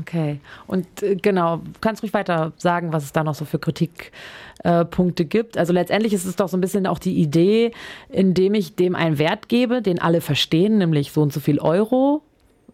Okay. 0.00 0.40
Und 0.66 0.86
äh, 1.02 1.16
genau, 1.16 1.60
kannst 1.80 2.02
ruhig 2.02 2.14
weiter 2.14 2.52
sagen, 2.56 2.92
was 2.92 3.04
es 3.04 3.12
da 3.12 3.24
noch 3.24 3.34
so 3.34 3.44
für 3.44 3.58
Kritikpunkte 3.58 5.22
äh, 5.22 5.26
gibt. 5.26 5.56
Also 5.56 5.72
letztendlich 5.72 6.12
ist 6.12 6.24
es 6.24 6.36
doch 6.36 6.48
so 6.48 6.56
ein 6.56 6.60
bisschen 6.60 6.86
auch 6.86 6.98
die 6.98 7.20
Idee, 7.20 7.72
indem 8.08 8.54
ich 8.54 8.74
dem 8.74 8.94
einen 8.94 9.18
Wert 9.18 9.48
gebe, 9.48 9.82
den 9.82 10.00
alle 10.00 10.20
verstehen, 10.20 10.78
nämlich 10.78 11.12
so 11.12 11.22
und 11.22 11.32
so 11.32 11.40
viel 11.40 11.58
Euro, 11.58 12.22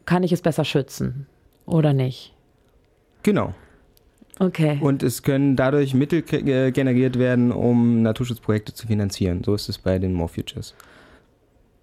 kann 0.07 0.23
ich 0.23 0.33
es 0.33 0.43
besser 0.43 0.65
schützen. 0.65 1.27
Oder 1.67 1.93
nicht? 1.93 2.33
Genau. 3.23 3.55
Okay. 4.39 4.79
Und 4.81 5.03
es 5.03 5.23
können 5.23 5.57
dadurch 5.57 5.95
Mittel 5.95 6.23
generiert 6.23 7.19
werden, 7.19 7.53
um 7.53 8.03
Naturschutzprojekte 8.03 8.75
zu 8.75 8.87
finanzieren. 8.87 9.45
So 9.45 9.55
ist 9.55 9.69
es 9.69 9.79
bei 9.79 9.99
den 9.99 10.12
More 10.12 10.29
Futures. 10.29 10.75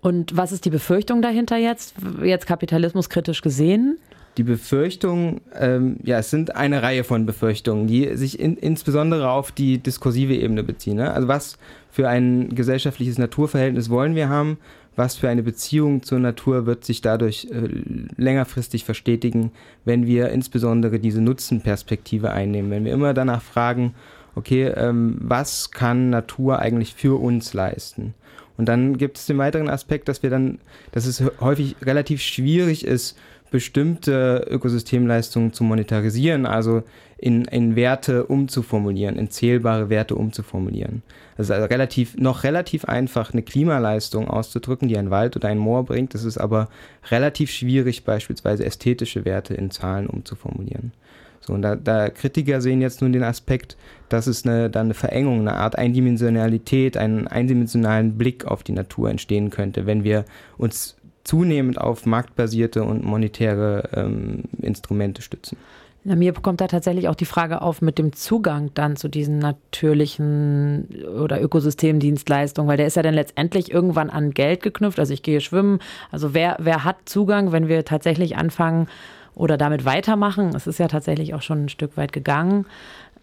Und 0.02 0.36
was 0.36 0.52
ist 0.52 0.66
die 0.66 0.70
Befürchtung 0.70 1.22
dahinter 1.22 1.58
jetzt, 1.58 1.96
jetzt 2.24 2.48
kapitalismuskritisch 2.48 3.42
gesehen? 3.42 3.98
Die 4.38 4.44
Befürchtung, 4.44 5.42
ähm, 5.60 5.98
ja, 6.04 6.20
es 6.20 6.30
sind 6.30 6.56
eine 6.56 6.82
Reihe 6.82 7.04
von 7.04 7.26
Befürchtungen, 7.26 7.88
die 7.88 8.16
sich 8.16 8.40
in, 8.40 8.56
insbesondere 8.56 9.30
auf 9.30 9.52
die 9.52 9.78
diskursive 9.78 10.34
Ebene 10.34 10.64
beziehen. 10.64 10.98
Ne? 10.98 11.12
Also 11.12 11.28
was 11.28 11.58
für 11.90 12.08
ein 12.08 12.56
gesellschaftliches 12.56 13.18
Naturverhältnis 13.18 13.90
wollen 13.90 14.16
wir 14.16 14.30
haben? 14.30 14.58
Was 14.96 15.16
für 15.16 15.30
eine 15.30 15.44
Beziehung 15.44 16.04
zur 16.04 16.20
Natur 16.20 16.66
wird 16.66 16.86
sich 16.86 17.02
dadurch 17.02 17.48
äh, 17.52 17.68
längerfristig 18.16 18.86
verstetigen, 18.86 19.52
wenn 19.84 20.06
wir 20.06 20.30
insbesondere 20.30 21.00
diese 21.00 21.22
Nutzenperspektive 21.22 22.32
einnehmen? 22.32 22.72
Wenn 22.72 22.86
wir 22.86 22.94
immer 22.94 23.14
danach 23.14 23.42
fragen, 23.42 23.96
okay, 24.36 24.68
ähm, 24.68 25.18
was 25.20 25.72
kann 25.72 26.10
Natur 26.10 26.60
eigentlich 26.60 26.94
für 26.94 27.20
uns 27.22 27.54
leisten? 27.54 28.14
Und 28.58 28.66
dann 28.68 28.98
gibt 28.98 29.18
es 29.18 29.26
den 29.26 29.38
weiteren 29.38 29.70
Aspekt, 29.70 30.08
dass 30.08 30.24
wir 30.24 30.30
dann, 30.30 30.60
dass 30.92 31.06
es 31.06 31.24
häufig 31.40 31.76
relativ 31.82 32.22
schwierig 32.22 32.86
ist, 32.86 33.18
bestimmte 33.52 34.48
Ökosystemleistungen 34.50 35.54
zu 35.54 35.64
monetarisieren, 35.64 36.46
also 36.48 36.84
in, 37.18 37.46
in 37.46 37.76
Werte 37.76 38.26
umzuformulieren, 38.26 39.18
in 39.18 39.30
zählbare 39.30 39.90
Werte 39.90 40.16
umzuformulieren. 40.16 41.04
Es 41.38 41.48
ist 41.48 41.52
also 41.52 41.68
relativ, 41.68 42.18
noch 42.18 42.44
relativ 42.44 42.86
einfach, 42.86 43.32
eine 43.32 43.44
Klimaleistung 43.44 44.28
auszudrücken, 44.28 44.88
die 44.88 44.98
ein 44.98 45.12
Wald 45.12 45.36
oder 45.36 45.50
ein 45.50 45.60
Moor 45.60 45.86
bringt. 45.86 46.16
Es 46.16 46.24
ist 46.24 46.40
aber 46.40 46.70
relativ 47.12 47.52
schwierig, 47.52 48.06
beispielsweise 48.06 48.66
ästhetische 48.66 49.26
Werte 49.26 49.54
in 49.54 49.70
Zahlen 49.70 50.08
umzuformulieren. 50.08 50.94
So, 51.42 51.54
und 51.54 51.62
da, 51.64 51.76
da 51.76 52.10
Kritiker 52.10 52.62
sehen 52.62 52.82
jetzt 52.82 53.02
nun 53.02 53.14
den 53.14 53.24
Aspekt, 53.24 53.76
dass 54.10 54.28
es 54.28 54.46
eine, 54.46 54.70
dann 54.70 54.88
eine 54.88 54.94
Verengung, 54.94 55.42
eine 55.42 55.56
Art 55.56 55.78
Eindimensionalität, 55.78 56.98
einen 56.98 57.28
eindimensionalen 57.28 58.18
Blick 58.18 58.46
auf 58.46 58.64
die 58.64 58.74
Natur 58.74 59.10
entstehen 59.10 59.50
könnte, 59.50 59.86
wenn 59.86 60.04
wir 60.04 60.26
uns 60.58 60.96
zunehmend 61.24 61.80
auf 61.80 62.06
marktbasierte 62.06 62.84
und 62.84 63.04
monetäre 63.04 63.90
ähm, 63.94 64.44
Instrumente 64.62 65.22
stützen. 65.22 65.58
Na, 66.04 66.16
mir 66.16 66.34
kommt 66.34 66.62
da 66.62 66.68
tatsächlich 66.68 67.08
auch 67.10 67.16
die 67.16 67.26
Frage 67.26 67.62
auf 67.62 67.82
mit 67.82 68.00
dem 68.00 68.14
Zugang 68.14 68.72
dann 68.74 68.96
zu 68.96 69.08
diesen 69.08 69.38
natürlichen 69.38 70.88
oder 71.22 71.40
Ökosystemdienstleistungen, 71.40 72.68
weil 72.68 72.78
der 72.78 72.88
ist 72.88 72.96
ja 72.96 73.04
dann 73.04 73.14
letztendlich 73.14 73.72
irgendwann 73.72 74.10
an 74.10 74.32
Geld 74.32 74.64
geknüpft. 74.64 75.00
Also 75.00 75.14
ich 75.14 75.22
gehe 75.22 75.42
schwimmen. 75.42 75.80
Also 76.12 76.34
wer, 76.34 76.58
wer 76.60 76.84
hat 76.84 76.98
Zugang, 77.06 77.52
wenn 77.52 77.68
wir 77.68 77.86
tatsächlich 77.86 78.36
anfangen 78.36 78.88
oder 79.36 79.58
damit 79.58 79.86
weitermachen? 79.86 80.56
Es 80.56 80.66
ist 80.66 80.80
ja 80.80 80.88
tatsächlich 80.88 81.36
auch 81.36 81.44
schon 81.44 81.66
ein 81.66 81.70
Stück 81.70 81.98
weit 81.98 82.14
gegangen. 82.14 82.66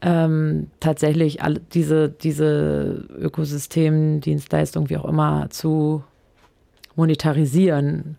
Ähm, 0.00 0.70
tatsächlich 0.78 1.42
alle 1.42 1.60
diese, 1.74 2.08
diese 2.08 3.08
Ökosystemdienstleistung, 3.18 4.88
wie 4.88 4.98
auch 4.98 5.04
immer, 5.04 5.50
zu 5.50 6.04
monetarisieren. 6.98 8.16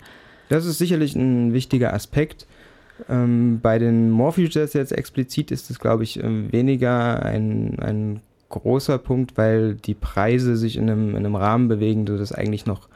Das 0.49 0.65
ist 0.65 0.79
sicherlich 0.79 1.15
ein 1.15 1.53
wichtiger 1.53 1.93
Aspekt. 1.93 2.47
Ähm, 3.07 3.59
bei 3.61 3.79
den 3.79 4.09
More 4.09 4.33
Futures 4.33 4.73
jetzt 4.73 4.91
explizit 4.91 5.51
ist 5.51 5.69
es, 5.69 5.79
glaube 5.79 6.03
ich, 6.03 6.21
ähm, 6.21 6.51
weniger 6.51 7.23
ein, 7.23 7.77
ein 7.79 8.21
großer 8.49 8.97
Punkt, 8.97 9.37
weil 9.37 9.75
die 9.75 9.93
Preise 9.93 10.57
sich 10.57 10.75
in 10.75 10.89
einem, 10.89 11.11
in 11.11 11.17
einem 11.17 11.35
Rahmen 11.35 11.67
bewegen, 11.67 12.05
sodass 12.07 12.31
eigentlich 12.31 12.65
noch 12.65 12.89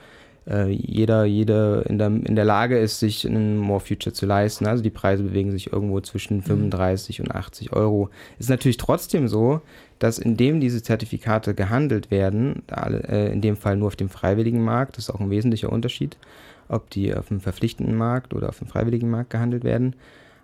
äh, 0.48 0.70
jeder, 0.70 1.26
jeder 1.26 1.86
in 1.90 1.98
der, 1.98 2.08
in 2.08 2.36
der 2.36 2.44
Lage 2.44 2.78
ist, 2.78 3.00
sich 3.00 3.26
einen 3.26 3.58
More 3.58 3.80
Future 3.80 4.14
zu 4.14 4.26
leisten. 4.26 4.66
Also 4.66 4.84
die 4.84 4.90
Preise 4.90 5.24
bewegen 5.24 5.52
sich 5.52 5.72
irgendwo 5.72 6.02
zwischen 6.02 6.42
35 6.42 7.22
und 7.22 7.34
80 7.34 7.74
Euro. 7.74 8.10
Ist 8.40 8.50
natürlich 8.50 8.78
trotzdem 8.78 9.28
so, 9.28 9.62
dass 10.04 10.20
indem 10.20 10.60
diese 10.60 10.84
Zertifikate 10.84 11.54
gehandelt 11.54 12.12
werden, 12.12 12.64
äh, 12.70 13.32
in 13.32 13.40
dem 13.40 13.56
Fall 13.56 13.78
nur 13.78 13.88
auf 13.88 13.96
dem 13.96 14.10
freiwilligen 14.10 14.62
Markt, 14.62 14.98
das 14.98 15.06
ist 15.06 15.16
auch 15.16 15.22
ein 15.22 15.30
wesentlicher 15.30 15.72
Unterschied, 15.72 16.18
ob 16.68 16.90
die 16.90 17.16
auf 17.16 17.30
dem 17.30 17.40
verpflichtenden 17.40 17.96
Markt 17.96 18.34
oder 18.34 18.50
auf 18.50 18.58
dem 18.60 18.68
freiwilligen 18.68 19.10
Markt 19.10 19.30
gehandelt 19.30 19.64
werden. 19.64 19.96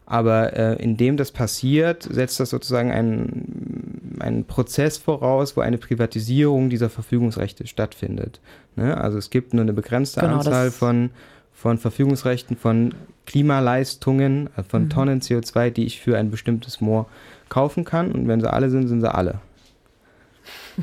Aber 0.05 0.53
äh, 0.53 0.81
indem 0.81 1.17
das 1.17 1.33
passiert, 1.33 2.03
setzt 2.03 2.39
das 2.39 2.51
sozusagen 2.51 2.89
einen, 2.89 4.17
einen 4.21 4.45
Prozess 4.45 4.97
voraus, 4.97 5.57
wo 5.57 5.61
eine 5.61 5.77
Privatisierung 5.77 6.69
dieser 6.69 6.89
Verfügungsrechte 6.89 7.67
stattfindet. 7.67 8.39
Ne? 8.77 8.95
Also 8.95 9.17
es 9.17 9.29
gibt 9.29 9.53
nur 9.53 9.63
eine 9.63 9.73
begrenzte 9.73 10.21
Genau, 10.21 10.37
Anzahl 10.37 10.71
von, 10.71 11.09
von 11.53 11.77
Verfügungsrechten, 11.77 12.55
von 12.55 12.93
Klimaleistungen, 13.25 14.49
äh, 14.55 14.63
von 14.63 14.83
Mhm. 14.83 14.89
Tonnen 14.89 15.19
CO2, 15.19 15.69
die 15.69 15.83
ich 15.83 15.99
für 15.99 16.17
ein 16.17 16.31
bestimmtes 16.31 16.79
Moor 16.79 17.07
kaufen 17.49 17.83
kann. 17.83 18.13
Und 18.13 18.29
wenn 18.29 18.39
sie 18.39 18.51
alle 18.51 18.69
sind, 18.69 18.87
sind 18.87 19.01
sie 19.01 19.13
alle. 19.13 19.41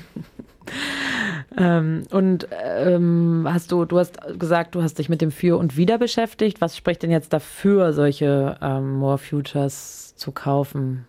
Ähm, 1.57 2.03
und 2.11 2.49
ähm, 2.51 3.47
hast 3.49 3.73
du, 3.73 3.85
du 3.85 3.99
hast 3.99 4.19
gesagt, 4.39 4.75
du 4.75 4.83
hast 4.83 4.99
dich 4.99 5.09
mit 5.09 5.21
dem 5.21 5.31
Für 5.31 5.59
und 5.59 5.77
Wider 5.77 5.97
beschäftigt. 5.97 6.61
Was 6.61 6.77
spricht 6.77 7.03
denn 7.03 7.11
jetzt 7.11 7.33
dafür, 7.33 7.93
solche 7.93 8.59
ähm, 8.61 8.97
More 8.99 9.17
Futures 9.17 10.15
zu 10.17 10.33
kaufen? 10.33 11.07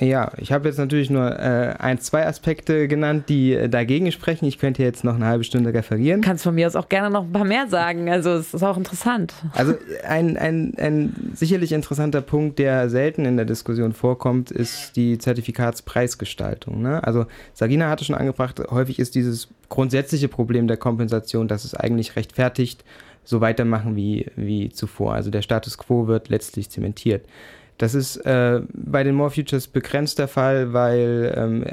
Ja, 0.00 0.32
ich 0.38 0.50
habe 0.50 0.68
jetzt 0.68 0.78
natürlich 0.78 1.08
nur 1.08 1.38
äh, 1.38 1.74
ein, 1.78 2.00
zwei 2.00 2.26
Aspekte 2.26 2.88
genannt, 2.88 3.28
die 3.28 3.54
äh, 3.54 3.68
dagegen 3.68 4.10
sprechen. 4.10 4.44
Ich 4.46 4.58
könnte 4.58 4.82
jetzt 4.82 5.04
noch 5.04 5.14
eine 5.14 5.26
halbe 5.26 5.44
Stunde 5.44 5.72
referieren. 5.72 6.20
Kannst 6.20 6.42
von 6.42 6.54
mir 6.54 6.66
aus 6.66 6.74
auch 6.74 6.88
gerne 6.88 7.10
noch 7.10 7.22
ein 7.22 7.32
paar 7.32 7.44
mehr 7.44 7.68
sagen. 7.68 8.10
Also 8.10 8.30
es 8.30 8.52
ist 8.52 8.62
auch 8.64 8.76
interessant. 8.76 9.32
Also 9.52 9.74
ein, 10.06 10.36
ein, 10.36 10.74
ein 10.78 11.32
sicherlich 11.34 11.72
interessanter 11.72 12.22
Punkt, 12.22 12.58
der 12.58 12.90
selten 12.90 13.24
in 13.24 13.36
der 13.36 13.46
Diskussion 13.46 13.92
vorkommt, 13.92 14.50
ist 14.50 14.96
die 14.96 15.18
Zertifikatspreisgestaltung. 15.18 16.82
Ne? 16.82 17.02
Also 17.04 17.26
Sagina 17.52 17.88
hatte 17.88 18.04
schon 18.04 18.16
angebracht, 18.16 18.60
häufig 18.70 18.98
ist 18.98 19.14
dieses 19.14 19.48
grundsätzliche 19.68 20.26
Problem 20.26 20.66
der 20.66 20.76
Kompensation, 20.76 21.46
dass 21.46 21.64
es 21.64 21.74
eigentlich 21.74 22.16
rechtfertigt, 22.16 22.84
so 23.24 23.40
weitermachen 23.40 23.96
wie, 23.96 24.26
wie 24.34 24.70
zuvor. 24.70 25.14
Also 25.14 25.30
der 25.30 25.42
Status 25.42 25.78
quo 25.78 26.08
wird 26.08 26.28
letztlich 26.28 26.68
zementiert. 26.68 27.24
Das 27.78 27.94
ist 27.94 28.18
äh, 28.18 28.60
bei 28.72 29.02
den 29.02 29.16
More 29.16 29.30
Futures 29.30 29.66
begrenzt 29.66 30.18
der 30.18 30.28
Fall, 30.28 30.72
weil 30.72 31.34
ähm, 31.36 31.64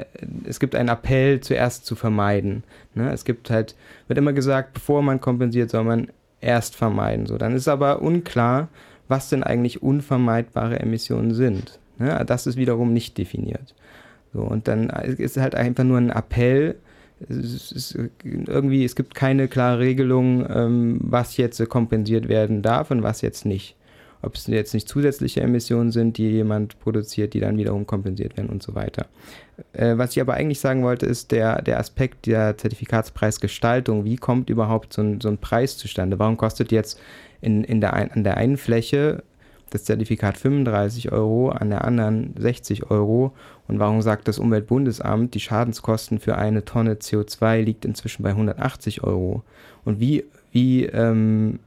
es 0.44 0.58
gibt 0.58 0.74
einen 0.74 0.88
Appell, 0.88 1.40
zuerst 1.40 1.86
zu 1.86 1.94
vermeiden. 1.94 2.64
Ne? 2.94 3.12
Es 3.12 3.24
gibt 3.24 3.50
halt, 3.50 3.76
wird 4.08 4.18
immer 4.18 4.32
gesagt, 4.32 4.74
bevor 4.74 5.02
man 5.02 5.20
kompensiert, 5.20 5.70
soll 5.70 5.84
man 5.84 6.08
erst 6.40 6.74
vermeiden. 6.74 7.26
So, 7.26 7.38
dann 7.38 7.54
ist 7.54 7.68
aber 7.68 8.02
unklar, 8.02 8.68
was 9.06 9.28
denn 9.28 9.44
eigentlich 9.44 9.82
unvermeidbare 9.82 10.80
Emissionen 10.80 11.34
sind. 11.34 11.78
Ne? 11.98 12.24
Das 12.26 12.46
ist 12.46 12.56
wiederum 12.56 12.92
nicht 12.92 13.16
definiert. 13.16 13.74
So, 14.32 14.40
und 14.40 14.66
dann 14.66 14.90
ist 14.90 15.36
halt 15.36 15.54
einfach 15.54 15.84
nur 15.84 15.98
ein 15.98 16.10
Appell. 16.10 16.76
Es 17.28 17.70
ist 17.70 17.96
irgendwie, 18.24 18.84
es 18.84 18.96
gibt 18.96 19.14
keine 19.14 19.46
klare 19.46 19.78
Regelung, 19.78 20.44
ähm, 20.50 20.98
was 21.00 21.36
jetzt 21.36 21.66
kompensiert 21.68 22.28
werden 22.28 22.62
darf 22.62 22.90
und 22.90 23.04
was 23.04 23.20
jetzt 23.20 23.46
nicht. 23.46 23.76
Ob 24.22 24.36
es 24.36 24.46
jetzt 24.46 24.72
nicht 24.72 24.88
zusätzliche 24.88 25.40
Emissionen 25.40 25.90
sind, 25.90 26.16
die 26.16 26.30
jemand 26.30 26.78
produziert, 26.78 27.34
die 27.34 27.40
dann 27.40 27.58
wiederum 27.58 27.86
kompensiert 27.86 28.36
werden 28.36 28.50
und 28.50 28.62
so 28.62 28.74
weiter. 28.74 29.06
Äh, 29.72 29.98
was 29.98 30.12
ich 30.12 30.20
aber 30.20 30.34
eigentlich 30.34 30.60
sagen 30.60 30.84
wollte, 30.84 31.06
ist 31.06 31.32
der, 31.32 31.60
der 31.60 31.80
Aspekt 31.80 32.26
der 32.26 32.56
Zertifikatspreisgestaltung. 32.56 34.04
Wie 34.04 34.16
kommt 34.16 34.48
überhaupt 34.48 34.92
so 34.92 35.02
ein, 35.02 35.20
so 35.20 35.28
ein 35.28 35.38
Preis 35.38 35.76
zustande? 35.76 36.18
Warum 36.20 36.36
kostet 36.36 36.70
jetzt 36.70 37.00
in, 37.40 37.64
in 37.64 37.80
der 37.80 37.94
ein, 37.94 38.12
an 38.12 38.22
der 38.22 38.36
einen 38.36 38.56
Fläche 38.56 39.24
das 39.70 39.84
Zertifikat 39.84 40.36
35 40.36 41.12
Euro, 41.12 41.48
an 41.48 41.70
der 41.70 41.84
anderen 41.84 42.34
60 42.38 42.90
Euro? 42.90 43.32
Und 43.66 43.80
warum 43.80 44.02
sagt 44.02 44.28
das 44.28 44.38
Umweltbundesamt, 44.38 45.34
die 45.34 45.40
Schadenskosten 45.40 46.20
für 46.20 46.36
eine 46.36 46.64
Tonne 46.64 46.94
CO2 46.94 47.62
liegt 47.62 47.84
inzwischen 47.84 48.22
bei 48.22 48.30
180 48.30 49.02
Euro? 49.02 49.42
Und 49.84 49.98
wie, 49.98 50.24
wie, 50.52 50.84
ähm, 50.84 51.58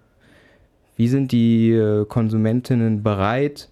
wie 0.96 1.08
sind 1.08 1.32
die 1.32 1.72
äh, 1.72 2.06
Konsumentinnen 2.06 3.04
bereit, 3.04 3.70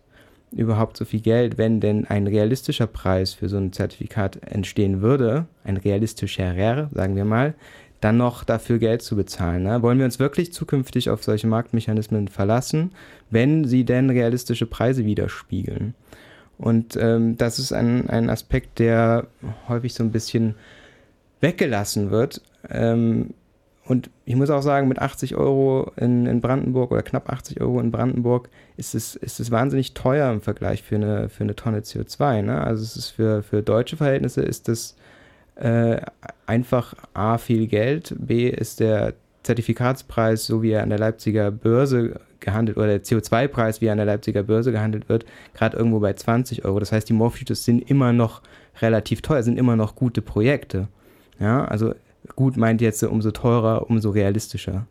überhaupt 0.52 0.98
so 0.98 1.06
viel 1.06 1.22
Geld, 1.22 1.58
wenn 1.58 1.80
denn 1.80 2.06
ein 2.06 2.28
realistischer 2.28 2.88
Preis 2.88 3.34
für 3.34 3.50
so 3.50 3.58
ein 3.58 3.74
Zertifikat 3.74 4.40
entstehen 4.44 5.02
würde, 5.02 5.46
ein 5.64 5.78
realistischerer, 5.78 6.90
sagen 6.94 7.16
wir 7.16 7.26
mal, 7.26 7.56
dann 8.02 8.18
noch 8.18 8.44
dafür 8.44 8.80
Geld 8.80 9.02
zu 9.02 9.16
bezahlen. 9.16 9.64
Ne? 9.64 9.82
Wollen 9.82 9.98
wir 9.98 10.06
uns 10.06 10.20
wirklich 10.20 10.52
zukünftig 10.52 11.10
auf 11.10 11.24
solche 11.24 11.48
Marktmechanismen 11.48 12.28
verlassen, 12.28 12.92
wenn 13.30 13.66
sie 13.66 13.86
denn 13.86 14.10
realistische 14.10 14.66
Preise 14.66 15.06
widerspiegeln? 15.06 15.96
Und 16.58 16.98
ähm, 16.98 17.38
das 17.38 17.60
ist 17.60 17.72
ein, 17.72 18.10
ein 18.10 18.30
Aspekt, 18.30 18.80
der 18.80 19.28
häufig 19.68 19.94
so 19.94 20.04
ein 20.04 20.12
bisschen 20.12 20.56
weggelassen 21.40 22.12
wird. 22.12 22.42
Ähm, 22.70 23.34
und 23.86 24.10
ich 24.24 24.36
muss 24.36 24.50
auch 24.50 24.62
sagen, 24.62 24.88
mit 24.88 25.00
80 25.00 25.36
Euro 25.36 25.92
in, 25.98 26.26
in 26.26 26.40
Brandenburg 26.40 26.92
oder 26.92 27.04
knapp 27.04 27.30
80 27.30 27.60
Euro 27.60 27.80
in 27.82 27.92
Brandenburg 27.92 28.50
ist 28.78 28.96
es, 28.96 29.16
ist 29.16 29.40
es 29.42 29.52
wahnsinnig 29.52 29.94
teuer 29.94 30.32
im 30.32 30.42
Vergleich 30.42 30.84
für 30.84 30.96
eine, 30.96 31.28
für 31.28 31.44
eine 31.44 31.56
Tonne 31.56 31.80
CO2. 31.82 32.44
Ne? 32.44 32.62
Also 32.62 32.84
es 32.84 32.96
ist 32.96 33.10
für, 33.10 33.44
für 33.44 33.62
deutsche 33.62 33.98
Verhältnisse 33.98 34.42
ist 34.42 34.70
das 34.70 34.96
äh, 35.56 36.02
einfach 36.46 36.94
A 37.14 37.38
viel 37.38 37.68
Geld, 37.68 38.16
B 38.18 38.48
ist 38.48 38.80
der 38.80 39.14
Zertifikatspreis, 39.44 40.46
so 40.46 40.62
wie 40.64 40.72
er 40.72 40.84
an 40.84 40.90
der 40.90 41.00
Leipziger 41.00 41.52
Börse 41.52 42.22
gehandelt 42.40 42.78
oder 42.78 42.88
der 42.88 43.04
CO2-Preis, 43.04 43.82
wie 43.82 43.88
er 43.88 43.92
an 43.92 43.98
der 43.98 44.06
Leipziger 44.06 44.44
Börse 44.44 44.72
gehandelt 44.72 45.10
wird, 45.10 45.26
gerade 45.54 45.76
irgendwo 45.78 46.00
bei 46.00 46.14
20 46.14 46.64
Euro. 46.64 46.80
Das 46.80 46.94
heißt, 46.94 47.10
die 47.10 47.14
More 47.14 47.32
Futures 47.32 47.66
sind 47.66 47.90
immer 47.90 48.14
noch 48.14 48.42
relativ 48.82 49.22
teuer, 49.22 49.44
sind 49.44 49.60
immer 49.60 49.76
noch 49.76 49.96
gute 49.96 50.22
Projekte. 50.22 50.88
Ja, 51.40 51.66
also 51.66 51.94
gut 52.36 52.58
meint 52.58 52.82
jetzt 52.82 53.04
umso 53.04 53.32
teurer, 53.32 53.90
umso 53.90 54.10
realistischer. 54.10 54.88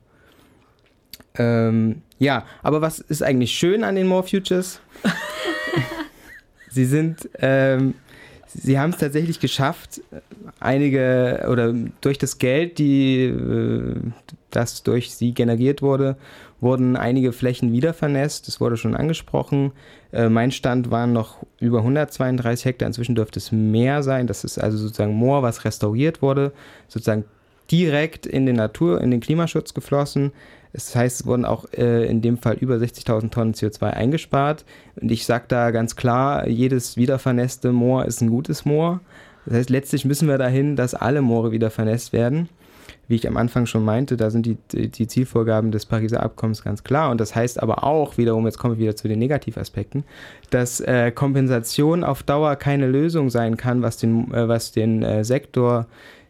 Ähm, 1.35 2.03
ja, 2.19 2.45
aber 2.63 2.81
was 2.81 2.99
ist 2.99 3.23
eigentlich 3.23 3.53
schön 3.53 3.85
an 3.85 3.95
den 3.95 4.07
More 4.07 4.23
Futures? 4.23 4.81
sie 6.71 6.85
sind, 6.85 7.29
ähm, 7.39 7.95
sie 8.47 8.79
haben 8.79 8.91
es 8.91 8.99
tatsächlich 8.99 9.41
geschafft, 9.41 10.03
einige 10.61 11.47
oder 11.51 11.75
durch 12.01 12.19
das 12.19 12.39
Geld, 12.39 12.79
die, 12.79 13.25
äh, 13.25 13.97
das 14.51 14.83
durch 14.83 15.15
sie 15.15 15.33
generiert 15.33 15.81
wurde, 15.83 16.17
wurden 16.63 16.97
einige 16.97 17.33
Flächen 17.33 17.73
wieder 17.73 17.93
vernässt. 17.93 18.47
Das 18.47 18.61
wurde 18.61 18.77
schon 18.77 18.95
angesprochen. 18.95 19.73
Äh, 20.13 20.29
mein 20.29 20.53
Stand 20.53 20.91
waren 20.91 21.13
noch 21.13 21.39
über 21.61 21.79
132 21.79 22.65
Hektar. 22.65 22.87
Inzwischen 22.87 23.17
dürfte 23.17 23.41
es 23.41 23.53
mehr 23.53 24.03
sein. 24.03 24.27
Das 24.27 24.45
ist 24.45 24.59
also 24.59 24.79
sozusagen 24.79 25.13
Moor, 25.13 25.43
was 25.43 25.65
restauriert 25.65 26.23
wurde. 26.23 26.53
Sozusagen 26.89 27.25
direkt 27.71 28.27
in 28.27 28.47
den 28.47 28.57
Natur, 28.57 29.01
in 29.01 29.11
den 29.11 29.21
Klimaschutz 29.21 29.75
geflossen. 29.75 30.33
Das 30.73 30.95
heißt, 30.95 31.21
es 31.21 31.27
wurden 31.27 31.45
auch 31.45 31.67
äh, 31.77 32.07
in 32.07 32.23
dem 32.23 32.39
Fall 32.39 32.55
über 32.55 32.77
60.000 32.77 33.31
Tonnen 33.31 33.55
CO2 33.55 33.91
eingespart. 33.91 34.65
Und 35.01 35.11
ich 35.11 35.27
sage 35.27 35.45
da 35.49 35.73
ganz 35.73 35.97
klar, 35.97 36.47
jedes 36.49 36.97
wiedervernässte 36.97 37.73
Moor 37.73 38.05
ist 38.07 38.21
ein 38.21 38.31
gutes 38.31 38.65
Moor. 38.65 39.01
Das 39.45 39.55
heißt, 39.55 39.71
letztlich 39.71 40.05
müssen 40.05 40.29
wir 40.29 40.39
dahin, 40.39 40.77
dass 40.77 40.95
alle 40.95 41.21
Moore 41.23 41.51
wieder 41.51 41.71
vernässt 41.71 42.13
werden. 42.13 42.49
Wie 43.13 43.17
ich 43.17 43.29
am 43.29 43.37
Anfang 43.37 43.67
schon 43.67 43.85
meinte, 43.85 44.17
da 44.17 44.31
sind 44.31 44.47
die, 44.47 44.57
die, 44.89 45.07
Zielvorgaben 45.07 45.71
des 45.71 45.85
Pariser 45.85 46.23
Abkommens 46.23 46.65
ganz 46.65 46.83
klar. 46.83 47.11
Und 47.11 47.21
das 47.21 47.35
heißt 47.35 47.63
aber 47.63 47.85
auch, 47.85 48.17
wiederum, 48.17 48.47
jetzt 48.47 48.57
komme 48.57 48.73
ich 48.73 48.81
wieder 48.81 48.97
zu 48.97 49.07
den 49.07 49.19
Negativaspekten, 49.19 50.05
dass 50.49 50.81
äh, 50.81 51.13
Kompensation 51.13 52.05
auf 52.05 52.23
Dauer 52.23 52.57
keine 52.57 52.87
Lösung 52.87 53.29
sein 53.29 53.59
kann, 53.59 53.83
was 53.83 53.99
den, 53.99 54.33
äh, 54.33 54.49
was 54.49 54.73
den 54.73 55.03
äh, 55.03 55.25
Sektor 55.25 55.89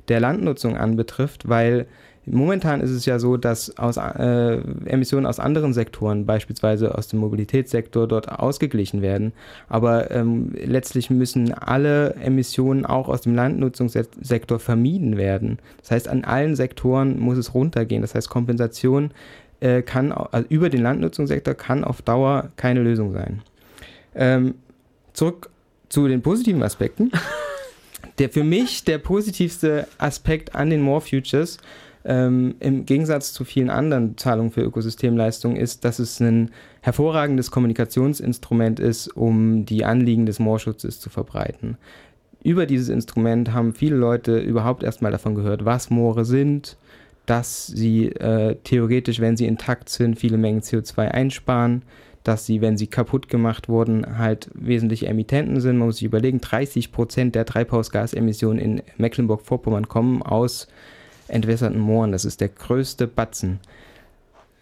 der 0.08 0.18
Landnutzung 0.18 0.76
anbetrifft, 0.76 1.48
weil 1.48 1.86
Momentan 2.24 2.80
ist 2.80 2.90
es 2.90 3.04
ja 3.04 3.18
so, 3.18 3.36
dass 3.36 3.76
aus, 3.78 3.96
äh, 3.96 4.58
Emissionen 4.86 5.26
aus 5.26 5.40
anderen 5.40 5.72
Sektoren, 5.72 6.24
beispielsweise 6.24 6.96
aus 6.96 7.08
dem 7.08 7.18
Mobilitätssektor, 7.18 8.06
dort 8.06 8.30
ausgeglichen 8.30 9.02
werden. 9.02 9.32
Aber 9.68 10.12
ähm, 10.12 10.52
letztlich 10.54 11.10
müssen 11.10 11.52
alle 11.52 12.14
Emissionen 12.14 12.86
auch 12.86 13.08
aus 13.08 13.22
dem 13.22 13.34
Landnutzungssektor 13.34 14.60
vermieden 14.60 15.16
werden. 15.16 15.58
Das 15.80 15.90
heißt, 15.90 16.08
an 16.08 16.22
allen 16.24 16.54
Sektoren 16.54 17.18
muss 17.18 17.38
es 17.38 17.54
runtergehen. 17.54 18.02
Das 18.02 18.14
heißt, 18.14 18.30
Kompensation 18.30 19.10
äh, 19.58 19.82
kann 19.82 20.12
also 20.12 20.46
über 20.48 20.70
den 20.70 20.82
Landnutzungssektor 20.82 21.54
kann 21.54 21.82
auf 21.82 22.02
Dauer 22.02 22.50
keine 22.56 22.82
Lösung 22.82 23.12
sein. 23.12 23.42
Ähm, 24.14 24.54
zurück 25.12 25.50
zu 25.88 26.06
den 26.06 26.22
positiven 26.22 26.62
Aspekten. 26.62 27.10
Der 28.18 28.28
für 28.28 28.44
mich 28.44 28.84
der 28.84 28.98
positivste 28.98 29.86
Aspekt 29.96 30.54
an 30.54 30.68
den 30.68 30.82
More 30.82 31.00
Futures 31.00 31.58
ähm, 32.04 32.56
im 32.60 32.84
Gegensatz 32.84 33.32
zu 33.32 33.44
vielen 33.44 33.70
anderen 33.70 34.16
Zahlungen 34.16 34.50
für 34.50 34.62
Ökosystemleistungen 34.62 35.56
ist, 35.56 35.84
dass 35.84 35.98
es 35.98 36.20
ein 36.20 36.50
hervorragendes 36.80 37.50
Kommunikationsinstrument 37.50 38.80
ist, 38.80 39.08
um 39.08 39.64
die 39.64 39.84
Anliegen 39.84 40.26
des 40.26 40.38
Moorschutzes 40.38 40.98
zu 40.98 41.10
verbreiten. 41.10 41.76
Über 42.42 42.66
dieses 42.66 42.88
Instrument 42.88 43.52
haben 43.52 43.72
viele 43.72 43.96
Leute 43.96 44.38
überhaupt 44.38 44.82
erstmal 44.82 45.12
davon 45.12 45.36
gehört, 45.36 45.64
was 45.64 45.90
Moore 45.90 46.24
sind, 46.24 46.76
dass 47.26 47.68
sie 47.68 48.06
äh, 48.08 48.56
theoretisch, 48.64 49.20
wenn 49.20 49.36
sie 49.36 49.46
intakt 49.46 49.88
sind, 49.88 50.18
viele 50.18 50.38
Mengen 50.38 50.60
CO2 50.60 51.08
einsparen, 51.08 51.82
dass 52.24 52.46
sie, 52.46 52.60
wenn 52.60 52.76
sie 52.76 52.88
kaputt 52.88 53.28
gemacht 53.28 53.68
wurden, 53.68 54.18
halt 54.18 54.50
wesentliche 54.54 55.06
Emittenten 55.06 55.60
sind. 55.60 55.78
Man 55.78 55.88
muss 55.88 55.96
sich 55.96 56.06
überlegen, 56.06 56.40
30 56.40 56.90
Prozent 56.90 57.34
der 57.36 57.46
Treibhausgasemissionen 57.46 58.58
in 58.58 58.82
Mecklenburg-Vorpommern 58.96 59.88
kommen 59.88 60.22
aus 60.22 60.66
entwässerten 61.28 61.78
Mooren. 61.78 62.12
Das 62.12 62.24
ist 62.24 62.40
der 62.40 62.48
größte 62.48 63.06
Batzen. 63.06 63.60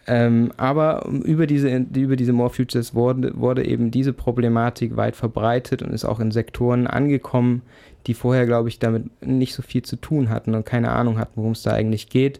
Ähm, 0.07 0.51
aber 0.57 1.05
über 1.23 1.45
diese, 1.45 1.69
über 1.93 2.15
diese 2.15 2.33
More 2.33 2.49
Futures 2.49 2.95
wurde, 2.95 3.39
wurde 3.39 3.65
eben 3.65 3.91
diese 3.91 4.13
Problematik 4.13 4.97
weit 4.97 5.15
verbreitet 5.15 5.83
und 5.83 5.93
ist 5.93 6.05
auch 6.05 6.19
in 6.19 6.31
Sektoren 6.31 6.87
angekommen, 6.87 7.61
die 8.07 8.15
vorher, 8.15 8.47
glaube 8.47 8.69
ich, 8.69 8.79
damit 8.79 9.05
nicht 9.23 9.53
so 9.53 9.61
viel 9.61 9.83
zu 9.83 9.95
tun 9.95 10.29
hatten 10.29 10.55
und 10.55 10.65
keine 10.65 10.91
Ahnung 10.91 11.19
hatten, 11.19 11.33
worum 11.35 11.51
es 11.51 11.61
da 11.61 11.71
eigentlich 11.71 12.09
geht. 12.09 12.39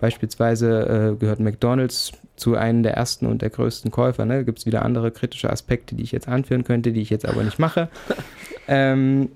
Beispielsweise 0.00 1.12
äh, 1.12 1.16
gehört 1.16 1.38
McDonald's 1.38 2.12
zu 2.36 2.56
einem 2.56 2.82
der 2.82 2.94
ersten 2.94 3.26
und 3.26 3.42
der 3.42 3.50
größten 3.50 3.90
Käufer. 3.90 4.24
Ne? 4.24 4.38
Da 4.38 4.42
gibt 4.42 4.58
es 4.58 4.66
wieder 4.66 4.84
andere 4.84 5.12
kritische 5.12 5.50
Aspekte, 5.50 5.94
die 5.94 6.02
ich 6.02 6.12
jetzt 6.12 6.28
anführen 6.28 6.64
könnte, 6.64 6.92
die 6.92 7.02
ich 7.02 7.10
jetzt 7.10 7.26
aber 7.26 7.44
nicht 7.44 7.58
mache. 7.58 7.88
ähm, 8.68 9.28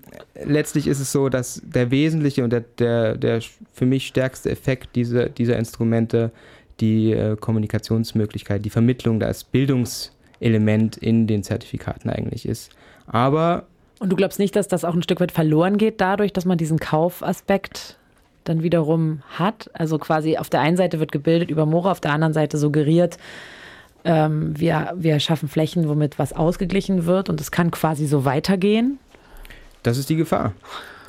letztlich 0.45 0.87
ist 0.87 1.01
es 1.01 1.12
so, 1.12 1.28
dass 1.28 1.62
der 1.64 1.91
wesentliche 1.91 2.45
und 2.45 2.51
der, 2.51 2.64
der, 2.78 3.16
der 3.16 3.41
für 3.72 3.87
mich 3.87 4.07
stärkste 4.07 4.51
Effekt 4.51 4.97
dieser, 4.97 5.28
dieser 5.28 5.59
Instrumente 5.59 6.30
die 6.80 7.12
äh, 7.12 7.37
Kommunikationsmöglichkeit, 7.37 8.64
die 8.64 8.70
Vermittlung 8.70 9.18
das 9.20 9.45
Bildungselement 9.45 10.97
in 10.97 11.26
den 11.26 11.43
Zertifikaten 11.43 12.11
eigentlich 12.11 12.47
ist. 12.47 12.70
Aber. 13.07 13.64
Und 13.99 14.11
du 14.11 14.16
glaubst 14.16 14.39
nicht, 14.39 14.55
dass 14.57 14.68
das 14.68 14.84
auch 14.84 14.95
ein 14.95 15.03
Stück 15.03 15.20
weit 15.20 15.32
verloren 15.32 15.78
geht, 15.78 16.01
dadurch, 16.01 16.32
dass 16.32 16.45
man 16.45 16.59
diesen 16.59 16.78
Kaufaspekt 16.78 17.97
dann 18.45 18.62
wiederum 18.62 19.22
hat? 19.30 19.70
Also 19.72 19.99
quasi 19.99 20.37
auf 20.37 20.51
der 20.51 20.61
einen 20.61 20.76
Seite 20.76 21.01
wird 21.01 21.12
gebildet 21.12 21.51
über 21.51 21.66
Moore, 21.66 21.91
auf 21.91 22.01
der 22.01 22.12
anderen 22.12 22.34
Seite 22.34 22.59
suggeriert, 22.59 23.18
ähm, 24.05 24.59
wir, 24.59 24.93
wir 24.97 25.18
schaffen 25.18 25.49
Flächen, 25.49 25.89
womit 25.89 26.18
was 26.18 26.32
ausgeglichen 26.32 27.07
wird 27.07 27.28
und 27.28 27.41
es 27.41 27.51
kann 27.51 27.70
quasi 27.72 28.07
so 28.07 28.24
weitergehen. 28.24 28.99
Das 29.87 29.99
ist 29.99 30.11
die 30.11 30.16
Gefahr. 30.16 30.53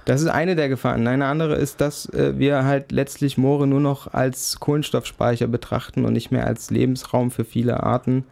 Das 0.05 0.21
ist 0.21 0.27
eine 0.27 0.55
der 0.55 0.69
Gefahren. 0.69 1.07
Eine 1.07 1.25
andere 1.25 1.55
ist, 1.55 1.81
dass 1.81 2.07
äh, 2.13 2.37
wir 2.37 2.63
halt 2.63 2.91
letztlich 2.91 3.37
Moore 3.37 3.65
nur 3.65 3.79
noch 3.79 4.13
als 4.13 4.59
Kohlenstoffspeicher 4.59 5.47
betrachten 5.47 6.05
und 6.05 6.13
nicht 6.13 6.31
mehr 6.31 6.45
als 6.45 6.69
Lebensraum 6.69 7.31
für 7.31 7.43
viele 7.43 7.81
Arten 7.81 8.23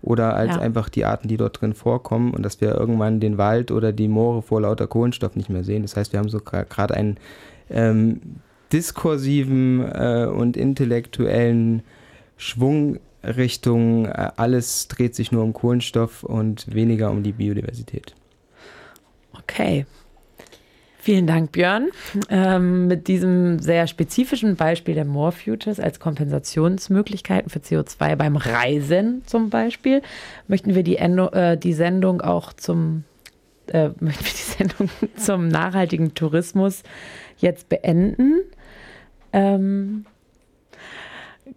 oder 0.00 0.34
als 0.34 0.56
ja. 0.56 0.60
einfach 0.60 0.88
die 0.88 1.04
Arten, 1.04 1.28
die 1.28 1.36
dort 1.36 1.60
drin 1.60 1.74
vorkommen 1.74 2.32
und 2.32 2.42
dass 2.42 2.62
wir 2.62 2.74
irgendwann 2.74 3.20
den 3.20 3.36
Wald 3.36 3.70
oder 3.70 3.92
die 3.92 4.08
Moore 4.08 4.40
vor 4.40 4.62
lauter 4.62 4.86
Kohlenstoff 4.86 5.36
nicht 5.36 5.50
mehr 5.50 5.64
sehen. 5.64 5.82
Das 5.82 5.96
heißt, 5.96 6.14
wir 6.14 6.18
haben 6.18 6.30
so 6.30 6.40
gerade 6.40 6.94
einen 6.94 7.18
ähm, 7.68 8.22
diskursiven 8.72 9.82
äh, 9.82 10.26
und 10.32 10.56
intellektuellen 10.56 11.82
Schwung 12.38 12.98
Richtung 13.22 14.06
äh, 14.06 14.30
alles 14.36 14.88
dreht 14.88 15.14
sich 15.14 15.30
nur 15.30 15.44
um 15.44 15.52
Kohlenstoff 15.52 16.22
und 16.22 16.74
weniger 16.74 17.10
um 17.10 17.22
die 17.22 17.32
Biodiversität. 17.32 18.14
Okay. 19.42 19.86
Vielen 21.02 21.26
Dank, 21.26 21.52
Björn. 21.52 21.88
Ähm, 22.28 22.86
mit 22.86 23.08
diesem 23.08 23.58
sehr 23.58 23.86
spezifischen 23.86 24.56
Beispiel 24.56 24.94
der 24.94 25.06
More 25.06 25.32
Futures 25.32 25.80
als 25.80 25.98
Kompensationsmöglichkeiten 25.98 27.48
für 27.48 27.60
CO2 27.60 28.16
beim 28.16 28.36
Reisen 28.36 29.22
zum 29.24 29.48
Beispiel 29.48 30.02
möchten 30.46 30.74
wir 30.74 30.82
die, 30.82 30.96
Endo, 30.96 31.28
äh, 31.28 31.56
die 31.56 31.72
Sendung 31.72 32.20
auch 32.20 32.52
zum 32.52 33.04
äh, 33.68 33.88
möchten 34.00 34.24
wir 34.24 34.32
die 34.32 34.58
Sendung 34.58 34.90
zum 35.16 35.48
nachhaltigen 35.48 36.14
Tourismus 36.14 36.82
jetzt 37.38 37.70
beenden. 37.70 38.40
Ähm, 39.32 40.04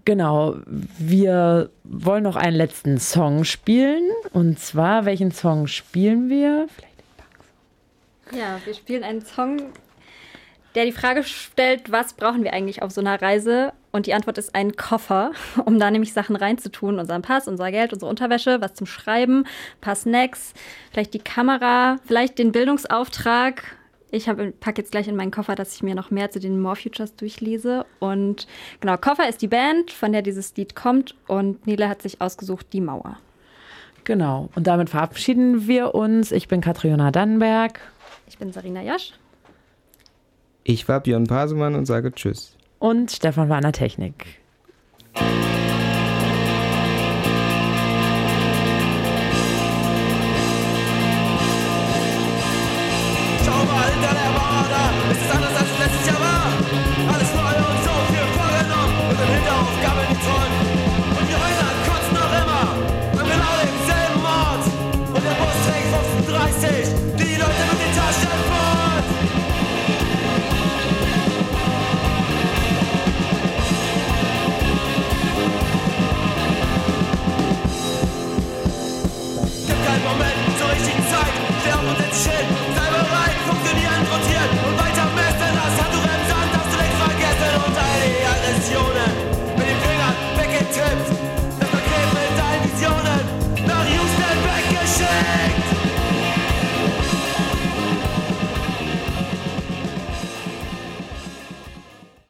genau, 0.05 0.55
wir 0.65 1.69
wollen 1.83 2.23
noch 2.23 2.37
einen 2.37 2.55
letzten 2.55 2.97
Song 2.97 3.43
spielen. 3.43 4.09
Und 4.31 4.57
zwar, 4.59 5.03
welchen 5.03 5.31
Song 5.31 5.67
spielen 5.67 6.29
wir? 6.29 6.67
Vielleicht 6.73 6.92
ja, 8.31 8.59
wir 8.65 8.73
spielen 8.73 9.03
einen 9.03 9.21
Song, 9.21 9.57
der 10.75 10.85
die 10.85 10.91
Frage 10.91 11.23
stellt, 11.23 11.91
was 11.91 12.13
brauchen 12.13 12.43
wir 12.43 12.53
eigentlich 12.53 12.81
auf 12.81 12.91
so 12.91 13.01
einer 13.01 13.21
Reise? 13.21 13.73
Und 13.91 14.07
die 14.07 14.13
Antwort 14.13 14.37
ist 14.37 14.55
ein 14.55 14.75
Koffer, 14.75 15.31
um 15.65 15.79
da 15.79 15.91
nämlich 15.91 16.13
Sachen 16.13 16.35
reinzutun. 16.35 16.99
Unseren 16.99 17.21
Pass, 17.21 17.47
unser 17.47 17.71
Geld, 17.71 17.93
unsere 17.93 18.09
Unterwäsche, 18.09 18.59
was 18.61 18.73
zum 18.73 18.87
Schreiben, 18.87 19.43
ein 19.43 19.81
paar 19.81 19.95
Snacks, 19.95 20.53
vielleicht 20.91 21.13
die 21.13 21.19
Kamera, 21.19 21.97
vielleicht 22.05 22.39
den 22.39 22.51
Bildungsauftrag. 22.51 23.77
Ich 24.09 24.25
packe 24.25 24.81
jetzt 24.81 24.91
gleich 24.91 25.07
in 25.07 25.15
meinen 25.15 25.31
Koffer, 25.31 25.55
dass 25.55 25.73
ich 25.73 25.81
mir 25.81 25.95
noch 25.95 26.11
mehr 26.11 26.29
zu 26.29 26.39
den 26.39 26.59
More 26.59 26.75
Futures 26.75 27.15
durchlese. 27.15 27.85
Und 27.99 28.45
genau, 28.79 28.95
Koffer 28.97 29.27
ist 29.27 29.41
die 29.41 29.47
Band, 29.47 29.89
von 29.89 30.11
der 30.11 30.21
dieses 30.21 30.55
Lied 30.55 30.75
kommt. 30.75 31.15
Und 31.27 31.65
Nele 31.65 31.89
hat 31.89 32.03
sich 32.03 32.21
ausgesucht, 32.21 32.67
die 32.73 32.81
Mauer. 32.81 33.17
Genau, 34.03 34.49
und 34.55 34.67
damit 34.67 34.89
verabschieden 34.89 35.67
wir 35.67 35.95
uns. 35.95 36.31
Ich 36.31 36.47
bin 36.47 36.61
Katriona 36.61 37.09
Dannenberg. 37.09 37.79
Ich 38.33 38.39
bin 38.39 38.51
Sarina 38.51 38.81
Jasch. 38.81 39.13
Ich 40.63 40.87
war 40.87 41.01
Björn 41.01 41.27
Pasemann 41.27 41.75
und 41.75 41.85
sage 41.85 42.11
Tschüss. 42.11 42.57
Und 42.79 43.11
Stefan 43.11 43.47
war 43.47 43.57
an 43.57 43.61
der 43.61 43.73
Technik. 43.73 44.39